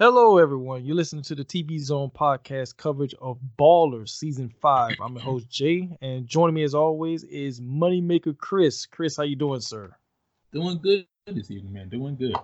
Hello, 0.00 0.38
everyone. 0.38 0.84
You're 0.84 0.96
listening 0.96 1.22
to 1.22 1.36
the 1.36 1.44
TV 1.44 1.78
Zone 1.78 2.10
podcast 2.10 2.76
coverage 2.76 3.14
of 3.22 3.38
Ballers 3.56 4.08
Season 4.08 4.48
5. 4.60 4.96
I'm 5.00 5.14
your 5.14 5.22
host, 5.22 5.48
Jay, 5.48 5.96
and 6.02 6.26
joining 6.26 6.56
me 6.56 6.64
as 6.64 6.74
always 6.74 7.22
is 7.22 7.60
Moneymaker 7.60 8.36
Chris. 8.36 8.86
Chris, 8.86 9.16
how 9.16 9.22
you 9.22 9.36
doing, 9.36 9.60
sir? 9.60 9.94
Doing 10.52 10.80
good 10.82 11.06
this 11.28 11.48
evening, 11.52 11.72
man. 11.72 11.90
Doing 11.90 12.16
good. 12.16 12.34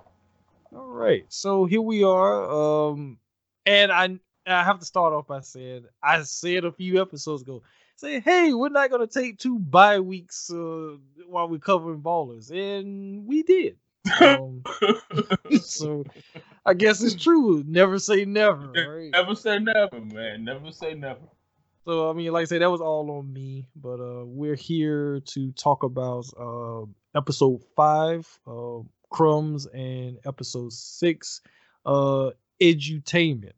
All 0.72 0.92
right. 0.92 1.24
So 1.28 1.64
here 1.64 1.80
we 1.80 2.04
are. 2.04 2.48
Um, 2.88 3.18
and 3.66 3.90
I 3.90 4.20
I 4.46 4.62
have 4.62 4.78
to 4.78 4.86
start 4.86 5.12
off 5.12 5.26
by 5.26 5.40
saying 5.40 5.86
I 6.00 6.22
said 6.22 6.64
a 6.64 6.70
few 6.70 7.02
episodes 7.02 7.42
ago, 7.42 7.64
say, 7.96 8.20
hey, 8.20 8.54
we're 8.54 8.68
not 8.68 8.92
gonna 8.92 9.08
take 9.08 9.38
two 9.38 9.58
bye 9.58 9.98
weeks 9.98 10.52
uh, 10.52 10.94
while 11.26 11.48
we're 11.48 11.58
covering 11.58 12.00
ballers. 12.00 12.52
And 12.52 13.26
we 13.26 13.42
did. 13.42 13.76
Um, 14.20 14.62
so 15.60 16.04
I 16.66 16.74
guess 16.74 17.02
it's 17.02 17.14
true. 17.22 17.64
Never 17.66 17.98
say 17.98 18.24
never. 18.24 18.72
Right? 18.72 19.10
Never 19.10 19.34
say 19.34 19.58
never, 19.58 20.00
man. 20.00 20.44
Never 20.44 20.72
say 20.72 20.94
never. 20.94 21.20
So 21.84 22.10
I 22.10 22.12
mean, 22.12 22.32
like 22.32 22.42
I 22.42 22.44
said, 22.44 22.62
that 22.62 22.70
was 22.70 22.80
all 22.80 23.10
on 23.10 23.32
me. 23.32 23.66
But 23.74 24.00
uh, 24.00 24.24
we're 24.24 24.54
here 24.54 25.20
to 25.20 25.52
talk 25.52 25.82
about 25.82 26.26
uh, 26.38 26.82
episode 27.16 27.62
five, 27.74 28.26
uh, 28.46 28.80
crumbs, 29.10 29.66
and 29.66 30.18
episode 30.26 30.72
six, 30.72 31.40
uh, 31.86 32.30
edutainment. 32.60 33.52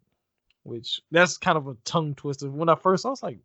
Which 0.64 1.00
that's 1.11 1.39
kind 1.39 1.59
of 1.59 1.66
a 1.66 1.75
tongue 1.84 2.14
twister. 2.14 2.48
When 2.48 2.69
I 2.69 2.77
first, 2.77 3.05
I 3.05 3.11
was 3.11 3.23
like, 3.23 3.41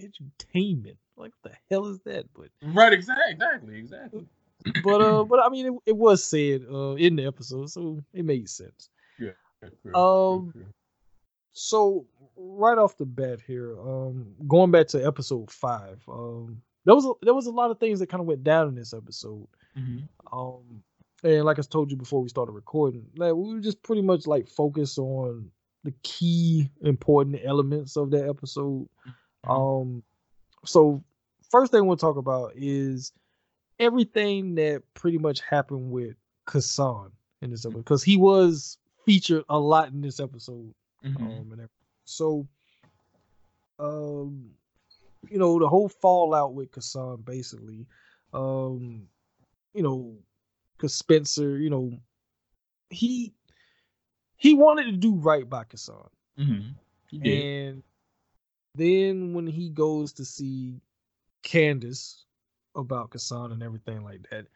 edutainment. 0.00 0.96
Like, 1.16 1.32
what 1.40 1.52
the 1.52 1.58
hell 1.68 1.86
is 1.86 2.00
that? 2.06 2.26
But 2.32 2.48
right, 2.62 2.92
exactly, 2.92 3.32
exactly, 3.32 3.78
exactly. 3.78 4.26
But 4.84 5.00
uh, 5.00 5.24
but 5.28 5.44
I 5.44 5.48
mean, 5.48 5.66
it, 5.66 5.72
it 5.86 5.96
was 5.96 6.22
said 6.22 6.64
uh 6.70 6.94
in 6.94 7.16
the 7.16 7.26
episode, 7.26 7.70
so 7.70 8.02
it 8.14 8.24
made 8.24 8.48
sense. 8.48 8.88
Yeah. 9.62 9.92
Um, 9.94 10.50
true, 10.52 10.62
true. 10.62 10.66
So 11.52 12.06
right 12.36 12.78
off 12.78 12.96
the 12.96 13.06
bat 13.06 13.40
here, 13.46 13.78
um, 13.80 14.34
going 14.46 14.70
back 14.70 14.86
to 14.88 15.04
episode 15.04 15.50
five, 15.50 16.00
um, 16.08 16.62
there 16.84 16.94
was 16.94 17.04
a, 17.04 17.12
there 17.22 17.34
was 17.34 17.46
a 17.46 17.50
lot 17.50 17.70
of 17.70 17.78
things 17.78 17.98
that 17.98 18.08
kind 18.08 18.20
of 18.20 18.26
went 18.26 18.44
down 18.44 18.68
in 18.68 18.74
this 18.74 18.94
episode. 18.94 19.46
Mhm. 19.76 20.08
Um, 20.32 20.82
and 21.22 21.44
like 21.44 21.58
I 21.58 21.62
told 21.62 21.90
you 21.90 21.96
before 21.96 22.22
we 22.22 22.28
started 22.28 22.52
recording, 22.52 23.06
like 23.16 23.34
we 23.34 23.54
were 23.54 23.60
just 23.60 23.82
pretty 23.82 24.02
much 24.02 24.26
like 24.26 24.48
focused 24.48 24.98
on 24.98 25.50
the 25.84 25.92
key 26.02 26.70
important 26.82 27.40
elements 27.44 27.96
of 27.96 28.10
that 28.12 28.28
episode. 28.28 28.88
Mhm. 29.44 29.50
Um, 29.50 30.02
so 30.64 31.02
first 31.50 31.72
thing 31.72 31.86
we'll 31.86 31.96
talk 31.96 32.16
about 32.16 32.52
is 32.54 33.12
everything 33.78 34.54
that 34.54 34.82
pretty 34.94 35.18
much 35.18 35.40
happened 35.40 35.90
with 35.90 36.16
Kassan 36.46 37.10
in 37.42 37.50
this 37.50 37.64
episode 37.64 37.78
because 37.78 38.02
he 38.02 38.16
was 38.16 38.78
featured 39.10 39.44
a 39.48 39.58
lot 39.58 39.88
in 39.88 40.00
this 40.00 40.20
episode. 40.20 40.72
Mhm. 41.04 41.20
Um, 41.20 41.52
and 41.52 41.68
so, 42.04 42.46
um, 43.80 44.54
you 45.28 45.36
know, 45.36 45.58
the 45.58 45.68
whole 45.68 45.88
fallout 45.88 46.54
with 46.54 46.70
Kassan 46.70 47.24
basically, 47.24 47.88
um, 48.32 49.08
you 49.74 49.82
know, 49.82 50.16
because 50.76 50.94
Spencer, 50.94 51.58
you 51.58 51.70
know, 51.70 51.90
he 52.90 53.34
he 54.36 54.54
wanted 54.54 54.84
to 54.84 54.92
do 54.92 55.16
right 55.16 55.48
by 55.48 55.64
Kassan. 55.64 56.08
He 57.08 57.18
did. 57.18 57.44
And 57.44 57.82
then 58.76 59.34
when 59.34 59.48
he 59.48 59.70
goes 59.70 60.12
to 60.14 60.24
see 60.24 60.80
Candace 61.42 62.26
about 62.76 63.10
Kassan 63.10 63.50
and 63.50 63.62
everything 63.62 64.04
like 64.04 64.22
that, 64.30 64.46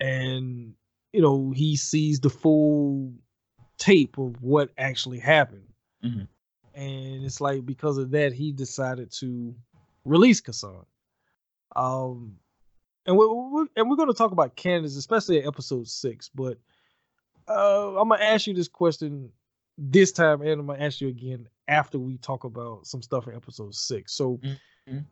and 0.00 0.74
you 1.12 1.20
know, 1.20 1.50
he 1.50 1.76
sees 1.76 2.20
the 2.20 2.30
full 2.30 3.12
tape 3.78 4.18
of 4.18 4.42
what 4.42 4.70
actually 4.76 5.18
happened. 5.18 5.68
Mhm. 6.04 6.28
And 6.74 7.24
it's 7.24 7.40
like 7.40 7.64
because 7.64 7.98
of 7.98 8.10
that, 8.12 8.32
he 8.32 8.52
decided 8.52 9.10
to 9.12 9.54
release 10.04 10.40
Kassan. 10.40 10.84
Um 11.74 12.38
and 13.06 13.16
we're, 13.16 13.32
we're 13.32 13.66
and 13.76 13.88
we're 13.88 13.96
going 13.96 14.08
to 14.08 14.14
talk 14.14 14.32
about 14.32 14.54
Candace, 14.56 14.96
especially 14.96 15.38
at 15.38 15.46
episode 15.46 15.88
six. 15.88 16.28
But 16.34 16.58
uh, 17.48 17.98
I'm 17.98 18.08
gonna 18.10 18.22
ask 18.22 18.46
you 18.46 18.52
this 18.52 18.68
question 18.68 19.32
this 19.78 20.12
time, 20.12 20.42
and 20.42 20.60
I'm 20.60 20.66
gonna 20.66 20.84
ask 20.84 21.00
you 21.00 21.08
again 21.08 21.48
after 21.66 21.98
we 21.98 22.18
talk 22.18 22.44
about 22.44 22.86
some 22.86 23.00
stuff 23.00 23.26
in 23.26 23.34
episode 23.34 23.74
six. 23.74 24.12
So, 24.12 24.38
Mhm. 24.86 25.04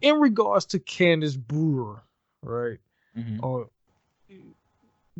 in 0.00 0.20
regards 0.20 0.66
to 0.66 0.78
Candace 0.78 1.34
Brewer, 1.36 2.04
right? 2.42 2.78
Mhm. 3.16 3.42
Or 3.42 3.68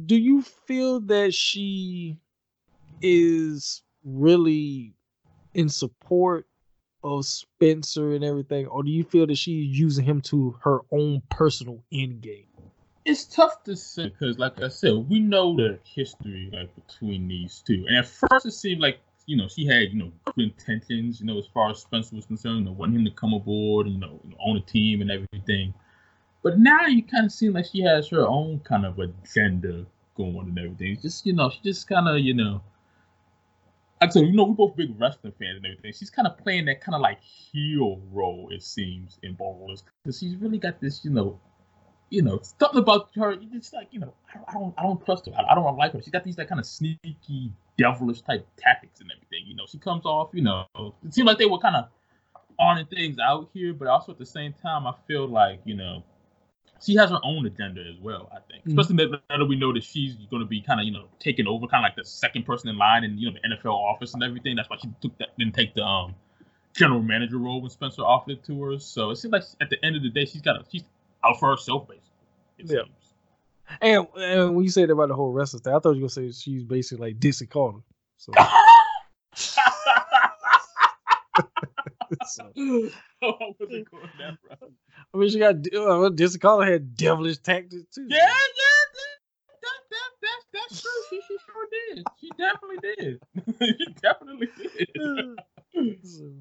do 0.07 0.17
you 0.17 0.43
feel 0.43 1.01
that 1.01 1.35
she 1.35 2.17
is 3.01 3.83
really 4.05 4.95
in 5.55 5.69
support 5.69 6.47
of 7.05 7.25
Spencer 7.27 8.15
and 8.15 8.25
everything, 8.25 8.67
or 8.67 8.83
do 8.83 8.91
you 8.91 9.05
feel 9.05 9.27
that 9.27 9.37
she's 9.37 9.79
using 9.79 10.05
him 10.05 10.21
to 10.23 10.57
her 10.63 10.81
own 10.91 11.23
personal 11.31 11.83
end 11.93 12.23
game? 12.23 12.47
It's 13.05 13.25
tough 13.25 13.63
to 13.65 13.77
say 13.77 14.09
because, 14.09 14.39
like 14.39 14.63
I 14.63 14.69
said, 14.69 14.95
we 14.95 15.21
know 15.21 15.55
the 15.55 15.79
history 15.85 16.49
like 16.53 16.75
between 16.75 17.29
these 17.29 17.63
two, 17.65 17.85
and 17.87 17.99
at 17.99 18.07
first 18.07 18.47
it 18.47 18.53
seemed 18.53 18.81
like 18.81 18.99
you 19.27 19.37
know 19.37 19.47
she 19.47 19.67
had 19.67 19.93
you 19.93 19.99
know 19.99 20.13
good 20.25 20.53
intentions, 20.59 21.21
you 21.21 21.27
know, 21.27 21.39
as 21.39 21.47
far 21.47 21.71
as 21.71 21.81
Spencer 21.81 22.17
was 22.17 22.25
concerned, 22.25 22.61
you 22.61 22.65
know, 22.65 22.73
wanting 22.73 23.01
him 23.01 23.05
to 23.05 23.11
come 23.11 23.35
aboard, 23.35 23.87
and 23.87 23.97
you 23.97 24.01
know, 24.01 24.19
own 24.41 24.57
a 24.57 24.61
team 24.61 25.03
and 25.03 25.11
everything. 25.11 25.75
But 26.43 26.59
now 26.59 26.87
you 26.87 27.03
kind 27.03 27.27
of 27.27 27.33
seem 27.33 27.53
like 27.53 27.67
she 27.67 27.83
has 27.83 28.09
her 28.09 28.27
own 28.27 28.61
kind 28.61 28.87
of 28.87 28.99
agenda 28.99 29.85
going 30.17 30.49
and 30.49 30.59
everything. 30.59 30.93
It's 30.93 31.03
just 31.03 31.27
you 31.27 31.35
know, 31.35 31.51
she 31.51 31.61
just 31.63 31.87
kind 31.87 32.09
of 32.09 32.19
you 32.19 32.33
know. 32.33 32.63
Said, 34.13 34.27
you 34.27 34.33
know, 34.33 34.45
we're 34.45 34.55
both 34.55 34.77
big 34.77 34.99
wrestling 35.01 35.33
fans 35.39 35.57
and 35.57 35.67
everything. 35.67 35.93
She's 35.93 36.11
kind 36.11 36.27
of 36.27 36.39
playing 36.39 36.67
that 36.67 36.81
kind 36.81 36.95
of 36.95 37.01
like 37.01 37.21
heel 37.23 38.01
role, 38.13 38.49
it 38.51 38.63
seems, 38.63 39.19
in 39.23 39.37
Ballers, 39.37 39.83
because 40.03 40.19
she's 40.19 40.37
really 40.37 40.59
got 40.59 40.81
this, 40.81 41.05
you 41.05 41.11
know, 41.11 41.41
you 42.11 42.23
know, 42.23 42.41
something 42.59 42.79
about 42.79 43.11
her. 43.17 43.35
It's 43.53 43.73
like 43.73 43.89
you 43.91 44.01
know, 44.01 44.15
I, 44.49 44.53
don't, 44.53 44.75
I 44.79 44.83
don't 44.83 45.05
trust 45.05 45.27
her. 45.27 45.33
I, 45.37 45.55
don't 45.55 45.77
like 45.77 45.93
her. 45.93 46.01
She's 46.03 46.11
got 46.11 46.25
these 46.25 46.39
like 46.39 46.49
kind 46.49 46.61
of 46.61 46.67
sneaky, 46.67 47.53
devilish 47.77 48.23
type 48.23 48.47
tactics 48.57 49.01
and 49.01 49.11
everything. 49.11 49.47
You 49.47 49.57
know, 49.57 49.65
she 49.69 49.79
comes 49.79 50.05
off. 50.05 50.31
You 50.33 50.43
know, 50.43 50.67
it 51.05 51.15
seemed 51.15 51.27
like 51.27 51.39
they 51.39 51.47
were 51.47 51.59
kind 51.59 51.77
of 51.77 51.89
ironing 52.61 52.87
things 52.87 53.19
out 53.19 53.49
here, 53.53 53.73
but 53.73 53.89
also 53.89 54.13
at 54.13 54.19
the 54.19 54.27
same 54.27 54.55
time, 54.63 54.87
I 54.87 54.95
feel 55.09 55.27
like 55.27 55.61
you 55.65 55.75
know, 55.75 56.05
she 56.83 56.95
has 56.97 57.11
her 57.11 57.21
own 57.23 57.47
agenda 57.47 57.83
as 57.83 57.99
well. 58.01 58.31
I 58.33 58.41
think, 58.51 58.65
Mhm. 58.65 58.79
especially 58.79 59.07
now 59.31 59.39
that 59.39 59.47
we 59.47 59.57
know 59.57 59.73
that 59.73 59.83
she's 59.85 60.15
going 60.31 60.41
to 60.43 60.47
be 60.49 60.61
kind 60.61 60.81
of 60.81 60.87
you 60.87 60.93
know 60.93 61.07
taking 61.19 61.47
over, 61.47 61.67
kind 61.67 61.85
of 61.85 61.89
like 61.89 61.97
the 61.97 62.05
second 62.05 62.45
person 62.45 62.69
in 62.69 62.77
line 62.77 63.05
in 63.05 63.19
you 63.19 63.31
know 63.31 63.37
the 63.41 63.49
NFL 63.49 63.75
office 63.75 64.15
and 64.15 64.23
everything. 64.23 64.57
That's 64.57 64.69
why 64.71 64.77
she 64.77 64.89
took 65.01 65.17
that, 65.19 65.37
didn't 65.39 65.55
take 65.55 65.75
the 65.75 65.83
um 65.85 66.15
general 66.75 67.01
manager 67.03 67.39
role 67.39 67.61
when 67.61 67.71
Spencer 67.71 68.03
offered 68.03 68.33
it 68.33 68.45
to 68.45 68.63
her. 68.65 68.79
So 68.79 69.11
it 69.11 69.17
seems 69.17 69.33
like 69.33 69.45
at 69.61 69.71
the 69.71 69.83
end 69.85 69.97
of 69.97 70.03
the 70.03 70.11
day, 70.11 70.25
she's 70.25 70.43
got 70.43 70.57
a 70.57 70.65
she's 70.71 70.85
out 71.25 71.39
for 71.39 71.51
herself, 71.51 71.89
basically. 71.89 72.11
It 72.59 72.67
Yeah. 72.71 72.83
seems. 72.85 73.15
And, 73.81 74.07
and 74.23 74.55
when 74.55 74.65
you 74.65 74.71
said 74.71 74.91
about 74.91 75.09
the 75.09 75.15
whole 75.15 75.33
wrestling 75.33 75.63
thing, 75.63 75.73
I 75.75 75.79
thought 75.79 75.91
you 75.97 76.03
were 76.03 76.09
gonna 76.09 76.31
say 76.31 76.31
she's 76.33 76.65
basically 76.65 77.09
like 77.09 77.21
Dixie 77.21 77.47
Carter. 77.47 77.79
So, 78.19 78.33
so, 82.27 82.53
I 82.57 83.33
wasn't 83.61 83.91
going 83.91 84.11
that 84.19 84.37
route. 84.49 84.73
I 85.13 85.17
mean, 85.17 85.31
she 85.31 85.39
got 85.39 85.57
uh, 85.75 86.09
Dixie 86.11 86.39
Carter 86.39 86.71
had 86.71 86.97
devilish 86.97 87.39
tactics 87.39 87.95
too. 87.95 88.07
Yeah, 88.09 88.19
yeah, 88.19 88.29
that, 88.95 89.61
that, 89.63 89.81
that, 89.91 90.11
that, 90.23 90.41
that's 90.53 90.83
true. 90.83 90.91
She, 91.11 91.21
she 91.29 91.37
sure 91.47 91.69
did. 91.95 92.05
She 92.21 92.31
definitely 92.39 92.79
did. 92.97 93.21
she 93.79 93.95
definitely 94.03 94.49
did. 94.57 96.05
so, 96.05 96.33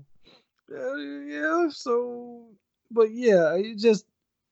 uh, 0.75 0.95
yeah. 0.95 1.69
So, 1.69 2.47
but 2.91 3.11
yeah, 3.11 3.55
it 3.55 3.77
just 3.77 4.05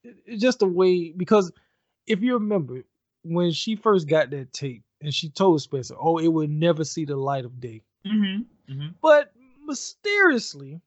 it, 0.04 0.16
it's 0.26 0.42
just 0.42 0.62
a 0.62 0.66
way 0.66 1.12
because 1.12 1.52
if 2.06 2.22
you 2.22 2.34
remember 2.34 2.82
when 3.24 3.52
she 3.52 3.76
first 3.76 4.08
got 4.08 4.30
that 4.30 4.52
tape 4.52 4.82
and 5.00 5.14
she 5.14 5.28
told 5.28 5.62
Spencer, 5.62 5.94
"Oh, 5.98 6.18
it 6.18 6.28
would 6.28 6.50
never 6.50 6.84
see 6.84 7.04
the 7.04 7.16
light 7.16 7.44
of 7.44 7.60
day," 7.60 7.82
Mm-hmm. 8.06 8.72
Mm-hmm. 8.72 8.88
but 9.00 9.32
mysteriously, 9.64 10.80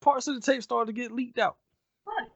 parts 0.00 0.26
of 0.28 0.34
the 0.34 0.40
tape 0.40 0.62
started 0.62 0.94
to 0.94 1.00
get 1.00 1.12
leaked 1.12 1.38
out. 1.38 1.56
Right. 2.06 2.28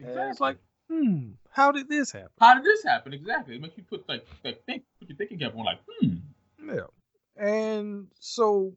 Exactly. 0.00 0.30
it's 0.30 0.40
like, 0.40 0.58
hmm, 0.88 1.30
how 1.50 1.72
did 1.72 1.88
this 1.88 2.12
happen? 2.12 2.30
how 2.40 2.54
did 2.54 2.64
this 2.64 2.82
happen? 2.82 3.12
Exactly. 3.12 3.56
It 3.56 3.60
makes 3.60 3.76
you 3.76 3.84
put 3.84 4.08
like 4.08 4.26
like 4.44 4.64
think 4.64 4.84
put 4.98 5.08
your 5.08 5.16
thinking 5.16 5.38
cap 5.38 5.54
on 5.56 5.64
like, 5.64 5.78
hmm. 6.00 6.16
Yeah. 6.64 6.86
And 7.36 8.08
so, 8.18 8.74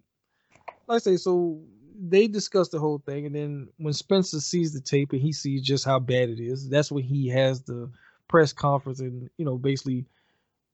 like 0.87 0.95
I 0.95 0.99
say, 0.99 1.17
so 1.17 1.61
they 1.99 2.27
discuss 2.27 2.69
the 2.69 2.79
whole 2.79 3.01
thing, 3.05 3.25
and 3.25 3.35
then 3.35 3.69
when 3.77 3.93
Spencer 3.93 4.39
sees 4.39 4.73
the 4.73 4.81
tape 4.81 5.11
and 5.11 5.21
he 5.21 5.31
sees 5.31 5.61
just 5.61 5.85
how 5.85 5.99
bad 5.99 6.29
it 6.29 6.39
is, 6.39 6.69
that's 6.69 6.91
when 6.91 7.03
he 7.03 7.27
has 7.29 7.61
the 7.63 7.89
press 8.27 8.53
conference, 8.53 8.99
and 8.99 9.29
you 9.37 9.45
know, 9.45 9.57
basically, 9.57 10.05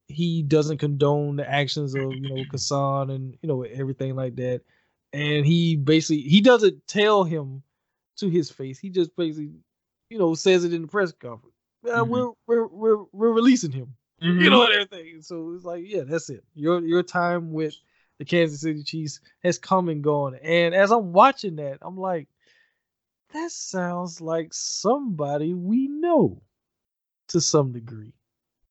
he 0.08 0.44
doesn't 0.44 0.78
condone 0.78 1.36
the 1.36 1.50
actions 1.50 1.96
of 1.96 2.14
you 2.14 2.30
know 2.30 2.44
Kassan 2.52 3.14
and 3.14 3.38
you 3.42 3.50
know 3.50 3.64
everything 3.64 4.16
like 4.16 4.36
that, 4.38 4.62
and 5.14 5.46
he 5.46 5.76
basically 5.76 6.22
he 6.22 6.42
doesn't 6.42 6.86
tell 6.88 7.24
him 7.24 7.64
to 8.18 8.30
his 8.30 8.50
face. 8.50 8.80
He 8.80 8.90
just 8.90 9.16
basically, 9.16 9.52
you 10.10 10.18
know, 10.18 10.36
says 10.36 10.64
it 10.64 10.74
in 10.74 10.84
the 10.84 10.88
press 10.88 11.12
conference. 11.12 11.56
Uh, 11.86 12.04
Mhm. 12.04 12.10
We're 12.10 12.32
we're 12.48 12.68
we're 12.68 13.04
we're 13.12 13.34
releasing 13.34 13.72
him. 13.72 13.96
mm-hmm. 14.22 14.42
you 14.42 14.50
know, 14.50 14.64
and 14.64 14.74
everything. 14.74 15.22
So 15.22 15.54
it's 15.56 15.64
like, 15.64 15.84
yeah, 15.86 16.04
that's 16.04 16.30
it. 16.30 16.44
Your 16.54 16.82
your 16.82 17.04
time 17.04 17.52
with 17.52 17.76
the 18.18 18.26
Kansas 18.26 18.62
City 18.62 18.84
Chiefs 18.84 19.22
has 19.44 19.58
come 19.58 19.90
and 19.90 20.04
gone. 20.04 20.36
And 20.36 20.76
as 20.76 20.92
I'm 20.92 21.14
watching 21.14 21.56
that, 21.56 21.78
I'm 21.82 21.98
like, 21.98 22.28
that 23.34 23.52
sounds 23.52 24.20
like 24.20 24.54
somebody 24.54 25.54
we 25.54 25.88
know 25.88 26.42
to 27.30 27.40
some 27.40 27.72
degree. 27.72 28.14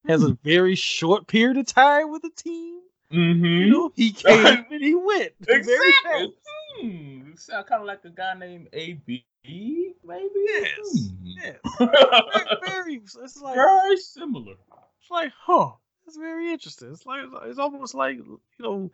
Has 0.07 0.23
a 0.23 0.29
hmm. 0.29 0.33
very 0.43 0.75
short 0.75 1.27
period 1.27 1.57
of 1.57 1.65
time 1.65 2.11
with 2.11 2.21
the 2.21 2.31
team. 2.35 2.78
Mm-hmm. 3.11 3.45
You 3.45 3.69
know, 3.69 3.91
he 3.95 4.11
came 4.13 4.65
and 4.69 4.83
he 4.83 4.95
went. 4.95 5.33
Exactly. 5.47 6.33
Hmm. 6.79 7.31
Sound 7.35 7.67
kind 7.67 7.81
of 7.81 7.87
like 7.87 8.05
a 8.05 8.09
guy 8.09 8.33
named 8.35 8.69
AB, 8.73 9.25
maybe. 9.43 10.29
Yes. 10.35 10.77
Hmm. 10.83 11.25
Yes. 11.25 11.57
very, 11.79 12.45
very, 12.65 12.95
it's 12.95 13.41
like 13.41 13.55
very 13.55 13.97
similar. 13.97 14.53
It's 15.01 15.11
like, 15.11 15.31
huh? 15.37 15.71
It's 16.05 16.17
very 16.17 16.51
interesting. 16.51 16.91
It's 16.91 17.05
like 17.05 17.25
it's 17.43 17.59
almost 17.59 17.95
like 17.95 18.17
you 18.17 18.39
know, 18.59 18.91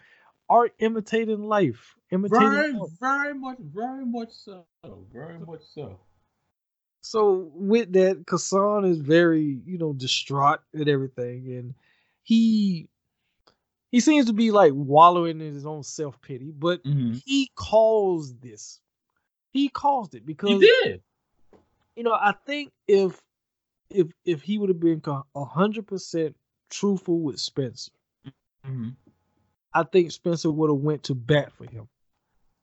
art 0.50 0.74
imitating 0.80 1.44
life. 1.44 1.96
Imitating 2.12 2.50
very, 2.50 2.74
art. 2.74 2.90
very 3.00 3.34
much, 3.34 3.58
very 3.60 4.06
much 4.06 4.32
so. 4.32 4.66
Very 5.14 5.40
much 5.40 5.62
so. 5.74 6.00
So 7.02 7.52
with 7.54 7.94
that, 7.94 8.26
Kassan 8.26 8.90
is 8.90 8.98
very, 8.98 9.62
you 9.66 9.78
know, 9.78 9.94
distraught 9.94 10.62
at 10.80 10.88
everything, 10.88 11.54
and 11.54 11.76
he 12.24 12.90
he 13.92 14.00
seems 14.00 14.26
to 14.28 14.34
be 14.34 14.52
like 14.52 14.74
wallowing 14.76 15.42
in 15.42 15.54
his 15.54 15.66
own 15.66 15.84
self 15.84 16.20
pity, 16.22 16.52
but 16.52 16.84
mm-hmm. 16.84 17.18
he 17.26 17.52
caused 17.56 18.42
this. 18.42 18.80
He 19.52 19.70
caused 19.70 20.16
it 20.16 20.26
because 20.26 20.50
he 20.50 20.60
did. 20.84 21.02
You 21.96 22.04
know, 22.04 22.14
I 22.14 22.34
think 22.46 22.72
if 22.88 23.22
if 23.90 24.08
if 24.26 24.42
he 24.42 24.58
would 24.58 24.70
have 24.70 24.80
been 24.80 25.02
a 25.36 25.46
hundred 25.46 25.88
percent 25.88 26.36
truthful 26.70 27.20
with 27.20 27.40
Spencer, 27.40 27.92
mm-hmm. 28.68 28.90
I 29.74 29.84
think 29.84 30.12
Spencer 30.12 30.52
would 30.52 30.70
have 30.70 30.80
went 30.80 31.04
to 31.04 31.16
bat 31.16 31.54
for 31.54 31.66
him. 31.66 31.88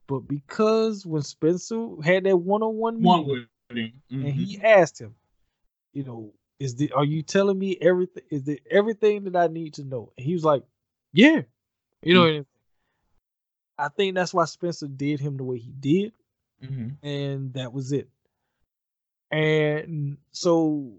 But 0.07 0.21
because 0.21 1.07
when 1.07 1.23
Spencer 1.23 1.89
had 2.03 2.25
that 2.25 2.37
one 2.37 2.63
on 2.63 2.77
one 2.77 3.01
meeting, 3.01 3.47
mm-hmm. 3.71 4.27
and 4.27 4.35
he 4.35 4.61
asked 4.61 5.01
him, 5.01 5.15
you 5.95 6.05
know, 6.05 6.33
is 6.59 6.75
the 6.77 6.93
are 6.93 7.05
you 7.05 7.23
telling 7.23 7.59
me 7.59 7.79
everything? 7.81 8.25
Is 8.31 8.47
it 8.49 8.61
everything 8.71 9.25
that 9.25 9.37
I 9.37 9.47
need 9.47 9.75
to 9.75 9.85
know? 9.85 10.13
And 10.19 10.27
he 10.27 10.35
was 10.35 10.45
like, 10.45 10.63
yeah, 11.13 11.43
you 12.03 12.15
know. 12.15 12.25
Mm-hmm. 12.25 12.43
I 13.79 13.89
think 13.89 14.15
that's 14.15 14.35
why 14.35 14.45
Spencer 14.45 14.87
did 14.87 15.21
him 15.21 15.37
the 15.37 15.45
way 15.45 15.59
he 15.59 15.73
did, 15.73 16.13
mm-hmm. 16.63 17.07
and 17.07 17.55
that 17.55 17.73
was 17.73 17.93
it. 17.93 18.09
And 19.31 20.19
so, 20.31 20.93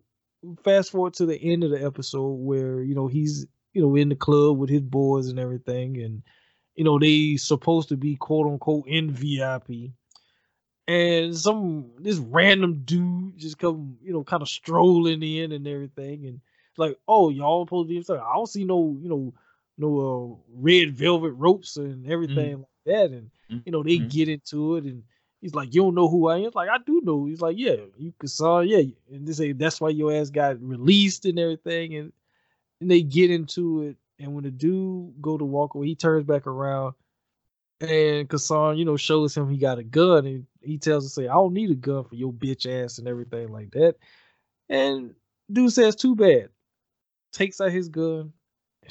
fast 0.64 0.92
forward 0.92 1.14
to 1.16 1.26
the 1.26 1.38
end 1.38 1.64
of 1.64 1.72
the 1.72 1.84
episode 1.84 2.34
where 2.34 2.82
you 2.82 2.96
know 2.96 3.08
he's 3.08 3.46
you 3.74 3.82
know 3.82 3.96
in 3.96 4.10
the 4.10 4.16
club 4.16 4.58
with 4.58 4.70
his 4.70 4.82
boys 4.82 5.28
and 5.28 5.40
everything, 5.40 6.02
and 6.02 6.24
you 6.76 6.84
know 6.84 7.00
they 7.00 7.38
supposed 7.38 7.90
to 7.90 7.98
be 7.98 8.16
quote 8.16 8.48
unquote 8.48 8.88
in 8.88 9.12
VIP, 9.12 9.92
and 10.88 11.38
some 11.38 11.92
this 12.00 12.18
random 12.18 12.82
dude 12.84 13.38
just 13.38 13.60
come 13.60 13.98
you 14.02 14.12
know 14.12 14.24
kind 14.24 14.42
of 14.42 14.50
strolling 14.50 15.24
in 15.24 15.52
and 15.52 15.68
everything, 15.68 16.26
and 16.26 16.42
like 16.78 16.98
oh 17.08 17.30
y'all 17.30 17.66
supposed 17.66 17.88
to 17.88 17.90
be 17.90 17.98
inside. 17.98 18.18
I 18.18 18.34
don't 18.34 18.50
see 18.50 18.66
no 18.66 18.98
you 19.00 19.10
know 19.10 19.34
no 19.78 20.00
uh, 20.00 20.52
red 20.54 20.96
velvet 20.96 21.34
ropes 21.34 21.78
and 21.78 22.10
everything 22.10 22.58
mm 22.58 22.60
like 22.60 22.68
that, 22.86 23.12
and 23.12 23.32
you 23.66 23.72
know 23.72 23.84
they 23.84 24.00
mm 24.00 24.10
get 24.10 24.30
into 24.30 24.76
it 24.78 24.86
and. 24.86 25.04
He's 25.42 25.54
like, 25.54 25.76
you 25.76 25.82
don't 25.82 25.94
know 25.94 26.08
who 26.08 26.30
I 26.30 26.38
am. 26.38 26.52
Like, 26.56 26.70
I 26.70 26.78
do 26.86 27.02
know. 27.04 27.26
He's 27.26 27.42
like, 27.42 27.58
yeah, 27.58 27.76
you 27.98 28.14
can 28.18 28.30
saw, 28.30 28.62
yeah. 28.62 28.82
And 29.12 29.28
they 29.28 29.34
say 29.34 29.52
that's 29.52 29.82
why 29.82 29.90
your 29.90 30.14
ass 30.14 30.30
got 30.30 30.62
released 30.62 31.26
and 31.26 31.38
everything. 31.38 31.96
And 31.96 32.14
and 32.80 32.92
they 32.92 33.02
get 33.02 33.32
into 33.32 33.82
it. 33.82 33.98
And 34.20 34.36
when 34.36 34.44
the 34.44 34.52
dude 34.52 35.22
go 35.22 35.38
to 35.38 35.44
walk 35.44 35.74
away, 35.74 35.88
he 35.88 35.96
turns 35.96 36.26
back 36.26 36.46
around, 36.48 36.94
and 37.82 38.30
Kassan, 38.30 38.78
you 38.78 38.86
know, 38.86 38.96
shows 38.96 39.36
him 39.36 39.50
he 39.50 39.58
got 39.58 39.80
a 39.80 39.84
gun, 39.84 40.26
and 40.26 40.46
he 40.62 40.78
tells 40.78 41.06
him, 41.06 41.10
"Say, 41.10 41.28
I 41.28 41.34
don't 41.34 41.54
need 41.54 41.72
a 41.72 41.76
gun 41.76 42.04
for 42.04 42.16
your 42.16 42.32
bitch 42.32 42.66
ass 42.66 43.00
and 43.00 43.08
everything 43.08 43.50
like 43.50 43.72
that." 43.72 43.96
And 44.70 45.16
dude 45.52 45.74
says, 45.74 45.96
"Too 45.96 46.16
bad." 46.16 46.50
Takes 47.32 47.60
out 47.60 47.72
his 47.72 47.90
gun 47.90 48.32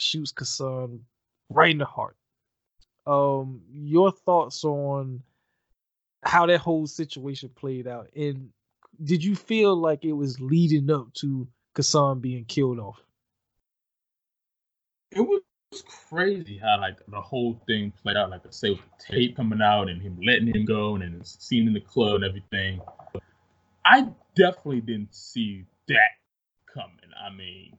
shoots 0.01 0.33
Kassan 0.33 1.01
right 1.49 1.71
in 1.71 1.79
the 1.79 1.85
heart. 1.85 2.17
Um, 3.07 3.63
your 3.73 4.13
thoughts 4.13 4.65
on 4.65 5.23
how 6.23 6.47
that 6.47 6.61
whole 6.61 6.87
situation 6.87 7.51
played 7.55 7.87
out, 7.87 8.09
and 8.15 8.51
did 9.03 9.25
you 9.25 9.35
feel 9.35 9.75
like 9.75 10.05
it 10.05 10.13
was 10.13 10.41
leading 10.41 10.91
up 10.91 11.13
to 11.15 11.49
Kassan 11.75 12.21
being 12.21 12.45
killed 12.45 12.79
off? 12.79 13.03
it 15.15 15.21
was 15.21 15.41
crazy 16.09 16.59
how 16.59 16.81
like 16.81 16.99
the 17.09 17.21
whole 17.21 17.61
thing 17.67 17.93
played 18.03 18.17
out. 18.17 18.31
Like 18.31 18.43
I 18.47 18.51
say, 18.51 18.71
with 18.71 18.81
the 18.81 19.15
tape 19.15 19.37
coming 19.37 19.63
out 19.63 19.89
and 19.89 20.01
him 20.01 20.19
letting 20.25 20.55
him 20.55 20.65
go, 20.65 20.95
and 20.95 21.03
then 21.03 21.21
seeing 21.25 21.67
in 21.67 21.73
the 21.73 21.81
club 21.81 22.17
and 22.17 22.25
everything. 22.25 22.81
I 23.85 24.07
definitely 24.37 24.81
didn't 24.81 25.15
see 25.15 25.65
that 25.89 26.11
coming. 26.73 26.97
I 27.19 27.35
mean, 27.35 27.77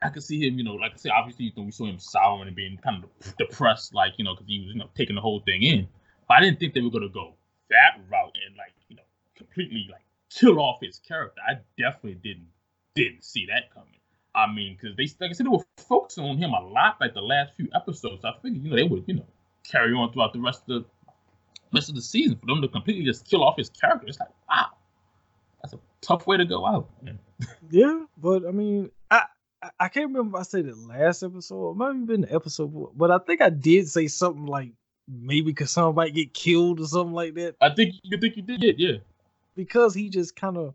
I 0.00 0.10
could 0.10 0.22
see 0.22 0.46
him, 0.46 0.58
you 0.58 0.64
know, 0.64 0.74
like 0.74 0.92
I 0.92 0.96
said, 0.96 1.12
obviously, 1.12 1.46
you 1.46 1.52
know, 1.56 1.64
we 1.64 1.72
saw 1.72 1.86
him 1.86 1.98
sour 1.98 2.44
and 2.44 2.54
being 2.54 2.78
kind 2.78 3.02
of 3.02 3.36
depressed, 3.36 3.94
like 3.94 4.12
you 4.16 4.24
know, 4.24 4.34
because 4.34 4.46
he 4.46 4.60
was, 4.60 4.68
you 4.68 4.78
know, 4.78 4.90
taking 4.96 5.16
the 5.16 5.22
whole 5.22 5.40
thing 5.40 5.62
in. 5.62 5.88
But 6.28 6.38
I 6.38 6.40
didn't 6.40 6.60
think 6.60 6.74
they 6.74 6.80
were 6.80 6.90
gonna 6.90 7.08
go 7.08 7.34
that 7.70 8.00
route 8.10 8.36
and 8.46 8.56
like, 8.56 8.72
you 8.88 8.96
know, 8.96 9.02
completely 9.36 9.88
like 9.90 10.02
kill 10.30 10.60
off 10.60 10.78
his 10.80 11.00
character. 11.00 11.40
I 11.46 11.54
definitely 11.76 12.20
didn't 12.22 12.48
didn't 12.94 13.24
see 13.24 13.46
that 13.46 13.72
coming. 13.74 13.88
I 14.34 14.52
mean, 14.52 14.76
because 14.80 14.96
they, 14.96 15.04
like 15.20 15.30
I 15.30 15.32
said, 15.32 15.46
they 15.46 15.50
were 15.50 15.64
focusing 15.76 16.24
on 16.24 16.38
him 16.38 16.50
a 16.50 16.60
lot, 16.60 16.98
like 17.00 17.14
the 17.14 17.20
last 17.20 17.54
few 17.56 17.68
episodes. 17.74 18.24
I 18.24 18.32
figured, 18.40 18.62
you 18.62 18.70
know, 18.70 18.76
they 18.76 18.84
would, 18.84 19.04
you 19.06 19.14
know, 19.14 19.26
carry 19.64 19.92
on 19.94 20.12
throughout 20.12 20.32
the 20.32 20.40
rest 20.40 20.62
of 20.62 20.66
the 20.68 20.84
rest 21.72 21.88
of 21.88 21.96
the 21.96 22.02
season 22.02 22.38
for 22.38 22.46
them 22.46 22.62
to 22.62 22.68
completely 22.68 23.04
just 23.04 23.28
kill 23.28 23.42
off 23.42 23.56
his 23.56 23.68
character. 23.68 24.06
It's 24.06 24.20
like, 24.20 24.28
wow, 24.48 24.66
that's 25.60 25.74
a 25.74 25.78
tough 26.00 26.26
way 26.26 26.36
to 26.36 26.44
go 26.44 26.64
out. 26.66 26.88
yeah, 27.70 28.04
but 28.16 28.46
I 28.46 28.52
mean, 28.52 28.90
I 29.78 29.88
can't 29.88 30.06
remember 30.06 30.36
if 30.36 30.40
I 30.40 30.44
said 30.44 30.66
the 30.66 30.74
last 30.74 31.22
episode. 31.22 31.72
It 31.72 31.76
might 31.76 31.94
have 31.94 32.06
been 32.06 32.20
the 32.22 32.34
episode, 32.34 32.90
but 32.96 33.10
I 33.10 33.18
think 33.18 33.42
I 33.42 33.50
did 33.50 33.88
say 33.88 34.06
something 34.06 34.46
like 34.46 34.72
maybe 35.08 35.42
because 35.42 35.70
someone 35.70 35.94
might 35.94 36.14
get 36.14 36.34
killed 36.34 36.80
or 36.80 36.86
something 36.86 37.14
like 37.14 37.34
that. 37.34 37.56
I 37.60 37.70
think 37.70 37.96
you 38.02 38.18
think 38.18 38.36
you 38.36 38.42
did, 38.42 38.78
yeah. 38.78 38.98
Because 39.56 39.94
he 39.94 40.10
just 40.10 40.36
kind 40.36 40.56
of 40.56 40.74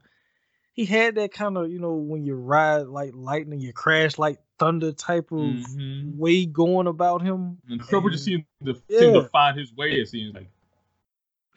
he 0.73 0.85
had 0.85 1.15
that 1.15 1.31
kind 1.31 1.57
of 1.57 1.71
you 1.71 1.79
know 1.79 1.93
when 1.93 2.25
you 2.25 2.35
ride 2.35 2.87
like 2.87 3.11
lightning, 3.13 3.61
you 3.61 3.71
crash 3.71 4.17
like 4.17 4.39
thunder 4.59 4.91
type 4.91 5.31
of 5.31 5.39
mm-hmm. 5.39 6.17
way 6.17 6.45
going 6.45 6.87
about 6.87 7.21
him. 7.21 7.59
And 7.69 7.81
Trouble 7.81 8.09
just 8.09 8.25
seemed 8.25 8.45
to, 8.65 8.75
yeah. 8.87 8.99
seemed 8.99 9.13
to 9.13 9.29
find 9.29 9.57
his 9.57 9.73
way. 9.73 9.93
It 9.93 10.09
seems 10.09 10.33
like. 10.33 10.49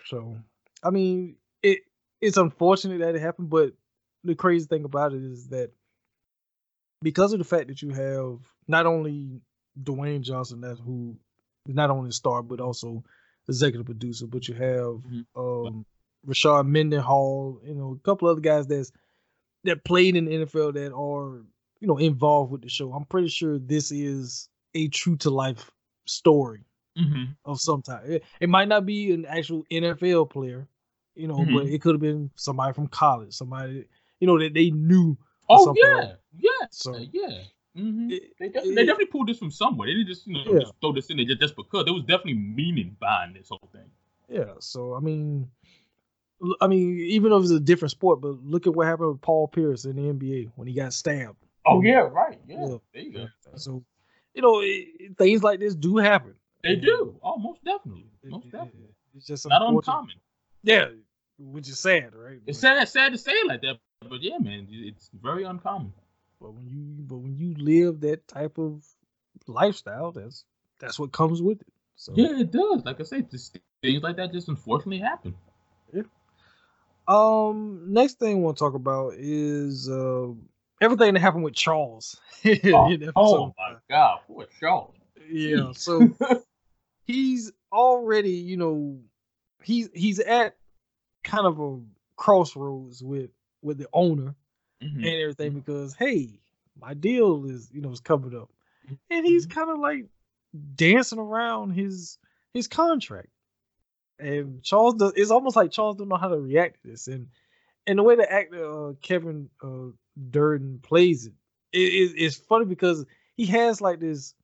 So, 0.04 0.37
I 0.83 0.90
mean, 0.90 1.37
it 1.62 1.80
it's 2.21 2.37
unfortunate 2.37 3.00
that 3.00 3.16
it 3.16 3.21
happened, 3.21 3.50
but 3.50 3.73
the 4.23 4.35
crazy 4.35 4.66
thing 4.66 4.85
about 4.85 5.12
it 5.12 5.23
is 5.23 5.49
that 5.49 5.71
because 7.06 7.32
of 7.32 7.38
the 7.38 7.44
fact 7.44 7.68
that 7.68 7.82
you 7.82 7.90
have 7.90 8.40
not 8.66 8.84
only 8.84 9.40
Dwayne 9.80 10.22
Johnson, 10.22 10.60
that's 10.60 10.80
who 10.80 11.16
not 11.64 11.88
only 11.88 12.10
star 12.10 12.42
but 12.42 12.58
also 12.58 13.04
executive 13.48 13.86
producer, 13.86 14.26
but 14.26 14.48
you 14.48 14.54
have 14.54 14.96
mm-hmm. 15.06 15.40
um 15.40 15.86
Rashard 16.26 16.66
Mendenhall, 16.66 17.60
you 17.64 17.76
know, 17.76 17.96
a 17.96 18.04
couple 18.04 18.26
other 18.26 18.40
guys 18.40 18.66
that's 18.66 18.90
that 19.62 19.84
played 19.84 20.16
in 20.16 20.25
the 20.25 20.32
NFL 20.32 20.75
that 20.75 20.92
are 20.92 21.44
you 21.78 21.86
know 21.86 21.96
involved 21.98 22.50
with 22.50 22.62
the 22.62 22.68
show. 22.68 22.92
I'm 22.92 23.04
pretty 23.04 23.28
sure 23.28 23.60
this 23.60 23.92
is 23.92 24.48
a 24.75 24.88
true 24.88 25.14
to 25.18 25.30
life 25.30 25.70
story 26.06 26.64
mm-hmm. 26.98 27.26
of 27.44 27.60
some 27.60 27.82
type. 27.82 28.02
It, 28.04 28.25
it, 28.40 28.48
might 28.48 28.66
not 28.66 28.84
be 28.84 29.12
an 29.12 29.26
actual 29.26 29.62
NFL 29.70 30.30
player, 30.30 30.66
you 31.14 31.28
know, 31.28 31.36
mm-hmm. 31.36 31.54
but 31.54 31.66
it 31.66 31.80
could 31.80 31.94
have 31.94 32.02
been 32.02 32.32
somebody 32.34 32.72
from 32.72 32.88
college, 32.88 33.32
somebody 33.32 33.84
you 34.18 34.26
know 34.26 34.40
that 34.40 34.54
they 34.54 34.72
knew. 34.72 35.16
Oh 35.48 35.74
yeah, 35.76 35.94
like 35.94 36.16
yeah, 36.38 36.66
so 36.70 36.96
yeah. 37.12 37.42
Mm-hmm. 37.76 38.10
It, 38.10 38.22
they, 38.38 38.46
definitely, 38.46 38.74
they, 38.74 38.86
definitely, 38.86 39.06
pulled 39.06 39.28
this 39.28 39.38
from 39.38 39.50
somewhere. 39.50 39.86
They 39.86 39.94
didn't 39.94 40.08
just 40.08 40.26
you 40.26 40.32
know 40.32 40.44
yeah. 40.46 40.60
just 40.60 40.72
throw 40.80 40.92
this 40.92 41.10
in 41.10 41.18
there 41.18 41.26
just, 41.26 41.40
just 41.40 41.56
because 41.56 41.84
there 41.84 41.92
was 41.92 42.04
definitely 42.04 42.34
meaning 42.34 42.96
behind 42.98 43.36
this 43.36 43.48
whole 43.50 43.68
thing. 43.70 43.90
Yeah, 44.28 44.54
so 44.60 44.94
I 44.94 45.00
mean, 45.00 45.50
I 46.60 46.66
mean, 46.66 46.98
even 47.00 47.30
though 47.30 47.38
it's 47.38 47.50
a 47.50 47.60
different 47.60 47.90
sport, 47.90 48.20
but 48.20 48.42
look 48.42 48.66
at 48.66 48.74
what 48.74 48.86
happened 48.86 49.08
with 49.10 49.20
Paul 49.20 49.48
Pierce 49.48 49.84
in 49.84 49.96
the 49.96 50.12
NBA 50.12 50.52
when 50.56 50.66
he 50.66 50.74
got 50.74 50.92
stabbed. 50.92 51.36
Oh 51.64 51.82
yeah, 51.82 52.00
right. 52.00 52.38
Yeah, 52.46 52.66
yeah. 52.66 52.76
there 52.92 53.02
you 53.02 53.12
go. 53.12 53.26
So, 53.56 53.84
you 54.34 54.42
know, 54.42 54.60
it, 54.62 55.16
things 55.18 55.42
like 55.42 55.60
this 55.60 55.74
do 55.74 55.96
happen. 55.96 56.34
They 56.62 56.76
do. 56.76 57.18
Oh, 57.22 57.38
most 57.38 57.64
definitely. 57.64 58.06
Most 58.24 58.50
definitely. 58.50 58.94
It's 59.16 59.26
just 59.26 59.48
not 59.48 59.62
uncommon. 59.62 60.14
Yeah, 60.62 60.88
which 61.38 61.68
is 61.68 61.78
sad, 61.78 62.14
right? 62.14 62.40
It's 62.46 62.60
but, 62.60 62.78
sad, 62.78 62.88
sad 62.88 63.12
to 63.12 63.18
say 63.18 63.32
it 63.32 63.46
like 63.46 63.62
that, 63.62 63.78
but 64.00 64.22
yeah, 64.22 64.38
man, 64.38 64.66
it's 64.70 65.10
very 65.22 65.44
uncommon. 65.44 65.92
But 66.40 66.54
when 66.54 66.66
you, 66.68 66.84
but 66.98 67.16
when 67.16 67.36
you 67.36 67.54
live 67.54 68.00
that 68.00 68.26
type 68.28 68.58
of 68.58 68.84
lifestyle, 69.46 70.12
that's 70.12 70.44
that's 70.78 70.98
what 70.98 71.12
comes 71.12 71.40
with 71.40 71.60
it. 71.60 71.72
So 71.96 72.12
yeah, 72.14 72.38
it 72.38 72.50
does. 72.50 72.84
Like 72.84 73.00
I 73.00 73.04
said, 73.04 73.30
just 73.30 73.58
things 73.82 74.02
like 74.02 74.16
that 74.16 74.32
just 74.32 74.48
unfortunately 74.48 74.98
happen. 74.98 75.34
Yeah. 75.92 76.02
Um, 77.08 77.84
next 77.86 78.18
thing 78.18 78.36
I 78.36 78.40
want 78.40 78.56
to 78.56 78.64
talk 78.64 78.74
about 78.74 79.14
is 79.16 79.88
uh, 79.88 80.28
everything 80.80 81.14
that 81.14 81.20
happened 81.20 81.44
with 81.44 81.54
Charles. 81.54 82.20
oh, 82.44 82.96
oh 83.16 83.54
my 83.56 83.76
god, 83.88 84.18
poor 84.26 84.46
Charles. 84.60 84.94
Yeah, 85.30 85.70
so 85.74 86.10
he's 87.04 87.52
already, 87.72 88.32
you 88.32 88.56
know, 88.56 88.98
he's 89.62 89.88
he's 89.94 90.18
at 90.18 90.56
kind 91.24 91.46
of 91.46 91.60
a 91.60 91.78
crossroads 92.16 93.02
with 93.02 93.30
with 93.62 93.78
the 93.78 93.88
owner 93.92 94.34
mm-hmm. 94.82 94.98
and 94.98 95.06
everything 95.06 95.50
mm-hmm. 95.50 95.60
because 95.60 95.94
hey, 95.94 96.40
my 96.80 96.94
deal 96.94 97.44
is 97.46 97.68
you 97.72 97.80
know 97.80 97.90
is 97.90 98.00
covered 98.00 98.34
up, 98.34 98.50
and 99.10 99.26
he's 99.26 99.46
mm-hmm. 99.46 99.58
kind 99.58 99.70
of 99.70 99.78
like 99.78 100.06
dancing 100.75 101.18
around 101.18 101.70
his 101.70 102.18
his 102.54 102.68
contract. 102.68 103.28
And 104.18 104.62
Charles 104.62 104.94
does. 104.94 105.12
It's 105.14 105.30
almost 105.30 105.56
like 105.56 105.70
Charles 105.70 105.96
don't 105.96 106.08
know 106.08 106.16
how 106.16 106.28
to 106.28 106.38
react 106.38 106.82
to 106.82 106.88
this, 106.88 107.06
and 107.06 107.28
and 107.86 107.98
the 107.98 108.02
way 108.02 108.16
the 108.16 108.30
actor 108.30 108.88
uh, 108.88 108.92
Kevin 109.02 109.50
uh, 109.62 109.92
Durden 110.30 110.80
plays 110.82 111.26
it, 111.26 111.32
it, 111.72 111.78
it, 111.78 112.14
it's 112.16 112.36
funny 112.36 112.64
because 112.64 113.04
he 113.36 113.46
has 113.46 113.80
like 113.80 114.00
this 114.00 114.34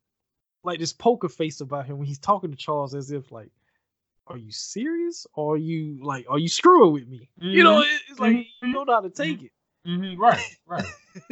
like 0.64 0.78
this 0.78 0.92
poker 0.92 1.28
face 1.28 1.60
about 1.60 1.86
him 1.86 1.98
when 1.98 2.06
he's 2.06 2.18
talking 2.18 2.50
to 2.50 2.56
Charles 2.56 2.94
as 2.94 3.10
if 3.10 3.32
like, 3.32 3.50
are 4.26 4.36
you 4.36 4.50
serious? 4.50 5.26
Or 5.34 5.54
are 5.54 5.58
you 5.58 5.98
like, 6.02 6.26
are 6.28 6.38
you 6.38 6.48
screwing 6.48 6.92
with 6.92 7.08
me? 7.08 7.28
Mm-hmm. 7.40 7.50
You 7.50 7.64
know, 7.64 7.82
mm-hmm. 7.82 8.10
it's 8.10 8.20
like 8.20 8.32
mm-hmm. 8.32 8.66
you 8.66 8.72
know 8.72 8.84
how 8.88 9.00
to 9.00 9.10
take 9.10 9.38
mm-hmm. 9.38 9.46
it. 9.46 9.52
Mm-hmm. 9.88 10.20
Right, 10.20 10.56
right. 10.66 10.84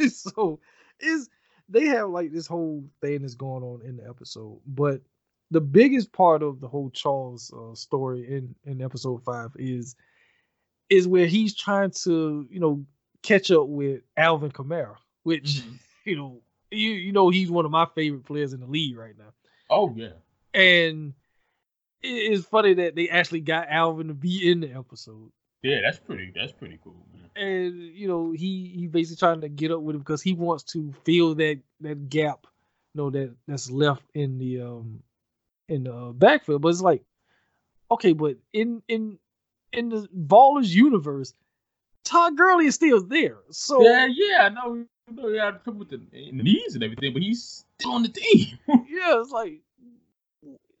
so 0.11 0.59
is 0.99 1.29
they 1.69 1.85
have 1.85 2.09
like 2.09 2.31
this 2.31 2.47
whole 2.47 2.83
thing 3.01 3.21
that's 3.21 3.35
going 3.35 3.63
on 3.63 3.81
in 3.85 3.97
the 3.97 4.07
episode, 4.07 4.59
but 4.67 5.01
the 5.51 5.61
biggest 5.61 6.11
part 6.11 6.43
of 6.43 6.59
the 6.59 6.67
whole 6.67 6.89
Charles 6.89 7.53
uh, 7.53 7.75
story 7.75 8.27
in 8.27 8.55
in 8.65 8.81
episode 8.81 9.23
five 9.23 9.51
is 9.55 9.95
is 10.89 11.07
where 11.07 11.27
he's 11.27 11.55
trying 11.55 11.91
to 12.03 12.47
you 12.49 12.59
know 12.59 12.83
catch 13.23 13.51
up 13.51 13.67
with 13.67 14.01
Alvin 14.17 14.51
Kamara, 14.51 14.95
which 15.23 15.61
mm-hmm. 15.61 15.75
you 16.05 16.15
know 16.17 16.41
you 16.71 16.91
you 16.91 17.11
know 17.11 17.29
he's 17.29 17.51
one 17.51 17.65
of 17.65 17.71
my 17.71 17.85
favorite 17.95 18.25
players 18.25 18.53
in 18.53 18.59
the 18.59 18.67
league 18.67 18.97
right 18.97 19.17
now. 19.17 19.31
Oh 19.69 19.93
yeah, 19.95 20.09
and 20.53 21.13
it's 22.03 22.45
funny 22.45 22.73
that 22.75 22.95
they 22.95 23.09
actually 23.09 23.41
got 23.41 23.69
Alvin 23.69 24.07
to 24.07 24.13
be 24.13 24.49
in 24.49 24.61
the 24.61 24.73
episode. 24.73 25.31
Yeah, 25.61 25.81
that's 25.83 25.99
pretty. 25.99 26.31
That's 26.35 26.51
pretty 26.51 26.79
cool, 26.83 27.05
man. 27.13 27.29
And 27.35 27.75
you 27.75 28.07
know 28.07 28.31
he 28.31 28.71
he 28.75 28.87
basically 28.87 29.19
trying 29.19 29.41
to 29.41 29.49
get 29.49 29.71
up 29.71 29.81
with 29.81 29.95
him 29.95 30.01
because 30.01 30.21
he 30.21 30.33
wants 30.33 30.63
to 30.73 30.93
fill 31.03 31.35
that 31.35 31.59
that 31.81 32.09
gap, 32.09 32.47
you 32.93 33.01
know 33.01 33.09
that 33.11 33.35
that's 33.47 33.69
left 33.69 34.03
in 34.13 34.37
the 34.37 34.61
um 34.61 35.03
in 35.69 35.83
the 35.83 36.13
backfield. 36.15 36.61
But 36.61 36.69
it's 36.69 36.81
like, 36.81 37.03
okay, 37.91 38.13
but 38.13 38.37
in 38.53 38.81
in 38.87 39.19
in 39.71 39.89
the 39.89 40.07
Ballers 40.15 40.69
universe, 40.69 41.33
Todd 42.03 42.35
Gurley 42.35 42.65
is 42.65 42.75
still 42.75 43.03
there. 43.03 43.37
So 43.51 43.83
yeah, 43.83 44.07
yeah, 44.07 44.45
I 44.45 44.49
know 44.49 44.85
know 45.11 45.29
he 45.29 45.37
had 45.37 45.63
trouble 45.63 45.79
with 45.79 45.89
the 45.89 46.01
knees 46.31 46.75
and 46.75 46.83
everything, 46.83 47.13
but 47.13 47.21
he's 47.21 47.65
still 47.79 47.93
on 47.93 48.03
the 48.03 48.09
team. 48.09 48.57
yeah, 48.67 49.19
it's 49.21 49.31
like, 49.31 49.61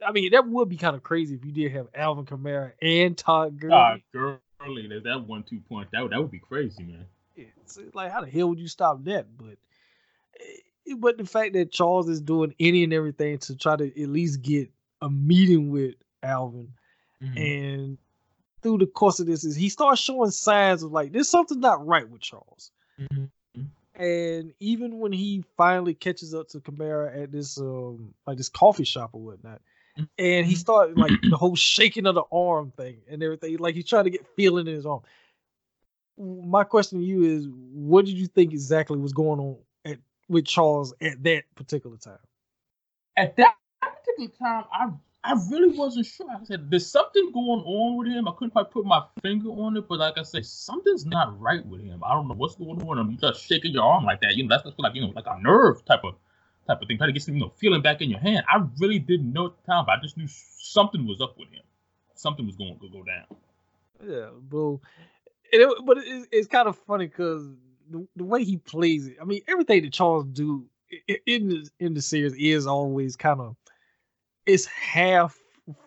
I 0.05 0.11
mean, 0.11 0.31
that 0.31 0.47
would 0.47 0.69
be 0.69 0.77
kind 0.77 0.95
of 0.95 1.03
crazy 1.03 1.35
if 1.35 1.45
you 1.45 1.51
did 1.51 1.71
have 1.73 1.87
Alvin 1.93 2.25
Kamara 2.25 2.71
and 2.81 3.17
Todd 3.17 3.59
Gurley. 3.59 3.71
Todd 3.71 4.01
Gurley, 4.13 4.87
that, 4.87 5.03
that 5.03 5.27
one 5.27 5.43
two 5.43 5.59
point, 5.69 5.89
that 5.91 6.01
would, 6.01 6.11
that 6.11 6.21
would 6.21 6.31
be 6.31 6.39
crazy, 6.39 6.83
man. 6.83 7.05
It's 7.35 7.79
like, 7.93 8.11
how 8.11 8.21
the 8.21 8.29
hell 8.29 8.49
would 8.49 8.59
you 8.59 8.67
stop 8.67 9.03
that? 9.05 9.25
But, 9.37 9.57
eh, 10.39 10.95
but 10.97 11.17
the 11.17 11.25
fact 11.25 11.53
that 11.53 11.71
Charles 11.71 12.09
is 12.09 12.21
doing 12.21 12.53
any 12.59 12.83
and 12.83 12.93
everything 12.93 13.37
to 13.39 13.55
try 13.55 13.75
to 13.75 14.01
at 14.01 14.09
least 14.09 14.41
get 14.41 14.69
a 15.01 15.09
meeting 15.09 15.69
with 15.69 15.95
Alvin, 16.21 16.73
mm-hmm. 17.23 17.37
and 17.37 17.97
through 18.61 18.79
the 18.79 18.87
course 18.87 19.19
of 19.19 19.27
this, 19.27 19.43
is 19.43 19.55
he 19.55 19.69
starts 19.69 20.01
showing 20.01 20.31
signs 20.31 20.83
of 20.83 20.91
like 20.91 21.11
there's 21.11 21.29
something 21.29 21.59
not 21.59 21.85
right 21.85 22.07
with 22.09 22.21
Charles. 22.21 22.71
Mm-hmm. 22.99 23.25
And 23.95 24.53
even 24.59 24.99
when 24.99 25.11
he 25.11 25.43
finally 25.57 25.93
catches 25.93 26.33
up 26.33 26.47
to 26.49 26.59
Kamara 26.59 27.23
at 27.23 27.31
this 27.31 27.57
um 27.57 28.13
like 28.25 28.37
this 28.37 28.49
coffee 28.49 28.83
shop 28.83 29.11
or 29.13 29.21
whatnot, 29.21 29.61
and 29.97 30.07
he 30.17 30.53
mm-hmm. 30.53 30.53
started 30.53 30.97
like 30.97 31.11
the 31.29 31.37
whole 31.37 31.55
shaking 31.55 32.05
of 32.05 32.15
the 32.15 32.23
arm 32.31 32.71
thing 32.77 32.97
and 33.09 33.21
everything, 33.21 33.57
like 33.57 33.75
he's 33.75 33.87
trying 33.87 34.05
to 34.05 34.09
get 34.09 34.25
feeling 34.35 34.67
in 34.67 34.75
his 34.75 34.85
arm. 34.85 35.01
My 36.17 36.63
question 36.63 36.99
to 36.99 37.05
you 37.05 37.23
is, 37.23 37.47
what 37.49 38.05
did 38.05 38.17
you 38.17 38.27
think 38.27 38.53
exactly 38.53 38.97
was 38.97 39.13
going 39.13 39.39
on 39.39 39.57
at 39.85 39.97
with 40.29 40.45
Charles 40.45 40.93
at 41.01 41.21
that 41.23 41.43
particular 41.55 41.97
time? 41.97 42.19
At 43.17 43.35
that 43.37 43.55
particular 43.81 44.29
time, 44.39 44.65
I 44.71 44.91
I 45.23 45.39
really 45.51 45.77
wasn't 45.77 46.07
sure. 46.07 46.27
I 46.29 46.43
said, 46.43 46.71
there's 46.71 46.89
something 46.89 47.31
going 47.31 47.61
on 47.61 47.97
with 47.97 48.07
him. 48.07 48.27
I 48.27 48.31
couldn't 48.31 48.51
quite 48.51 48.71
put 48.71 48.85
my 48.85 49.03
finger 49.21 49.49
on 49.49 49.77
it, 49.77 49.87
but 49.87 49.99
like 49.99 50.17
I 50.17 50.23
said, 50.23 50.45
something's 50.45 51.05
not 51.05 51.39
right 51.39 51.63
with 51.65 51.81
him. 51.81 52.01
I 52.03 52.13
don't 52.13 52.27
know 52.27 52.33
what's 52.33 52.55
going 52.55 52.81
on. 52.81 52.97
I'm 52.97 53.17
just 53.17 53.45
shaking 53.45 53.73
your 53.73 53.83
arm 53.83 54.03
like 54.03 54.19
that. 54.21 54.35
You 54.35 54.43
know, 54.43 54.49
that's 54.49 54.63
just 54.63 54.79
like 54.79 54.95
you 54.95 55.01
know, 55.01 55.13
like 55.15 55.27
a 55.27 55.39
nerve 55.39 55.85
type 55.85 56.03
of 56.03 56.15
type 56.71 56.81
of 56.81 56.87
thing. 56.87 56.97
Trying 56.97 57.09
to 57.09 57.13
get 57.13 57.23
some, 57.23 57.35
you 57.35 57.41
know, 57.41 57.51
feeling 57.57 57.81
back 57.81 58.01
in 58.01 58.09
your 58.09 58.19
hand. 58.19 58.45
I 58.47 58.63
really 58.79 58.99
didn't 58.99 59.31
know 59.33 59.47
at 59.47 59.51
the 59.57 59.71
time, 59.71 59.85
but 59.85 59.97
I 59.97 60.01
just 60.01 60.17
knew 60.17 60.27
something 60.27 61.05
was 61.05 61.21
up 61.21 61.37
with 61.37 61.49
him. 61.49 61.63
Something 62.15 62.45
was 62.45 62.55
going 62.55 62.79
to 62.79 62.89
go 62.89 63.03
down. 63.03 63.25
Yeah, 64.05 64.29
bro. 64.41 64.81
It, 65.51 65.85
but 65.85 65.97
it, 65.97 66.27
it's 66.31 66.47
kind 66.47 66.67
of 66.67 66.77
funny 66.77 67.07
because 67.07 67.45
the, 67.89 68.07
the 68.15 68.23
way 68.23 68.43
he 68.43 68.57
plays 68.57 69.07
it. 69.07 69.17
I 69.21 69.25
mean, 69.25 69.41
everything 69.47 69.83
that 69.83 69.93
Charles 69.93 70.25
do 70.25 70.65
in 71.25 71.49
the 71.49 71.69
in 71.79 71.93
the 71.93 72.01
series 72.01 72.33
is 72.35 72.67
always 72.67 73.15
kind 73.15 73.39
of 73.39 73.55
it's 74.45 74.65
half 74.65 75.37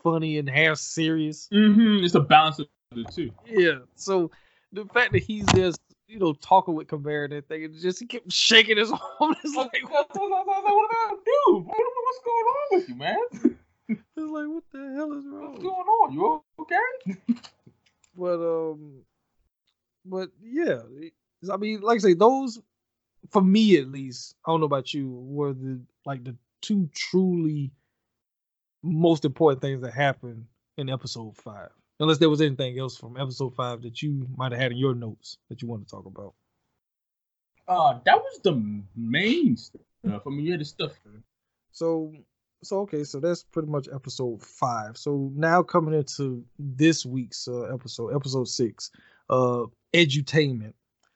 funny 0.02 0.38
and 0.38 0.48
half 0.48 0.78
serious. 0.78 1.48
Mm-hmm. 1.52 2.04
It's 2.04 2.14
a 2.14 2.20
balance 2.20 2.58
of 2.58 2.66
the 2.92 3.04
two. 3.04 3.30
Yeah. 3.46 3.80
So 3.96 4.30
the 4.72 4.84
fact 4.86 5.12
that 5.12 5.22
he's 5.22 5.46
just 5.54 5.80
you 6.06 6.18
know 6.18 6.32
talking 6.34 6.74
with 6.74 6.88
Kamara 6.88 7.24
and 7.24 7.34
everything, 7.34 7.64
and 7.64 7.74
just 7.80 8.00
he 8.00 8.06
kept 8.06 8.30
shaking 8.32 8.76
his 8.76 8.90
arm. 9.20 9.34
It's 9.42 9.56
like, 9.56 9.72
what, 9.90 10.08
what, 10.14 10.46
what, 10.46 11.24
dude? 11.24 11.66
What's 11.66 12.20
going 12.24 12.46
on 12.46 12.78
with 12.78 12.88
you, 12.88 12.94
man? 12.94 13.16
it's 13.88 14.00
like, 14.16 14.48
what 14.48 14.64
the 14.72 14.92
hell 14.96 15.12
is 15.12 15.24
wrong? 15.26 15.52
What's 15.52 15.62
going 15.62 15.74
on? 15.74 16.12
You 16.12 16.42
okay? 16.60 17.40
but 18.16 18.40
um, 18.40 19.02
but 20.04 20.30
yeah, 20.42 20.80
I 21.52 21.56
mean, 21.56 21.80
like 21.80 21.96
I 21.96 21.98
say, 21.98 22.14
those 22.14 22.60
for 23.30 23.42
me 23.42 23.78
at 23.78 23.88
least, 23.88 24.34
I 24.46 24.50
don't 24.50 24.60
know 24.60 24.66
about 24.66 24.92
you, 24.92 25.10
were 25.10 25.52
the 25.52 25.80
like 26.04 26.24
the 26.24 26.36
two 26.60 26.88
truly 26.94 27.72
most 28.82 29.24
important 29.24 29.62
things 29.62 29.80
that 29.82 29.94
happened 29.94 30.46
in 30.76 30.90
episode 30.90 31.36
five. 31.36 31.70
Unless 32.00 32.18
there 32.18 32.30
was 32.30 32.40
anything 32.40 32.78
else 32.78 32.96
from 32.96 33.16
episode 33.16 33.54
five 33.54 33.82
that 33.82 34.02
you 34.02 34.26
might 34.36 34.52
have 34.52 34.60
had 34.60 34.72
in 34.72 34.78
your 34.78 34.94
notes 34.94 35.38
that 35.48 35.62
you 35.62 35.68
want 35.68 35.86
to 35.86 35.90
talk 35.90 36.06
about. 36.06 36.34
Uh, 37.68 37.98
that 38.04 38.16
was 38.16 38.40
the 38.42 38.82
main 38.96 39.56
stuff. 39.56 39.80
I 40.04 40.28
mean, 40.30 40.46
yeah, 40.46 40.56
the 40.56 40.64
stuff. 40.64 40.92
So, 41.72 42.12
so 42.62 42.80
okay, 42.80 43.04
so 43.04 43.20
that's 43.20 43.42
pretty 43.44 43.68
much 43.68 43.88
episode 43.92 44.42
five. 44.42 44.98
So 44.98 45.30
now 45.34 45.62
coming 45.62 45.94
into 45.94 46.44
this 46.58 47.06
week's 47.06 47.48
uh, 47.48 47.72
episode, 47.72 48.14
episode 48.14 48.48
six, 48.48 48.90
uh, 49.30 49.64
edutainment. 49.94 50.74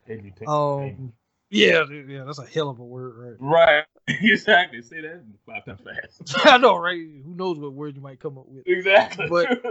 Edutainment. 0.09 0.49
Um, 0.49 1.13
yeah, 1.51 1.85
yeah, 1.91 2.25
that's 2.25 2.39
a 2.39 2.47
hell 2.47 2.69
of 2.69 2.79
a 2.79 2.85
word, 2.85 3.15
right? 3.17 3.37
Right. 3.39 3.85
exactly. 4.09 4.83
Say 4.83 5.01
that 5.01 5.23
five 5.47 5.65
times 5.65 5.81
fast. 5.81 6.47
I 6.47 6.59
know, 6.59 6.77
right? 6.77 6.99
Who 7.25 7.35
knows 7.35 7.59
what 7.59 7.73
word 7.73 7.97
you 7.97 8.03
might 8.03 8.21
come 8.21 8.39
up 8.39 8.47
with? 8.49 8.67
Exactly. 8.67 9.27
But, 9.29 9.63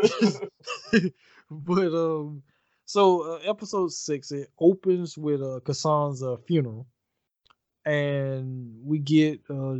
but 1.51 1.93
um, 1.93 2.43
so 2.85 3.33
uh, 3.33 3.39
episode 3.43 3.91
six 3.91 4.31
it 4.31 4.49
opens 4.59 5.17
with 5.17 5.41
uh 5.41 5.59
Kassan's 5.65 6.23
uh, 6.23 6.37
funeral, 6.47 6.87
and 7.85 8.79
we 8.83 8.99
get 8.99 9.41
uh 9.49 9.75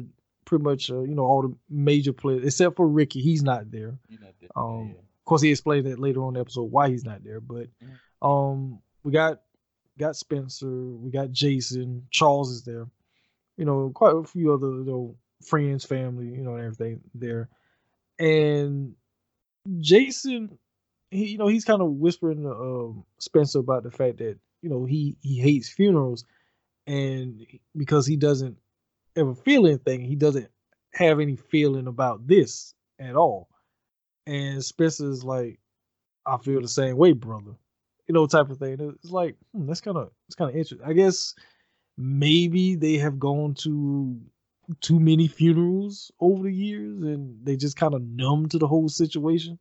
pretty 0.46 0.63
much 0.63 0.89
uh, 0.92 1.01
you 1.01 1.16
know 1.16 1.24
all 1.24 1.42
the 1.42 1.56
major 1.70 2.13
players 2.13 2.44
except 2.44 2.75
for 2.75 2.88
Ricky. 2.88 3.22
He's 3.22 3.44
not 3.44 3.72
there. 3.72 3.98
He's 4.08 4.20
not 4.20 4.34
there. 4.39 4.50
Um, 4.56 4.89
yeah. 4.89 5.00
of 5.00 5.25
course 5.25 5.42
he 5.42 5.51
explained 5.51 5.88
that 5.88 6.00
later 6.00 6.24
on 6.24 6.34
the 6.34 6.42
episode 6.42 6.72
why 6.72 6.89
he's 6.89 7.06
not 7.06 7.24
there. 7.24 7.39
But 7.39 7.68
mm-hmm. 7.84 8.27
um, 8.27 8.80
we 9.04 9.12
got 9.12 9.42
got 9.98 10.16
Spencer, 10.16 10.70
we 10.70 11.12
got 11.12 11.32
Jason, 11.32 12.08
Charles 12.12 12.51
is 12.51 12.63
there, 12.63 12.88
you 13.58 13.66
know, 13.66 13.92
quite 13.94 14.16
a 14.16 14.24
few 14.24 14.54
other 14.54 14.68
you 14.68 14.86
know, 14.86 15.16
friends, 15.44 15.86
family, 15.86 16.27
you 16.27 16.44
know, 16.44 16.56
and 16.56 16.63
everything 16.63 17.01
there. 17.13 17.50
And 18.20 18.96
Jason, 19.80 20.58
he, 21.12 21.27
you 21.27 21.38
know, 21.38 21.48
he's 21.48 21.66
kind 21.66 21.82
of 21.82 21.89
whispering 21.92 22.44
to 22.44 22.51
um, 22.51 23.06
Spencer 23.20 23.60
about 23.60 23.84
the 23.84 23.92
fact 23.92 24.18
that 24.18 24.38
you 24.62 24.70
know 24.70 24.86
he 24.86 25.16
he 25.22 25.39
hates 25.39 25.70
funerals, 25.70 26.25
and 26.88 27.46
because 27.75 28.08
he 28.08 28.18
doesn't 28.18 28.58
ever 29.16 29.36
feel 29.36 29.68
anything, 29.68 30.01
he 30.01 30.16
doesn't 30.16 30.50
have 30.94 31.20
any 31.20 31.36
feeling 31.36 31.88
about 31.88 32.25
this 32.27 32.74
at 33.00 33.16
all. 33.16 33.50
And 34.25 34.63
Spencer's 34.63 35.24
like, 35.24 35.60
I 36.25 36.38
feel 36.38 36.62
the 36.62 36.68
same 36.68 36.98
way, 36.98 37.13
brother 37.13 37.54
you 38.08 38.14
know, 38.14 38.26
type 38.26 38.50
of 38.50 38.58
thing. 38.58 38.78
It's 38.80 39.12
like 39.12 39.36
hmm, 39.54 39.68
that's 39.68 39.82
kind 39.82 39.98
of 39.98 40.12
it's 40.28 40.36
kind 40.36 40.50
of 40.50 40.56
interesting. 40.56 40.88
I 40.88 40.94
guess 40.94 41.36
maybe 41.98 42.76
they 42.76 42.96
have 42.98 43.20
gone 43.20 43.54
to 43.56 44.20
too 44.82 45.00
many 45.00 45.28
funerals 45.28 46.12
over 46.20 46.44
the 46.44 46.54
years, 46.54 47.02
and 47.02 47.46
they 47.46 47.56
just 47.56 47.78
kind 47.78 47.94
of 47.94 48.02
numb 48.02 48.50
to 48.50 48.58
the 48.58 48.68
whole 48.68 48.90
situation. 48.90 49.60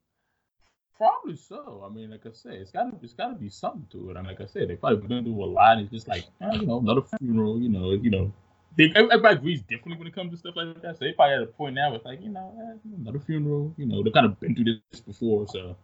Probably 0.97 1.37
so. 1.37 1.85
I 1.85 1.93
mean, 1.93 2.11
like 2.11 2.25
I 2.25 2.31
said, 2.33 2.55
it's 2.55 2.71
gotta 2.71 2.93
it's 3.03 3.13
gotta 3.13 3.35
be 3.35 3.49
something 3.49 3.87
to 3.93 4.11
it. 4.11 4.17
I 4.17 4.21
mean, 4.21 4.31
like 4.31 4.41
I 4.41 4.47
said, 4.47 4.69
they 4.69 4.77
probably 4.77 5.07
been 5.07 5.25
through 5.25 5.45
a 5.45 5.47
lot. 5.47 5.79
It's 5.79 5.91
just 5.91 6.09
like 6.09 6.25
eh, 6.41 6.55
you 6.55 6.67
know 6.67 6.79
another 6.79 7.03
funeral. 7.19 7.61
You 7.61 7.69
know, 7.69 7.93
you 7.93 8.11
know. 8.11 8.33
They, 8.79 8.93
everybody 8.95 9.37
agrees 9.37 9.63
differently 9.63 9.97
when 9.97 10.07
it 10.07 10.15
comes 10.15 10.33
to 10.33 10.37
stuff 10.37 10.55
like 10.55 10.83
that. 10.83 10.99
So 10.99 11.07
they 11.07 11.13
probably 11.13 11.37
at 11.37 11.43
a 11.43 11.47
point 11.47 11.75
now. 11.75 11.95
It's 11.95 12.05
like 12.05 12.23
you 12.23 12.31
know 12.31 12.55
eh, 12.59 12.95
another 13.01 13.21
funeral. 13.21 13.75
You 13.77 13.87
know, 13.87 14.03
they've 14.03 14.13
kind 14.13 14.27
of 14.27 14.39
been 14.41 14.55
through 14.55 14.81
this 14.91 15.01
before. 15.01 15.47
So. 15.49 15.77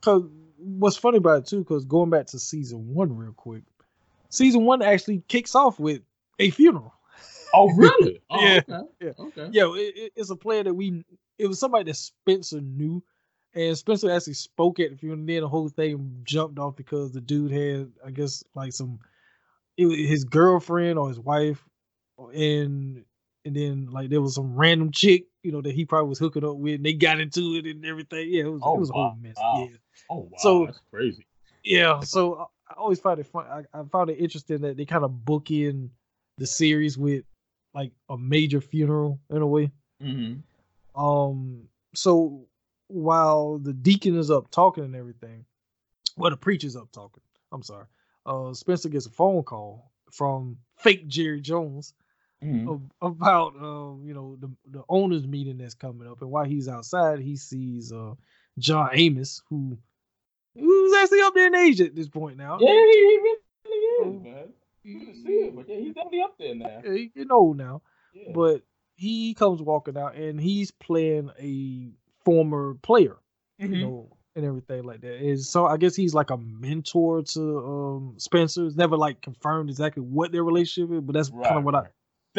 Cause 0.00 0.24
what's 0.58 0.96
funny 0.96 1.18
about 1.18 1.38
it 1.38 1.46
too, 1.46 1.58
because 1.60 1.84
going 1.84 2.10
back 2.10 2.26
to 2.28 2.38
season 2.38 2.92
one 2.94 3.16
real 3.16 3.32
quick, 3.32 3.62
season 4.28 4.64
one 4.64 4.82
actually 4.82 5.22
kicks 5.28 5.54
off 5.54 5.78
with 5.80 6.02
a 6.38 6.50
funeral. 6.50 6.92
Oh 7.54 7.70
really? 7.76 8.20
Oh, 8.30 8.40
yeah. 8.44 8.60
Okay. 8.68 8.88
Yeah. 9.00 9.10
Okay. 9.18 9.48
Yeah, 9.52 9.64
it, 9.74 9.94
it- 9.96 10.12
it's 10.16 10.30
a 10.30 10.36
player 10.36 10.64
that 10.64 10.74
we. 10.74 11.04
It 11.38 11.46
was 11.46 11.58
somebody 11.58 11.84
that 11.84 11.94
Spencer 11.94 12.60
knew, 12.60 13.02
and 13.54 13.78
Spencer 13.78 14.10
actually 14.10 14.34
spoke 14.34 14.80
at 14.80 14.90
the 14.90 14.96
funeral. 14.96 15.20
And 15.20 15.28
then 15.28 15.40
the 15.42 15.48
whole 15.48 15.68
thing 15.68 16.20
jumped 16.24 16.58
off 16.58 16.76
because 16.76 17.12
the 17.12 17.20
dude 17.20 17.52
had, 17.52 17.92
I 18.04 18.10
guess, 18.10 18.42
like 18.54 18.72
some, 18.72 18.98
it, 19.76 19.86
was 19.86 19.96
his 19.96 20.24
girlfriend 20.24 20.98
or 20.98 21.08
his 21.08 21.18
wife, 21.20 21.64
and 22.34 23.04
and 23.44 23.56
then 23.56 23.88
like 23.90 24.10
there 24.10 24.20
was 24.20 24.34
some 24.34 24.54
random 24.56 24.90
chick, 24.92 25.26
you 25.42 25.52
know, 25.52 25.62
that 25.62 25.74
he 25.74 25.84
probably 25.86 26.08
was 26.08 26.18
hooking 26.18 26.44
up 26.44 26.56
with. 26.56 26.74
And 26.74 26.84
they 26.84 26.92
got 26.92 27.20
into 27.20 27.54
it 27.54 27.66
and 27.66 27.84
everything. 27.86 28.28
Yeah, 28.30 28.44
it 28.44 28.52
was, 28.52 28.60
Oh, 28.64 28.74
it 28.76 28.80
was 28.80 28.90
a 28.90 28.92
wow, 28.92 29.08
whole 29.10 29.18
mess. 29.22 29.36
wow. 29.38 29.68
Yeah. 29.70 29.76
Oh 30.10 30.28
wow, 30.30 30.38
So- 30.38 30.66
that's 30.66 30.80
crazy. 30.90 31.26
Yeah, 31.64 32.00
so 32.00 32.48
I, 32.70 32.74
always 32.78 33.00
find 33.00 33.18
it 33.20 33.26
fun. 33.26 33.44
I, 33.46 33.78
I 33.78 33.82
found 33.92 34.08
it 34.10 34.14
interesting 34.14 34.60
that 34.62 34.76
they 34.76 34.84
kind 34.86 35.04
of 35.04 35.24
book 35.24 35.50
in 35.50 35.90
the 36.38 36.46
series 36.46 36.96
with 36.96 37.24
like 37.74 37.92
a 38.08 38.16
major 38.16 38.60
funeral 38.60 39.20
in 39.28 39.42
a 39.42 39.46
way. 39.46 39.70
Mm-hmm. 40.02 41.00
Um, 41.04 41.64
so 41.94 42.46
while 42.86 43.58
the 43.58 43.72
deacon 43.74 44.16
is 44.16 44.30
up 44.30 44.50
talking 44.50 44.84
and 44.84 44.96
everything, 44.96 45.44
well, 46.16 46.30
the 46.30 46.36
preacher's 46.36 46.76
up 46.76 46.90
talking. 46.92 47.22
I'm 47.52 47.62
sorry. 47.62 47.86
Uh, 48.24 48.54
Spencer 48.54 48.88
gets 48.88 49.06
a 49.06 49.10
phone 49.10 49.42
call 49.42 49.90
from 50.10 50.56
fake 50.76 51.06
Jerry 51.08 51.40
Jones 51.40 51.92
Mm-hmm. 52.42 52.68
of, 52.68 52.82
about 53.02 53.56
um, 53.56 54.04
you 54.06 54.14
know, 54.14 54.36
the 54.38 54.48
the 54.70 54.84
owners 54.88 55.26
meeting 55.26 55.58
that's 55.58 55.74
coming 55.74 56.06
up, 56.06 56.20
and 56.22 56.30
while 56.30 56.44
he's 56.44 56.68
outside, 56.68 57.18
he 57.18 57.34
sees 57.34 57.92
uh 57.92 58.14
John 58.60 58.90
Amos, 58.92 59.42
who 59.50 59.76
who's 60.54 60.94
actually 60.94 61.20
up 61.20 61.34
there 61.34 61.46
in 61.48 61.54
age 61.54 61.80
at 61.80 61.94
this 61.94 62.08
point 62.08 62.36
now. 62.36 62.58
Yeah, 62.60 62.68
he, 62.68 62.92
he 62.92 63.18
really 63.22 63.36
Oh. 64.00 64.14
is, 64.16 64.22
man. 64.22 64.48
You 64.84 65.00
can 65.00 65.14
see 65.14 65.32
it, 65.32 65.56
but 65.56 65.68
yeah, 65.68 65.76
he's 65.76 65.94
definitely 65.94 66.22
up 66.22 66.34
there 66.38 66.54
now. 66.54 66.80
Yeah, 66.84 66.92
He's 66.94 67.10
getting 67.12 67.32
old 67.32 67.56
now, 67.58 67.82
Yeah. 68.14 68.32
but 68.34 68.62
he 68.96 69.34
comes 69.34 69.60
walking 69.60 69.96
out, 69.98 70.14
and 70.14 70.40
he's 70.40 70.70
playing 70.70 71.30
a 71.38 71.90
former 72.24 72.74
player. 72.82 73.16
Mhm. 73.60 73.70
you 73.70 73.80
know, 73.80 74.16
and 74.36 74.44
everything 74.44 74.84
like 74.84 75.00
that. 75.00 75.20
Is 75.20 75.48
so 75.48 75.66
I 75.66 75.76
guess 75.78 75.96
he's 75.96 76.14
like 76.14 76.30
a 76.30 76.36
mentor 76.36 77.22
to 77.22 77.58
um 77.66 78.14
Spencer. 78.18 78.66
It's 78.66 78.76
never 78.76 78.96
like 78.96 79.20
confirmed 79.20 79.68
exactly 79.68 80.00
what 80.02 80.30
their 80.30 80.44
relationship 80.44 80.92
is, 80.94 81.00
but 81.00 81.12
that's 81.14 81.28
kind 81.30 81.56
of 81.58 81.64
what 81.64 81.74
I. 81.74 81.80
That 81.82 81.90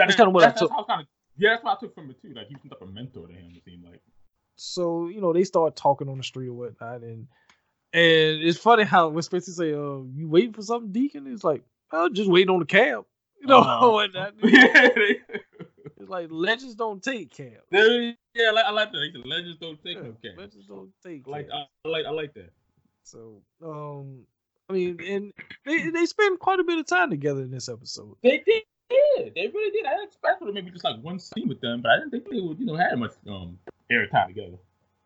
that's 0.07 0.15
kinda 0.15 0.29
what 0.31 0.45
I 0.45 0.51
took. 0.51 0.69
That's 0.71 0.87
kind 0.87 1.01
of, 1.01 1.07
yeah, 1.37 1.49
that's 1.51 1.63
what 1.63 1.77
I 1.77 1.79
took 1.81 1.93
from 1.93 2.09
it 2.09 2.21
too. 2.21 2.33
Like 2.33 2.47
he's 2.47 2.57
like 2.71 2.79
a 2.81 2.85
mentor 2.85 3.27
to 3.27 3.33
him. 3.33 3.51
It 3.53 3.63
seemed 3.65 3.83
like. 3.83 4.01
so 4.55 5.07
you 5.09 5.19
know, 5.19 5.33
they 5.33 5.43
start 5.43 5.75
talking 5.75 6.07
on 6.07 6.17
the 6.17 6.23
street 6.23 6.47
or 6.47 6.53
whatnot, 6.53 7.01
and 7.01 7.27
and 7.93 8.41
it's 8.43 8.57
funny 8.59 8.83
how 8.83 9.09
when 9.09 9.23
Spencer 9.23 9.51
say, 9.51 9.73
"Uh, 9.73 10.01
you 10.15 10.27
waiting 10.27 10.53
for 10.53 10.61
something, 10.61 10.91
Deacon?" 10.91 11.27
It's 11.27 11.43
like, 11.43 11.63
"Oh, 11.91 12.09
just 12.09 12.29
waiting 12.29 12.49
on 12.53 12.59
the 12.59 12.65
cab." 12.65 13.05
You 13.41 13.47
know, 13.47 13.59
Uh-huh. 13.59 14.07
yeah, 14.43 14.89
It's 15.99 16.09
like 16.09 16.27
legends 16.29 16.75
don't 16.75 17.01
take 17.03 17.31
cabs. 17.31 17.63
they- 17.71 18.15
yeah, 18.35 18.49
I 18.49 18.51
like, 18.51 18.65
I 18.65 18.71
like 18.71 18.91
that. 18.91 19.21
Legends 19.25 19.57
don't 19.57 19.83
take 19.83 19.95
Yeah, 19.97 20.03
no 20.03 20.15
cash. 20.23 20.37
legends 20.37 20.67
don't 20.67 20.91
take. 21.03 21.23
I 21.27 21.31
like. 21.31 21.47
I, 21.53 21.65
I 21.85 21.89
like, 21.89 22.05
I 22.05 22.09
like 22.11 22.33
that. 22.35 22.51
So, 23.03 23.41
um, 23.63 24.21
I 24.69 24.73
mean, 24.73 24.99
and 25.05 25.33
they 25.65 25.89
they 25.89 26.05
spend 26.05 26.39
quite 26.39 26.59
a 26.59 26.63
bit 26.63 26.77
of 26.79 26.85
time 26.85 27.09
together 27.09 27.41
in 27.41 27.49
this 27.51 27.67
episode. 27.69 28.15
They 28.23 28.43
did. 28.45 28.63
They 29.35 29.47
really 29.53 29.71
did. 29.71 29.85
I 29.85 29.91
didn't 29.91 30.07
expect 30.09 30.39
for 30.39 30.45
them 30.45 30.53
maybe 30.53 30.71
just 30.71 30.83
like 30.83 31.01
one 31.01 31.19
scene 31.19 31.47
with 31.49 31.59
them, 31.61 31.81
but 31.81 31.91
I 31.91 31.97
didn't 31.97 32.11
think 32.11 32.29
they 32.29 32.39
would, 32.39 32.59
you 32.59 32.65
know, 32.65 32.75
have 32.75 32.97
much 32.97 33.13
um 33.27 33.57
air 33.91 34.07
time 34.07 34.27
together. 34.29 34.57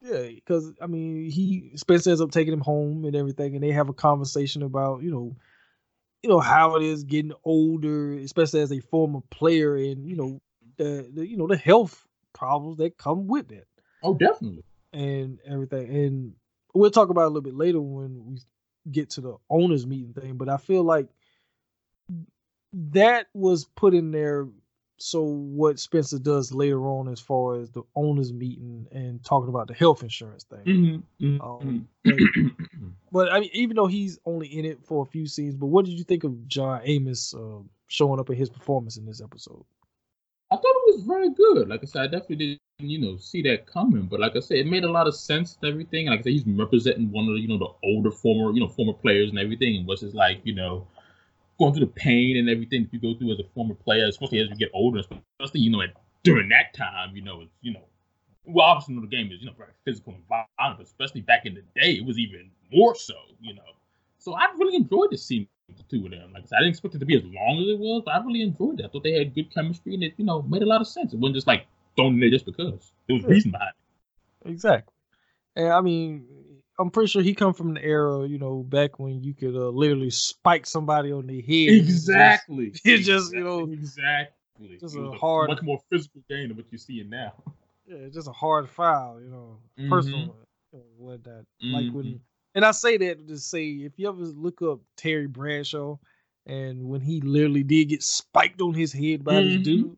Yeah, 0.03 0.23
because 0.27 0.73
I 0.81 0.87
mean, 0.87 1.31
he 1.31 1.71
Spencer 1.77 2.11
ends 2.11 2.21
up 2.21 2.31
taking 2.31 2.53
him 2.53 2.61
home 2.61 3.05
and 3.05 3.15
everything, 3.15 3.55
and 3.55 3.63
they 3.63 3.71
have 3.71 3.89
a 3.89 3.93
conversation 3.93 4.61
about 4.63 5.01
you 5.01 5.11
know, 5.11 5.35
you 6.23 6.29
know 6.29 6.39
how 6.39 6.75
it 6.75 6.83
is 6.83 7.03
getting 7.03 7.33
older, 7.45 8.13
especially 8.13 8.61
as 8.61 8.71
a 8.71 8.79
former 8.81 9.21
player, 9.31 9.75
and 9.77 10.07
you 10.07 10.15
know 10.17 10.41
the, 10.77 11.09
the 11.13 11.27
you 11.27 11.37
know 11.37 11.47
the 11.47 11.57
health 11.57 12.05
problems 12.33 12.77
that 12.77 12.97
come 12.97 13.27
with 13.27 13.49
that 13.49 13.67
Oh, 14.03 14.13
definitely. 14.13 14.63
and 14.93 15.39
everything. 15.45 15.89
And 15.95 16.33
we'll 16.73 16.91
talk 16.91 17.09
about 17.09 17.23
it 17.23 17.25
a 17.25 17.29
little 17.29 17.41
bit 17.41 17.55
later 17.55 17.81
when 17.81 18.25
we 18.25 18.37
get 18.91 19.11
to 19.11 19.21
the 19.21 19.35
owners 19.49 19.85
meeting 19.87 20.13
thing. 20.13 20.37
But 20.37 20.49
I 20.49 20.57
feel 20.57 20.83
like 20.83 21.07
that 22.73 23.27
was 23.33 23.65
put 23.65 23.93
in 23.93 24.11
there 24.11 24.47
so 24.97 25.21
what 25.23 25.79
Spencer 25.79 26.19
does 26.19 26.53
later 26.53 26.87
on 26.87 27.07
as 27.07 27.19
far 27.19 27.59
as 27.59 27.71
the 27.71 27.83
owners 27.95 28.31
meeting 28.31 28.87
and 28.91 29.23
talking 29.23 29.49
about 29.49 29.67
the 29.67 29.73
health 29.73 30.03
insurance 30.03 30.43
thing. 30.43 31.03
Mm-hmm. 31.21 31.41
Um, 31.41 31.87
But 33.13 33.31
I 33.31 33.39
mean, 33.39 33.51
even 33.53 33.75
though 33.75 33.85
he's 33.85 34.17
only 34.25 34.47
in 34.47 34.65
it 34.65 34.83
for 34.83 35.03
a 35.03 35.05
few 35.05 35.27
scenes, 35.27 35.55
but 35.55 35.67
what 35.67 35.85
did 35.85 35.93
you 35.93 36.03
think 36.03 36.23
of 36.23 36.47
John 36.47 36.81
Amos 36.83 37.33
uh, 37.35 37.59
showing 37.87 38.19
up 38.19 38.29
in 38.31 38.35
his 38.35 38.49
performance 38.49 38.97
in 38.97 39.05
this 39.05 39.21
episode? 39.21 39.63
I 40.51 40.55
thought 40.55 40.65
it 40.65 40.95
was 40.95 41.03
very 41.05 41.29
good. 41.29 41.69
Like 41.69 41.81
I 41.83 41.85
said, 41.85 42.01
I 42.01 42.07
definitely 42.07 42.59
didn't, 42.79 42.89
you 42.89 42.99
know, 42.99 43.17
see 43.17 43.43
that 43.43 43.67
coming. 43.67 44.07
But 44.07 44.19
like 44.19 44.35
I 44.35 44.39
said, 44.39 44.57
it 44.57 44.67
made 44.67 44.83
a 44.83 44.91
lot 44.91 45.07
of 45.07 45.15
sense 45.15 45.57
and 45.61 45.71
everything. 45.71 46.07
Like 46.07 46.21
I 46.21 46.23
said, 46.23 46.33
he's 46.33 46.47
representing 46.47 47.11
one 47.11 47.27
of 47.27 47.35
the, 47.35 47.39
you 47.39 47.47
know, 47.47 47.59
the 47.59 47.87
older 47.87 48.11
former, 48.11 48.51
you 48.51 48.59
know, 48.59 48.67
former 48.67 48.93
players 48.93 49.29
and 49.29 49.37
everything. 49.37 49.75
And 49.77 49.87
what's 49.87 50.01
just 50.01 50.15
like, 50.15 50.41
you 50.43 50.55
know, 50.55 50.87
going 51.59 51.73
through 51.73 51.85
the 51.85 51.91
pain 51.91 52.37
and 52.37 52.49
everything 52.49 52.83
that 52.83 52.93
you 52.93 52.99
go 52.99 53.17
through 53.17 53.31
as 53.31 53.39
a 53.39 53.47
former 53.53 53.75
player, 53.75 54.05
especially 54.07 54.39
as 54.39 54.49
you 54.49 54.55
get 54.55 54.69
older, 54.73 54.99
especially, 54.99 55.61
you 55.61 55.69
know, 55.69 55.81
at, 55.81 55.91
during 56.23 56.49
that 56.49 56.73
time, 56.75 57.15
you 57.15 57.21
know, 57.21 57.41
it's, 57.41 57.51
you 57.61 57.73
know, 57.73 57.83
well, 58.45 58.65
obviously, 58.65 58.95
you 58.95 58.99
know, 58.99 59.07
the 59.07 59.15
game 59.15 59.31
is, 59.31 59.39
you 59.39 59.47
know, 59.47 59.53
very 59.57 59.71
physical 59.85 60.13
and 60.13 60.23
violent, 60.27 60.77
but 60.77 60.85
especially 60.85 61.21
back 61.21 61.45
in 61.45 61.53
the 61.53 61.63
day, 61.79 61.93
it 61.93 62.05
was 62.05 62.17
even 62.17 62.49
more 62.71 62.95
so, 62.95 63.15
you 63.39 63.53
know. 63.53 63.61
So 64.19 64.33
I 64.33 64.47
really 64.57 64.75
enjoyed 64.75 65.11
the 65.11 65.17
scene 65.17 65.47
with 65.67 65.77
the 65.77 65.83
two 65.83 66.05
of 66.05 66.11
them. 66.11 66.33
Like 66.33 66.43
I 66.43 66.45
said, 66.47 66.55
I 66.57 66.59
didn't 66.61 66.71
expect 66.71 66.95
it 66.95 66.99
to 66.99 67.05
be 67.05 67.17
as 67.17 67.23
long 67.23 67.59
as 67.61 67.67
it 67.67 67.79
was, 67.79 68.03
but 68.05 68.15
I 68.15 68.23
really 68.23 68.41
enjoyed 68.41 68.79
it. 68.79 68.85
I 68.85 68.89
thought 68.89 69.03
they 69.03 69.13
had 69.13 69.35
good 69.35 69.53
chemistry 69.53 69.93
and 69.93 70.03
it, 70.03 70.13
you 70.17 70.25
know, 70.25 70.41
made 70.43 70.61
a 70.61 70.65
lot 70.65 70.81
of 70.81 70.87
sense. 70.87 71.13
It 71.13 71.19
wasn't 71.19 71.35
just 71.35 71.47
like 71.47 71.67
thrown 71.95 72.15
in 72.15 72.19
there 72.19 72.29
just 72.29 72.45
because. 72.45 72.91
There 73.07 73.15
was 73.15 73.25
reason 73.25 73.51
behind 73.51 73.71
it. 74.45 74.49
Exactly. 74.49 74.93
And 75.55 75.69
I 75.69 75.81
mean, 75.81 76.25
I'm 76.79 76.89
pretty 76.89 77.07
sure 77.09 77.21
he 77.21 77.35
come 77.35 77.53
from 77.53 77.73
the 77.75 77.83
era, 77.83 78.27
you 78.27 78.39
know, 78.39 78.63
back 78.63 78.97
when 78.99 79.21
you 79.23 79.33
could 79.33 79.55
uh, 79.55 79.69
literally 79.69 80.09
spike 80.09 80.65
somebody 80.65 81.11
on 81.11 81.27
the 81.27 81.41
head. 81.41 81.75
Exactly. 81.75 82.73
It's 82.83 83.05
just, 83.05 83.31
you 83.33 83.43
know, 83.43 83.63
exactly. 83.71 84.77
just 84.79 84.95
a 84.97 85.11
hard- 85.11 85.49
much 85.49 85.61
more 85.61 85.79
physical 85.91 86.21
game 86.29 86.47
than 86.47 86.57
what 86.57 86.65
you're 86.71 86.79
seeing 86.79 87.09
now. 87.09 87.33
Yeah, 87.85 87.97
it's 87.97 88.15
just 88.15 88.27
a 88.27 88.31
hard 88.31 88.69
foul, 88.69 89.21
you 89.21 89.29
know, 89.29 89.59
Mhm. 89.77 89.89
personal, 89.89 90.35
what 90.97 91.23
that. 91.25 91.45
Like 91.61 91.91
when, 91.93 92.05
Mhm. 92.05 92.19
and 92.55 92.65
I 92.65 92.71
say 92.71 92.97
that 92.97 93.27
to 93.27 93.37
say, 93.37 93.67
if 93.69 93.99
you 93.99 94.07
ever 94.09 94.17
look 94.23 94.61
up 94.61 94.79
Terry 94.97 95.27
Bradshaw, 95.27 95.97
and 96.45 96.89
when 96.89 97.01
he 97.01 97.21
literally 97.21 97.63
did 97.63 97.85
get 97.89 98.03
spiked 98.03 98.61
on 98.61 98.73
his 98.73 98.91
head 98.91 99.23
by 99.23 99.41
this 99.41 99.55
Mhm. 99.57 99.63
dude, 99.63 99.97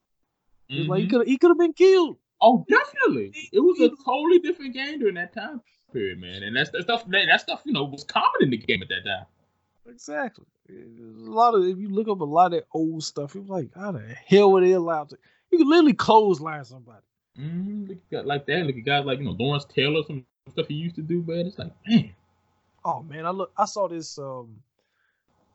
it's 0.70 0.90
like 0.90 1.02
he 1.02 1.06
Mhm. 1.08 1.10
could 1.10 1.28
he 1.28 1.38
could 1.38 1.52
have 1.52 1.58
been 1.58 1.74
killed. 1.74 2.18
Oh, 2.42 2.66
definitely. 2.68 3.34
It 3.54 3.60
was 3.62 3.80
a 3.80 3.90
totally 4.04 4.40
different 4.40 4.74
game 4.74 5.00
during 5.00 5.16
that 5.16 5.32
time 5.34 5.62
period, 5.96 6.20
man. 6.20 6.44
And 6.44 6.56
that's 6.56 6.70
that 6.72 6.84
stuff. 6.84 7.06
That, 7.08 7.26
that 7.30 7.42
stuff, 7.42 7.62
you 7.66 7.74
know, 7.74 7.84
was 7.86 8.04
common 8.04 8.42
in 8.42 8.50
the 8.50 8.58
game 8.58 8.82
at 8.82 8.90
that 8.90 9.04
time. 9.06 9.26
Exactly. 9.90 10.46
A 10.70 10.74
lot 11.30 11.54
of 11.56 11.64
if 11.66 11.78
you 11.78 11.90
look 11.90 12.08
up 12.08 12.20
a 12.22 12.24
lot 12.24 12.48
of 12.48 12.52
that 12.54 12.66
old 12.74 13.04
stuff, 13.04 13.36
it 13.36 13.40
was 13.40 13.50
like, 13.50 13.70
how 13.76 13.92
the 13.92 14.02
hell 14.28 14.52
were 14.52 14.62
they 14.62 14.72
allowed 14.72 15.10
to? 15.10 15.18
You 15.52 15.60
could 15.60 15.68
literally 15.68 15.94
clothesline 15.94 16.66
somebody. 16.66 17.02
Mm-hmm. 17.40 17.86
Look 17.90 17.98
at 18.14 18.26
like 18.26 18.46
that. 18.48 18.66
Look 18.66 18.76
at 18.78 18.86
guys 18.86 19.06
like 19.06 19.20
you 19.20 19.26
know 19.26 19.36
Lawrence 19.40 19.66
Taylor, 19.66 20.02
some 20.08 20.26
stuff 20.52 20.68
he 20.68 20.74
used 20.76 20.96
to 20.96 21.02
do, 21.02 21.24
man. 21.28 21.46
It's 21.48 21.58
like, 21.60 21.72
man, 21.88 22.12
Oh 22.84 23.04
man, 23.04 23.26
I 23.26 23.32
look 23.32 23.52
I 23.58 23.66
saw 23.66 23.88
this 23.88 24.18
um 24.18 24.56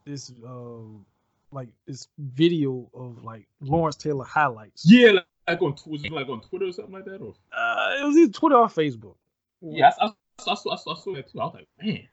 this 0.05 0.33
um 0.47 1.05
like 1.53 1.69
this 1.87 2.07
video 2.19 2.89
of 2.95 3.25
like 3.25 3.47
Lawrence 3.61 3.97
Taylor 3.97 4.25
highlights. 4.25 4.85
yeah, 4.87 5.11
like, 5.13 5.27
like 5.49 5.63
on 5.63 5.75
was 5.87 6.05
it 6.05 6.13
like 6.13 6.29
on 6.29 6.41
Twitter 6.43 6.67
or 6.67 6.73
something 6.73 6.95
like 6.95 7.05
that, 7.07 7.21
or 7.21 7.35
Uh, 7.53 7.97
it 8.01 8.05
was 8.07 8.17
either 8.17 8.33
Twitter 8.33 8.57
or 8.57 8.69
Facebook. 8.69 9.17
yeah, 9.61 9.91
I, 10.01 10.07
I, 10.07 10.11
I, 10.49 10.55
saw, 10.55 10.71
I, 10.71 10.75
I 10.75 10.77
saw 10.77 11.15
that 11.15 11.31
too. 11.31 11.41
I 11.41 11.45
was 11.45 11.55
like, 11.55 11.69
man, 11.83 12.09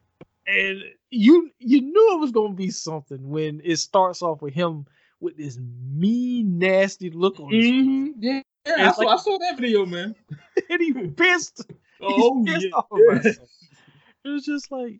And 0.47 0.83
you 1.09 1.49
you 1.59 1.81
knew 1.81 2.15
it 2.15 2.19
was 2.19 2.31
gonna 2.31 2.53
be 2.53 2.69
something 2.69 3.29
when 3.29 3.61
it 3.63 3.77
starts 3.77 4.21
off 4.21 4.41
with 4.41 4.53
him 4.53 4.85
with 5.19 5.37
this 5.37 5.57
mean, 5.59 6.59
nasty 6.59 7.09
look 7.09 7.39
on 7.39 7.51
his 7.51 7.65
mm-hmm. 7.65 8.07
yeah, 8.19 8.41
yeah. 8.65 8.73
I 8.77 8.87
It's 8.89 8.97
saw, 8.97 9.03
like- 9.03 9.19
I 9.19 9.21
saw 9.21 9.37
that 9.39 9.57
video, 9.57 9.85
man. 9.85 10.15
and 10.69 10.81
he 10.81 10.93
pissed. 10.93 11.65
Oh 11.99 12.45
He's 12.45 12.53
pissed 12.53 12.65
yeah, 12.67 12.75
off 12.77 12.85
yeah. 13.25 13.31
It 14.25 14.29
was 14.29 14.45
just 14.45 14.71
like 14.71 14.99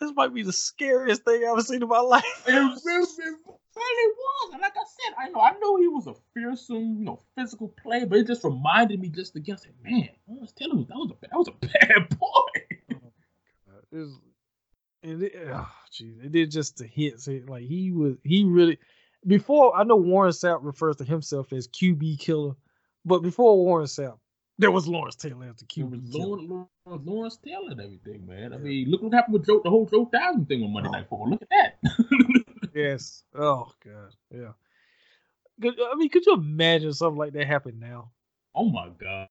this 0.00 0.12
might 0.16 0.34
be 0.34 0.42
the 0.42 0.52
scariest 0.52 1.24
thing 1.24 1.42
I've 1.44 1.52
ever 1.52 1.62
seen 1.62 1.82
in 1.82 1.88
my 1.88 2.00
life. 2.00 2.24
It, 2.48 2.54
it, 2.54 3.08
it 3.18 3.38
really 3.78 4.14
was. 4.16 4.52
And 4.52 4.62
like 4.62 4.74
I 4.76 4.84
said, 4.86 5.14
I 5.18 5.28
know 5.30 5.40
I 5.40 5.52
know 5.60 5.76
he 5.76 5.88
was 5.88 6.06
a 6.06 6.14
fearsome, 6.34 6.98
you 6.98 7.04
know, 7.04 7.20
physical 7.36 7.68
player, 7.68 8.06
but 8.06 8.18
it 8.18 8.26
just 8.26 8.44
reminded 8.44 9.00
me 9.00 9.08
just 9.08 9.36
again, 9.36 9.58
say, 9.58 9.70
man, 9.82 10.08
Lawrence 10.26 10.52
Taylor 10.52 10.76
was 10.76 10.86
that 10.88 10.96
was 10.96 11.10
a 11.10 11.14
that 11.22 11.38
was 11.38 11.48
a 11.48 11.52
bad 11.66 12.18
boy. 12.18 12.98
Oh, 13.70 13.80
it 13.92 13.96
was, 13.96 14.20
and 15.02 15.22
it, 15.22 15.32
oh, 15.50 15.68
geez, 15.92 16.18
it 16.22 16.32
did 16.32 16.50
just 16.50 16.76
the 16.76 16.86
hits. 16.86 17.28
It, 17.28 17.48
like 17.48 17.64
he 17.64 17.92
was, 17.92 18.16
he 18.24 18.44
really. 18.44 18.78
Before 19.26 19.76
I 19.76 19.82
know 19.82 19.96
Warren 19.96 20.32
Sapp 20.32 20.60
refers 20.62 20.96
to 20.96 21.04
himself 21.04 21.52
as 21.52 21.66
QB 21.68 22.20
killer, 22.20 22.54
but 23.04 23.20
before 23.20 23.56
Warren 23.56 23.86
Sapp, 23.86 24.18
there 24.58 24.70
was 24.70 24.88
Lawrence 24.88 25.16
Taylor 25.16 25.46
as 25.48 25.56
the 25.56 25.64
QB 25.64 26.12
killer. 26.12 26.38
Lawrence, 26.38 26.68
Lawrence 27.04 27.38
Taylor 27.44 27.70
and 27.70 27.80
everything, 27.80 28.26
man. 28.26 28.52
I 28.52 28.58
mean, 28.58 28.90
look 28.90 29.02
what 29.02 29.12
happened 29.12 29.34
with 29.34 29.46
Joe, 29.46 29.60
the 29.62 29.70
whole 29.70 29.86
Joe 29.86 30.10
Theismann 30.12 30.48
thing 30.48 30.62
on 30.62 30.72
Monday 30.72 30.90
Night 30.90 31.06
Football. 31.08 31.30
Look 31.30 31.42
at 31.42 31.48
that. 31.50 31.78
yes. 32.78 33.22
Oh 33.34 33.70
God. 33.84 34.14
Yeah. 34.30 34.52
I 35.62 35.94
mean, 35.96 36.08
could 36.08 36.24
you 36.24 36.34
imagine 36.34 36.92
something 36.92 37.18
like 37.18 37.32
that 37.32 37.46
happen 37.46 37.78
now? 37.80 38.10
Oh 38.54 38.68
my 38.68 38.88
God. 39.00 39.28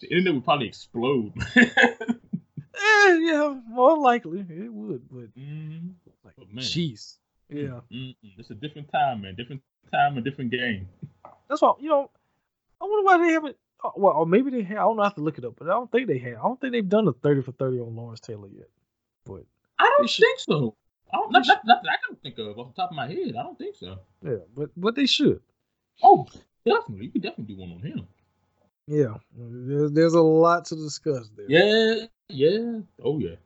The 0.00 0.08
internet 0.10 0.34
would 0.34 0.44
probably 0.44 0.68
explode. 0.68 1.32
eh, 1.56 3.18
yeah, 3.20 3.54
more 3.68 3.98
likely 3.98 4.40
it 4.40 4.72
would, 4.72 5.08
but 5.10 5.34
mm, 5.36 5.90
like, 6.24 6.34
jeez, 6.58 7.16
yeah, 7.48 7.80
mm 7.92 8.14
it's 8.36 8.50
a 8.50 8.54
different 8.54 8.92
time, 8.92 9.22
man. 9.22 9.34
Different 9.34 9.62
time, 9.92 10.16
a 10.16 10.20
different 10.20 10.52
game. 10.52 10.88
That's 11.48 11.62
why 11.62 11.72
you 11.80 11.88
know. 11.88 12.10
I 12.80 12.84
wonder 12.84 13.04
why 13.04 13.26
they 13.26 13.32
haven't. 13.32 13.56
Uh, 13.82 13.90
well, 13.96 14.14
or 14.14 14.26
maybe 14.26 14.50
they 14.50 14.62
have. 14.62 14.78
I 14.78 14.82
don't 14.82 14.96
know. 14.96 15.02
I 15.02 15.06
have 15.06 15.16
to 15.16 15.20
look 15.20 15.38
it 15.38 15.44
up, 15.44 15.54
but 15.58 15.66
I 15.66 15.72
don't 15.72 15.90
think 15.90 16.06
they 16.06 16.18
have. 16.18 16.38
I 16.38 16.42
don't 16.42 16.60
think 16.60 16.72
they've 16.72 16.88
done 16.88 17.08
a 17.08 17.12
thirty 17.12 17.42
for 17.42 17.52
thirty 17.52 17.80
on 17.80 17.96
Lawrence 17.96 18.20
Taylor 18.20 18.48
yet. 18.48 18.68
But 19.24 19.44
I 19.80 19.92
don't 19.96 20.08
think 20.08 20.38
so. 20.38 20.76
I 21.12 21.16
don't, 21.16 21.32
not, 21.32 21.46
not, 21.46 21.60
not, 21.64 21.82
that 21.82 21.90
I 21.90 21.96
can 22.06 22.16
think 22.16 22.38
of 22.38 22.58
off 22.58 22.74
the 22.74 22.82
top 22.82 22.90
of 22.90 22.96
my 22.96 23.06
head. 23.06 23.34
I 23.38 23.42
don't 23.42 23.58
think 23.58 23.76
so. 23.76 23.98
Yeah, 24.22 24.44
but 24.54 24.70
but 24.76 24.94
they 24.94 25.06
should. 25.06 25.40
Oh, 26.02 26.26
definitely. 26.66 27.06
You 27.06 27.12
could 27.12 27.22
definitely 27.22 27.54
do 27.54 27.60
one 27.60 27.72
on 27.72 27.80
him. 27.80 28.06
Yeah, 28.86 29.14
there's, 29.36 29.92
there's 29.92 30.14
a 30.14 30.20
lot 30.20 30.64
to 30.66 30.76
discuss 30.76 31.30
there. 31.36 31.46
Yeah, 31.48 32.06
yeah. 32.28 32.80
Oh 33.02 33.18
yeah. 33.18 33.36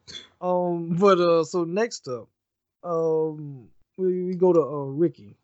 Um, 0.40 0.96
but 0.98 1.18
uh, 1.20 1.44
so 1.44 1.64
next 1.64 2.08
up, 2.08 2.28
um, 2.84 3.68
we, 3.96 4.24
we 4.24 4.34
go 4.34 4.52
to 4.52 4.60
uh 4.60 4.84
Ricky, 4.84 5.36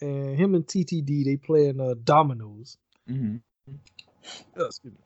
and 0.00 0.36
him 0.36 0.54
and 0.54 0.66
TTD 0.66 1.24
they 1.24 1.36
playing 1.36 1.80
uh 1.80 1.94
dominoes. 2.02 2.76
Mm-hmm. 3.08 3.36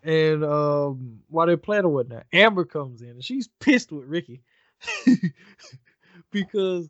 And 0.02 0.44
um, 0.44 1.20
while 1.28 1.46
they're 1.46 1.56
playing 1.56 1.84
or 1.84 1.88
whatnot, 1.88 2.26
Amber 2.32 2.64
comes 2.64 3.00
in 3.02 3.10
and 3.10 3.24
she's 3.24 3.48
pissed 3.60 3.90
with 3.90 4.04
Ricky 4.04 4.42
because 6.32 6.88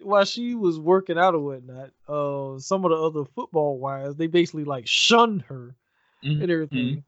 while 0.00 0.24
she 0.24 0.54
was 0.54 0.78
working 0.78 1.18
out 1.18 1.34
or 1.34 1.40
whatnot, 1.40 1.90
uh, 2.08 2.58
some 2.58 2.84
of 2.84 2.90
the 2.90 2.96
other 2.96 3.24
football 3.24 3.78
wives 3.78 4.16
they 4.16 4.26
basically 4.26 4.64
like 4.64 4.86
shunned 4.86 5.42
her 5.42 5.74
mm-hmm. 6.24 6.42
and 6.42 6.50
everything 6.50 6.78
mm-hmm. 6.78 6.98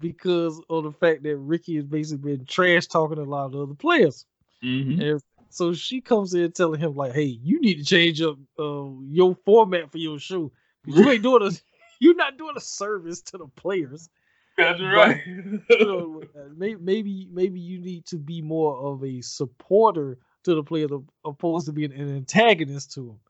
because 0.00 0.60
of 0.70 0.84
the 0.84 0.92
fact 0.92 1.22
that 1.24 1.36
Ricky 1.36 1.76
has 1.76 1.84
basically 1.84 2.36
been 2.36 2.46
trash 2.46 2.86
talking 2.86 3.18
a 3.18 3.22
lot 3.22 3.46
of 3.46 3.56
other 3.56 3.74
players. 3.74 4.24
Mm-hmm. 4.62 5.18
so 5.50 5.72
she 5.72 6.00
comes 6.00 6.34
in 6.34 6.50
telling 6.50 6.80
him 6.80 6.96
like, 6.96 7.12
"Hey, 7.12 7.38
you 7.42 7.60
need 7.60 7.76
to 7.76 7.84
change 7.84 8.20
up 8.20 8.36
uh, 8.58 8.86
your 9.06 9.36
format 9.44 9.92
for 9.92 9.98
your 9.98 10.18
show. 10.18 10.50
You 10.84 11.08
ain't 11.08 11.22
doing 11.22 11.42
a, 11.44 11.50
you're 12.00 12.16
not 12.16 12.38
doing 12.38 12.54
a 12.56 12.60
service 12.60 13.20
to 13.22 13.38
the 13.38 13.46
players." 13.46 14.08
That's 14.56 14.80
right. 14.82 15.22
But, 15.68 15.78
you 15.78 15.86
know, 15.86 16.22
maybe, 16.56 16.76
maybe 16.80 17.28
maybe 17.30 17.60
you 17.60 17.78
need 17.78 18.04
to 18.06 18.18
be 18.18 18.42
more 18.42 18.76
of 18.76 19.04
a 19.04 19.20
supporter 19.20 20.18
to 20.48 20.54
the 20.56 20.62
player 20.62 20.88
opposed 21.24 21.66
to 21.66 21.72
being 21.72 21.92
an 21.92 22.16
antagonist 22.16 22.92
to 22.94 23.10
him. 23.10 23.20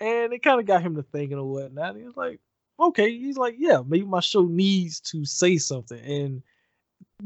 And 0.00 0.32
it 0.32 0.42
kind 0.42 0.60
of 0.60 0.66
got 0.66 0.82
him 0.82 0.96
to 0.96 1.02
thinking 1.02 1.38
or 1.38 1.44
whatnot. 1.44 1.96
He 1.96 2.02
was 2.02 2.16
like, 2.16 2.40
okay, 2.78 3.16
he's 3.16 3.36
like, 3.36 3.54
yeah, 3.58 3.80
maybe 3.86 4.04
my 4.04 4.20
show 4.20 4.42
needs 4.42 5.00
to 5.00 5.24
say 5.24 5.56
something. 5.56 5.98
And 5.98 6.42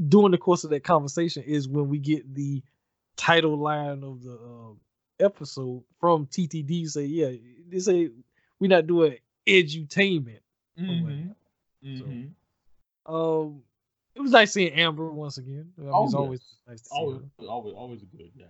during 0.09 0.33
the 0.33 0.38
course 0.38 0.64
of 0.64 0.71
that 0.71 0.85
conversation 0.85 1.42
is 1.44 1.68
when 1.68 1.88
we 1.88 1.99
get 1.99 2.35
the 2.35 2.62
title 3.16 3.57
line 3.57 4.05
of 4.05 4.23
the 4.23 4.35
uh, 4.35 5.25
episode 5.25 5.83
from 5.99 6.27
TTD 6.27 6.88
say, 6.88 7.05
yeah, 7.05 7.33
they 7.68 7.79
say 7.79 8.11
we're 8.61 8.68
not 8.68 8.87
doing 8.87 9.16
edutainment. 9.47 10.40
Mm-hmm. 10.79 11.31
Mm-hmm. 11.85 12.27
So, 13.07 13.42
um, 13.42 13.62
it 14.14 14.21
was 14.21 14.33
nice 14.33 14.53
seeing 14.53 14.73
Amber 14.73 15.11
once 15.11 15.38
again. 15.38 15.71
I 15.79 15.81
mean, 15.81 15.90
oh, 15.92 16.05
it's 16.05 16.12
yes. 16.12 16.18
always 16.18 16.40
nice 16.68 16.81
to 16.83 16.88
see 16.88 16.97
always, 16.97 17.21
her. 17.40 17.47
Always, 17.47 17.75
always 17.75 18.01
good. 18.03 18.31
Yes. 18.35 18.49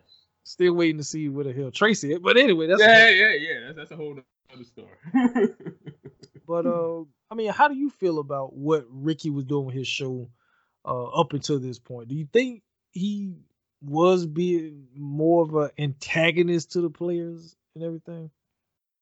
Still 0.49 0.73
waiting 0.73 0.97
to 0.97 1.05
see 1.05 1.29
where 1.29 1.45
the 1.45 1.53
hell 1.53 1.71
Tracy 1.71 2.11
is. 2.11 2.21
But 2.21 2.39
anyway, 2.39 2.69
that's 2.69 2.81
yeah, 2.81 3.07
a, 3.07 3.13
yeah, 3.13 3.33
yeah. 3.35 3.61
That's, 3.67 3.77
that's 3.77 3.91
a 3.91 3.97
whole 3.97 4.19
other 4.51 4.65
story. 4.65 4.89
but 6.49 6.65
uh, 6.65 7.03
I 7.31 7.35
mean, 7.35 7.51
how 7.51 7.69
do 7.69 7.75
you 7.75 7.91
feel 7.91 8.19
about 8.19 8.55
what 8.55 8.87
Ricky 8.89 9.29
was 9.29 9.45
doing 9.45 9.67
with 9.67 9.75
his 9.75 9.87
show 9.87 10.31
uh, 10.87 11.05
up 11.09 11.35
until 11.35 11.59
this 11.59 11.79
point? 11.79 12.09
Do 12.09 12.15
you 12.15 12.27
think 12.33 12.63
he 12.93 13.35
was 13.83 14.25
being 14.25 14.87
more 14.97 15.43
of 15.43 15.55
an 15.55 15.71
antagonist 15.77 16.73
to 16.73 16.81
the 16.81 16.89
players 16.89 17.55
and 17.75 17.85
everything? 17.85 18.31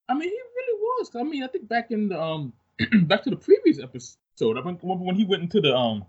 I 0.09 0.15
mean, 0.15 0.29
he 0.29 0.41
really 0.57 0.81
was. 0.81 1.11
I 1.15 1.23
mean, 1.23 1.45
I 1.45 1.47
think 1.47 1.69
back 1.69 1.93
in 1.93 2.09
the 2.09 2.21
um, 2.21 2.53
back 3.03 3.23
to 3.23 3.31
the 3.31 3.37
previous 3.37 3.79
episode, 3.79 4.59
I 4.59 4.63
think 4.63 4.81
when 4.83 5.15
he 5.15 5.25
went 5.25 5.45
into 5.45 5.61
the 5.61 5.77
um 5.77 6.05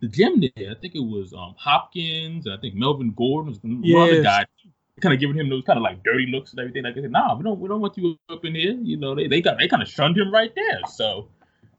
the 0.00 0.08
gym 0.08 0.40
there. 0.40 0.70
I 0.70 0.74
think 0.80 0.94
it 0.94 1.00
was 1.04 1.34
um 1.34 1.54
Hopkins. 1.58 2.46
I 2.48 2.56
think 2.56 2.74
Melvin 2.74 3.12
Gordon 3.12 3.50
was 3.50 3.58
one 3.62 3.82
yes. 3.82 4.22
guy 4.22 4.46
kind 5.00 5.14
of 5.14 5.20
giving 5.20 5.36
him 5.36 5.48
those 5.48 5.64
kind 5.64 5.76
of 5.76 5.82
like 5.82 6.02
dirty 6.04 6.26
looks 6.26 6.50
and 6.52 6.60
everything. 6.60 6.84
Like 6.84 6.96
I 6.96 7.02
said, 7.02 7.12
nah, 7.12 7.36
we 7.36 7.44
don't 7.44 7.58
we 7.58 7.68
don't 7.68 7.80
want 7.80 7.96
you 7.96 8.18
up 8.28 8.44
in 8.44 8.54
here. 8.54 8.72
You 8.72 8.96
know, 8.96 9.14
they 9.14 9.26
they 9.26 9.40
got 9.40 9.58
they 9.58 9.68
kind 9.68 9.82
of 9.82 9.88
shunned 9.88 10.16
him 10.16 10.32
right 10.32 10.52
there. 10.54 10.80
So 10.88 11.28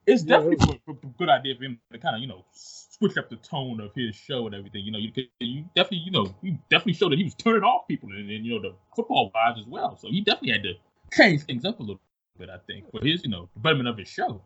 it's 0.06 0.24
definitely 0.24 0.58
yeah. 0.60 0.76
a, 0.88 0.92
a, 0.92 1.10
good 1.18 1.30
idea 1.30 1.56
for 1.56 1.64
him 1.64 1.80
to 1.92 2.00
kind 2.00 2.16
of 2.16 2.22
you 2.22 2.28
know 2.28 2.46
switch 2.52 3.18
up 3.18 3.30
the 3.30 3.36
tone 3.38 3.80
of 3.80 3.92
his 3.96 4.16
show 4.16 4.46
and 4.46 4.56
everything. 4.56 4.86
You 4.86 4.92
know, 4.92 5.00
you 5.00 5.12
you 5.40 5.66
definitely 5.76 6.04
you 6.06 6.12
know 6.12 6.34
you 6.42 6.58
definitely 6.70 6.94
showed 6.94 7.12
that 7.12 7.18
he 7.18 7.24
was 7.24 7.36
turning 7.36 7.64
off 7.64 7.88
people 7.88 8.10
and, 8.10 8.30
and 8.30 8.46
you 8.46 8.56
know 8.56 8.62
the 8.62 8.76
football 8.96 9.32
vibes 9.36 9.60
as 9.60 9.68
well. 9.68 9.98
So 9.98 10.10
he 10.10 10.22
definitely 10.22 10.52
had 10.52 10.64
to 10.64 10.74
change 11.16 11.44
things 11.44 11.66
up 11.66 11.80
a 11.80 11.84
little 11.84 12.02
bit. 12.38 12.50
I 12.50 12.58
think 12.68 12.90
for 12.92 13.06
his 13.06 13.24
you 13.24 13.30
know 13.30 13.50
betterment 13.58 13.88
of 13.88 13.98
his 13.98 14.08
show. 14.08 14.42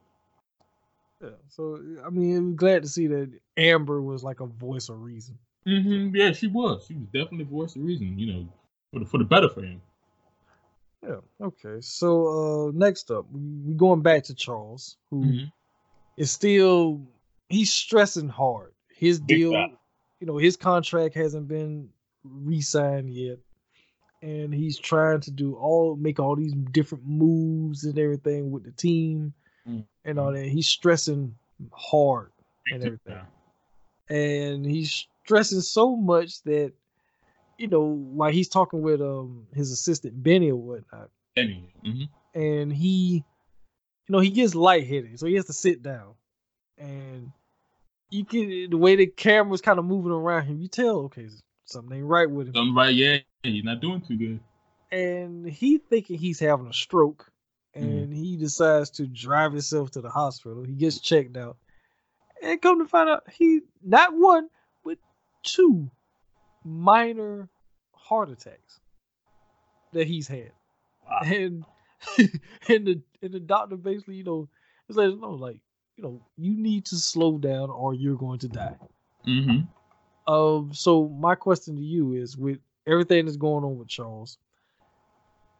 Yeah. 1.22 1.30
So 1.50 1.80
I 2.06 2.10
mean, 2.10 2.38
I'm 2.38 2.56
glad 2.56 2.84
to 2.84 2.90
see 2.90 3.08
that 3.08 3.32
Amber 3.58 4.02
was 4.02 4.24
like 4.24 4.40
a 4.40 4.46
voice 4.46 4.90
of 4.90 5.02
reason. 5.02 5.38
Mm-hmm. 5.68 6.16
Yeah, 6.16 6.34
she 6.34 6.48
was. 6.48 6.86
She 6.88 6.96
was 6.96 7.06
definitely 7.06 7.44
a 7.44 7.46
voice 7.46 7.76
of 7.76 7.84
reason. 7.84 8.20
You 8.20 8.34
know, 8.34 8.48
for 8.94 9.00
the, 9.00 9.06
for 9.06 9.18
the 9.18 9.26
better 9.26 9.50
for 9.50 9.62
him. 9.62 9.82
Yeah. 11.02 11.18
Okay. 11.42 11.82
So 11.82 12.70
uh 12.70 12.72
next 12.74 13.12
up, 13.12 13.26
we're 13.32 13.76
going 13.76 14.02
back 14.02 14.24
to 14.26 14.36
Charles, 14.36 14.96
who 15.10 15.22
mm-hmm. 15.22 15.46
is 16.16 16.32
still 16.32 17.02
he's 17.50 17.74
stressing 17.74 18.30
hard. 18.30 18.72
His 18.96 19.20
deal, 19.20 19.52
you 20.20 20.28
know, 20.28 20.38
his 20.38 20.56
contract 20.56 21.16
hasn't 21.16 21.50
been 21.50 21.90
re-signed 22.24 23.10
yet, 23.10 23.40
and 24.22 24.54
he's 24.54 24.78
trying 24.78 25.20
to 25.22 25.32
do 25.32 25.56
all 25.56 25.98
make 25.98 26.20
all 26.20 26.38
these 26.38 26.54
different 26.54 27.06
moves 27.06 27.84
and 27.84 28.00
everything 28.00 28.52
with 28.52 28.64
the 28.64 28.72
team 28.72 29.34
mm-hmm. 29.68 29.82
and 30.06 30.20
all 30.20 30.32
that. 30.32 30.46
He's 30.46 30.70
stressing 30.70 31.36
hard 31.74 32.32
and 32.72 32.82
everything, 32.82 33.20
and 34.10 34.66
he's 34.66 35.06
stressing 35.26 35.62
so 35.62 35.98
much 35.98 36.42
that 36.44 36.72
you 37.58 37.68
know, 37.68 38.04
like 38.16 38.34
he's 38.34 38.50
talking 38.50 38.82
with 38.82 39.02
um 39.02 39.48
his 39.54 39.72
assistant 39.72 40.22
Benny 40.22 40.52
or 40.52 40.58
whatnot. 40.58 41.10
Benny. 41.36 41.74
Mm-hmm. 41.86 42.40
And 42.40 42.74
he, 42.74 43.24
you 44.08 44.14
know, 44.14 44.20
he 44.20 44.30
gets 44.30 44.56
lightheaded, 44.56 45.20
so 45.20 45.28
he 45.28 45.36
has 45.36 45.46
to 45.46 45.54
sit 45.54 45.84
down. 45.84 46.16
And 46.78 47.32
you 48.10 48.26
can 48.26 48.70
the 48.70 48.78
way 48.78 48.96
the 48.96 49.08
camera's 49.08 49.62
kind 49.62 49.80
of 49.80 49.86
moving 49.86 50.12
around 50.12 50.46
him, 50.46 50.60
you 50.60 50.68
tell 50.68 50.98
okay, 51.06 51.30
something 51.66 51.98
ain't 51.98 52.06
right 52.06 52.30
with 52.30 52.48
him. 52.48 52.56
Something 52.56 52.76
right, 52.76 52.94
yeah, 52.94 53.18
he's 53.44 53.64
not 53.64 53.82
doing 53.82 54.02
too 54.02 54.18
good. 54.18 54.40
And 54.92 55.48
he 55.48 55.80
thinking 55.80 56.20
he's 56.20 56.40
having 56.40 56.68
a 56.68 56.74
stroke, 56.74 57.32
and 57.74 58.10
mm-hmm. 58.10 58.14
he 58.14 58.38
decides 58.38 58.92
to 58.92 59.08
drive 59.08 59.52
himself 59.52 59.92
to 59.92 60.02
the 60.02 60.10
hospital. 60.10 60.64
He 60.64 60.74
gets 60.74 61.00
checked 61.00 61.38
out, 61.38 61.58
and 62.42 62.62
come 62.62 62.80
to 62.80 62.88
find 62.88 63.10
out, 63.10 63.24
he 63.32 63.62
not 63.84 64.14
one 64.14 64.50
but 64.84 64.98
two 65.44 65.90
minor 66.64 67.50
heart 67.92 68.30
attacks 68.30 68.80
that 69.94 70.08
he's 70.08 70.28
had. 70.28 70.52
Wow. 71.10 71.20
And 71.24 71.66
and 72.18 72.88
the 72.88 73.02
and 73.22 73.34
the 73.34 73.40
doctor 73.40 73.78
basically, 73.78 74.16
you 74.16 74.24
know, 74.24 74.50
is 74.90 74.96
like, 74.96 75.18
no, 75.18 75.32
like, 75.32 75.60
you 75.96 76.04
know, 76.04 76.22
you 76.38 76.56
need 76.56 76.86
to 76.86 76.96
slow 76.96 77.38
down 77.38 77.70
or 77.70 77.94
you're 77.94 78.18
going 78.18 78.40
to 78.40 78.48
die. 78.48 78.76
Mm-hmm. 79.28 80.34
Um, 80.34 80.72
so 80.74 81.08
my 81.10 81.36
question 81.36 81.76
to 81.76 81.82
you 81.82 82.14
is 82.14 82.38
with 82.38 82.60
everything 82.88 83.26
that's 83.26 83.38
going 83.38 83.64
on 83.64 83.78
with 83.78 83.88
Charles, 83.88 84.38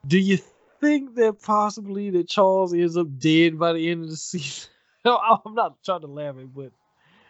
do 0.06 0.18
you 0.18 0.38
think 0.80 1.14
that 1.14 1.40
possibly 1.42 2.10
that 2.10 2.28
Charles 2.28 2.74
ends 2.74 2.96
up 2.96 3.18
dead 3.18 3.58
by 3.58 3.72
the 3.72 3.90
end 3.90 4.04
of 4.04 4.10
the 4.10 4.16
season? 4.16 4.70
I'm 5.04 5.54
not 5.54 5.82
trying 5.84 6.00
to 6.00 6.06
laugh 6.06 6.36
it, 6.38 6.54
but 6.54 6.72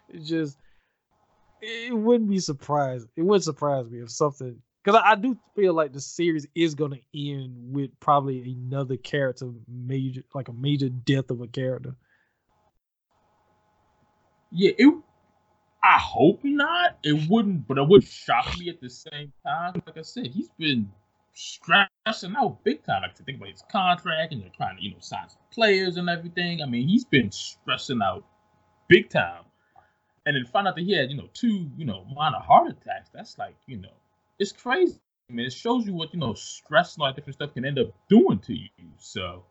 it's 0.09 0.29
just 0.29 0.59
it 1.65 1.95
wouldn't 1.95 2.31
be 2.31 2.39
surprised. 2.39 3.09
It 3.17 3.23
wouldn't 3.23 3.45
surprise 3.45 3.89
me 3.89 4.01
if 4.01 4.11
something 4.11 4.61
because 4.83 5.01
I, 5.03 5.13
I, 5.13 5.15
do 5.15 5.37
feel 5.57 5.73
like 5.73 5.93
the 5.93 6.01
series 6.01 6.47
is 6.55 6.75
gonna 6.75 6.99
end 7.15 7.55
with 7.57 7.91
probably 8.01 8.43
another 8.53 8.97
character 8.97 9.51
major, 9.69 10.23
like 10.35 10.49
a 10.49 10.53
major 10.53 10.89
death 10.89 11.31
of 11.31 11.41
a 11.41 11.47
character. 11.47 11.97
Yeah, 14.51 14.73
it. 14.79 14.95
I 15.83 15.99
hope 15.99 16.41
not. 16.45 16.99
It 17.03 17.29
wouldn't, 17.29 17.67
but 17.67 17.77
it 17.77 17.87
would 17.87 18.05
shock 18.05 18.59
me 18.59 18.71
at 18.71 18.81
the 18.81 18.89
same 18.89 19.33
time. 19.47 19.83
Like 19.87 19.99
I 19.99 20.03
said, 20.03 20.29
he's 20.29 20.49
been 20.59 20.91
stressing 21.35 22.35
out 22.37 22.65
big 22.65 22.85
time. 22.85 23.03
Like 23.03 23.15
to 23.17 23.23
think 23.23 23.39
about 23.39 23.51
his 23.51 23.65
contract 23.71 24.33
and 24.33 24.43
they're 24.43 24.51
trying 24.57 24.77
to, 24.77 24.83
you 24.83 24.93
know, 24.93 25.01
sign 25.01 25.29
some 25.29 25.43
players 25.53 25.99
and 25.99 26.09
everything. 26.09 26.63
I 26.63 26.67
mean, 26.67 26.89
he's 26.89 27.05
been 27.05 27.31
stressing 27.31 28.01
out 28.03 28.25
big 28.89 29.11
time. 29.11 29.43
And 30.27 30.37
then 30.37 30.45
find 30.47 30.67
out 30.67 30.75
that 30.77 30.83
he 30.83 30.93
had, 30.93 31.11
you 31.11 31.17
know, 31.17 31.29
two, 31.35 31.71
you 31.77 31.85
know, 31.85 32.07
minor 32.15 32.39
heart 32.39 32.71
attacks. 32.71 33.11
That's 33.13 33.37
like, 33.39 33.55
you 33.67 33.77
know, 33.77 33.93
it's 34.39 34.53
crazy. 34.53 34.99
I 35.31 35.33
mean, 35.33 35.47
it 35.47 35.53
shows 35.53 35.87
you 35.87 35.95
what, 35.95 36.13
you 36.13 36.21
know, 36.21 36.35
stress 36.35 36.95
and 36.95 37.03
all 37.03 37.09
that 37.09 37.17
different 37.17 37.35
stuff 37.35 37.55
can 37.55 37.65
end 37.65 37.79
up 37.79 37.89
doing 38.09 38.39
to 38.41 38.55
you. 38.55 38.69
So 38.99 39.45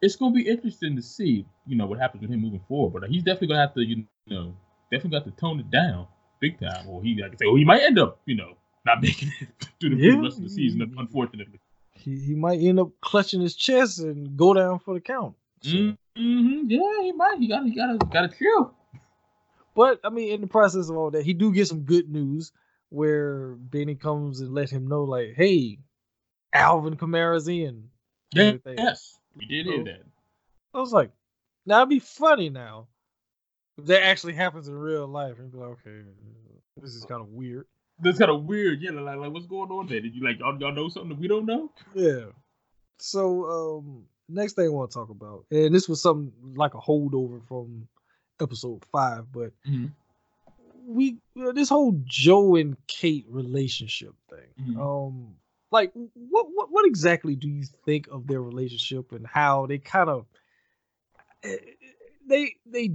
it's 0.00 0.16
gonna 0.16 0.34
be 0.34 0.48
interesting 0.48 0.96
to 0.96 1.02
see, 1.02 1.44
you 1.66 1.76
know, 1.76 1.86
what 1.86 1.98
happens 1.98 2.22
with 2.22 2.30
him 2.30 2.40
moving 2.40 2.62
forward. 2.68 3.00
But 3.00 3.10
he's 3.10 3.22
definitely 3.22 3.48
gonna 3.48 3.60
have 3.60 3.74
to, 3.74 3.82
you 3.82 4.04
know, 4.26 4.54
definitely 4.90 5.18
got 5.18 5.24
to 5.24 5.32
tone 5.32 5.60
it 5.60 5.70
down 5.70 6.06
big 6.40 6.60
time, 6.60 6.88
or 6.88 7.02
he 7.02 7.20
like 7.20 7.32
I 7.32 7.36
say, 7.36 7.46
or 7.46 7.58
he 7.58 7.64
might 7.64 7.82
end 7.82 7.98
up, 7.98 8.20
you 8.26 8.36
know, 8.36 8.54
not 8.86 9.02
making 9.02 9.32
it 9.40 9.48
through 9.80 9.90
the 9.90 9.96
yeah. 9.96 10.20
rest 10.20 10.38
of 10.38 10.44
the 10.44 10.50
season, 10.50 10.94
unfortunately. 10.96 11.60
He, 11.92 12.18
he 12.18 12.34
might 12.34 12.60
end 12.60 12.78
up 12.78 12.90
clutching 13.00 13.40
his 13.40 13.56
chest 13.56 13.98
and 13.98 14.36
go 14.36 14.54
down 14.54 14.78
for 14.78 14.94
the 14.94 15.00
count. 15.00 15.34
So. 15.62 15.70
Mm-hmm. 15.70 16.62
Yeah, 16.68 17.02
he 17.02 17.12
might. 17.12 17.38
He 17.38 17.48
got 17.48 17.64
he 17.64 17.74
got 17.74 17.98
to 17.98 18.06
got 18.06 18.30
to 18.30 18.36
chill. 18.36 18.74
But 19.78 20.00
I 20.02 20.10
mean, 20.10 20.32
in 20.32 20.40
the 20.40 20.48
process 20.48 20.88
of 20.88 20.96
all 20.96 21.12
that, 21.12 21.24
he 21.24 21.34
do 21.34 21.52
get 21.52 21.68
some 21.68 21.82
good 21.82 22.10
news 22.10 22.50
where 22.88 23.54
Benny 23.54 23.94
comes 23.94 24.40
and 24.40 24.52
let 24.52 24.70
him 24.70 24.88
know, 24.88 25.04
like, 25.04 25.34
"Hey, 25.36 25.78
Alvin 26.52 26.96
Kamara's 26.96 27.46
in." 27.46 27.88
Yeah, 28.32 28.54
yes, 28.66 29.16
we 29.36 29.46
did 29.46 29.66
so, 29.66 29.72
hear 29.72 29.84
that. 29.84 30.02
I 30.74 30.80
was 30.80 30.92
like, 30.92 31.12
now 31.64 31.76
it'd 31.76 31.90
be 31.90 32.00
funny 32.00 32.50
now 32.50 32.88
if 33.78 33.86
that 33.86 34.02
actually 34.02 34.32
happens 34.32 34.66
in 34.66 34.76
real 34.76 35.06
life, 35.06 35.38
and 35.38 35.52
be 35.52 35.58
like, 35.58 35.68
okay, 35.68 36.00
this 36.82 36.96
is 36.96 37.04
kind 37.04 37.20
of 37.20 37.28
weird. 37.28 37.64
That's 38.00 38.18
kind 38.18 38.32
of 38.32 38.46
weird. 38.46 38.82
Yeah, 38.82 38.90
like, 38.90 39.18
like 39.18 39.32
what's 39.32 39.46
going 39.46 39.70
on 39.70 39.86
there? 39.86 40.00
Did 40.00 40.12
you 40.12 40.24
like 40.24 40.40
y'all, 40.40 40.58
y'all 40.58 40.74
know 40.74 40.88
something 40.88 41.10
that 41.10 41.20
we 41.20 41.28
don't 41.28 41.46
know? 41.46 41.70
Yeah. 41.94 42.24
So 42.98 43.44
um 43.46 44.06
next 44.28 44.54
thing 44.54 44.66
I 44.66 44.70
want 44.70 44.90
to 44.90 44.94
talk 44.94 45.10
about, 45.10 45.44
and 45.52 45.72
this 45.72 45.88
was 45.88 46.02
something 46.02 46.32
like 46.56 46.74
a 46.74 46.78
holdover 46.78 47.46
from 47.46 47.86
episode 48.40 48.84
five, 48.92 49.30
but 49.32 49.52
mm-hmm. 49.68 49.86
we 50.86 51.18
uh, 51.40 51.52
this 51.52 51.68
whole 51.68 52.00
Joe 52.04 52.56
and 52.56 52.76
Kate 52.86 53.26
relationship 53.28 54.14
thing. 54.30 54.70
Mm-hmm. 54.70 54.80
Um, 54.80 55.34
like 55.70 55.92
what, 55.94 56.46
what 56.54 56.68
what 56.70 56.86
exactly 56.86 57.36
do 57.36 57.48
you 57.48 57.64
think 57.84 58.08
of 58.08 58.26
their 58.26 58.42
relationship 58.42 59.12
and 59.12 59.26
how 59.26 59.66
they 59.66 59.78
kind 59.78 60.08
of 60.08 60.26
eh, 61.42 61.56
they 62.26 62.54
they 62.66 62.92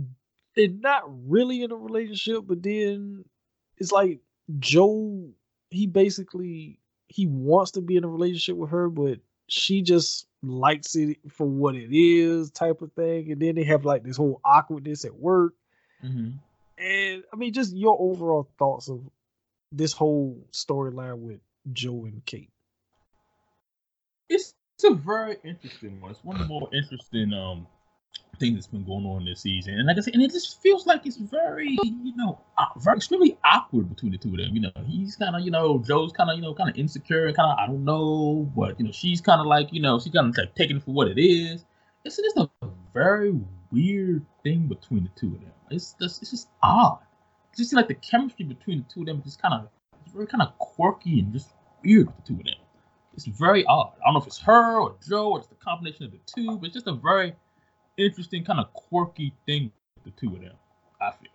they're 0.56 0.70
not 0.70 1.04
really 1.28 1.64
in 1.64 1.72
a 1.72 1.76
relationship, 1.76 2.44
but 2.46 2.62
then 2.62 3.26
it's 3.78 3.92
like 3.92 4.20
Joe, 4.60 5.30
he 5.70 5.88
basically 5.88 6.80
he 7.08 7.28
wants 7.28 7.72
to 7.72 7.82
be 7.82 7.96
in 7.96 8.04
a 8.04 8.10
relationship 8.10 8.56
with 8.56 8.72
her, 8.72 8.90
but 8.90 9.20
she 9.48 9.82
just 9.82 10.28
likes 10.44 10.96
it 10.96 11.18
for 11.32 11.48
what 11.48 11.76
it 11.76 11.96
is, 11.96 12.52
type 12.52 12.82
of 12.82 12.92
thing. 12.94 13.32
And 13.32 13.42
then 13.42 13.56
they 13.56 13.64
have 13.64 13.86
like 13.86 14.04
this 14.04 14.18
whole 14.18 14.42
awkwardness 14.44 15.06
at 15.06 15.16
work. 15.16 15.54
Mm-hmm. 16.04 16.32
And 16.78 17.24
I 17.32 17.36
mean, 17.36 17.54
just 17.54 17.74
your 17.76 17.98
overall 18.00 18.50
thoughts 18.60 18.90
of 18.90 19.02
this 19.72 19.94
whole 19.94 20.46
storyline 20.52 21.20
with 21.20 21.40
Joe 21.72 22.06
and 22.06 22.24
Kate. 22.26 22.50
It's, 24.30 24.54
it's 24.76 24.84
a 24.84 24.94
very 24.94 25.38
interesting 25.44 26.02
one. 26.02 26.12
It's 26.12 26.24
one 26.24 26.36
of 26.36 26.42
the 26.42 26.48
more 26.48 26.70
interesting 26.74 27.34
um 27.34 27.68
thing 28.40 28.56
that's 28.56 28.68
been 28.68 28.84
going 28.84 29.06
on 29.06 29.26
this 29.26 29.42
season. 29.42 29.76
And 29.76 29.88
like 29.88 29.98
I 29.98 30.02
said, 30.02 30.16
and 30.16 30.24
it 30.24 30.32
just 30.32 30.62
feels 30.62 30.86
like 30.86 31.06
it's 31.06 31.18
very, 31.18 31.78
you 31.84 32.16
know, 32.16 32.40
uh, 32.58 32.66
very 32.78 32.98
extremely 32.98 33.38
awkward 33.44 33.90
between 33.90 34.12
the 34.12 34.18
two 34.18 34.30
of 34.30 34.38
them. 34.38 34.56
You 34.56 34.62
know, 34.62 34.72
he's 34.86 35.16
kind 35.16 35.36
of, 35.36 35.42
you 35.44 35.52
know, 35.52 35.80
Joe's 35.80 36.12
kind 36.12 36.30
of, 36.30 36.36
you 36.36 36.42
know, 36.42 36.54
kind 36.54 36.70
of 36.70 36.78
insecure 36.78 37.28
and 37.28 37.36
kind 37.36 37.52
of, 37.52 37.58
I 37.60 37.68
don't 37.68 37.86
know, 37.86 38.52
but 38.56 38.80
you 38.80 38.86
know, 38.86 38.92
she's 38.92 39.22
kind 39.22 39.40
of 39.40 39.48
like, 39.48 39.72
you 39.72 39.82
know, 39.82 40.00
she's 40.00 40.14
kind 40.14 40.30
of 40.30 40.38
like 40.38 40.56
taking 40.56 40.78
it 40.78 40.84
for 40.84 40.92
what 40.92 41.08
it 41.08 41.20
is. 41.20 41.64
It's 42.04 42.18
just 42.18 42.38
a 42.38 42.50
very 42.94 43.34
weird 43.72 44.26
thing 44.44 44.68
between 44.68 45.04
the 45.04 45.20
two 45.20 45.36
of 45.36 45.42
them. 45.42 45.52
It's 45.70 45.96
just, 46.02 46.22
it's 46.22 46.32
just 46.32 46.50
odd. 46.62 47.00
It 47.54 47.58
just 47.58 47.70
seems 47.70 47.78
like 47.78 47.88
the 47.88 47.94
chemistry 47.96 48.46
between 48.46 48.80
the 48.80 48.94
two 48.94 49.02
of 49.02 49.06
them 49.06 49.20
is 49.20 49.26
just 49.26 49.42
kind 49.42 49.54
of, 49.54 49.70
it's 50.04 50.14
very 50.14 50.28
kind 50.28 50.42
of 50.42 50.58
quirky 50.58 51.20
and 51.20 51.32
just 51.32 51.50
weird 51.84 52.08
with 52.08 52.16
the 52.18 52.22
two 52.24 52.40
of 52.40 52.46
them. 52.46 52.56
It's 53.14 53.26
very 53.26 53.64
odd. 53.66 53.94
I 54.02 54.08
don't 54.08 54.16
know 54.16 54.22
if 54.22 54.28
it's 54.28 54.40
her 54.40 54.80
or 54.80 54.96
Joe 55.08 55.34
or 55.34 55.40
it's 55.40 55.48
the 55.48 55.56
combination 55.56 56.06
of 56.06 56.12
the 56.12 56.20
two, 56.26 56.58
but 56.58 56.66
it's 56.66 56.74
just 56.74 56.88
a 56.88 56.94
very 56.94 57.36
interesting, 57.98 58.44
kind 58.44 58.60
of 58.60 58.74
quirky 58.74 59.34
thing 59.46 59.72
the 60.04 60.12
two 60.12 60.36
of 60.36 60.42
them. 60.42 60.56
I 61.02 61.12
feel. 61.12 61.32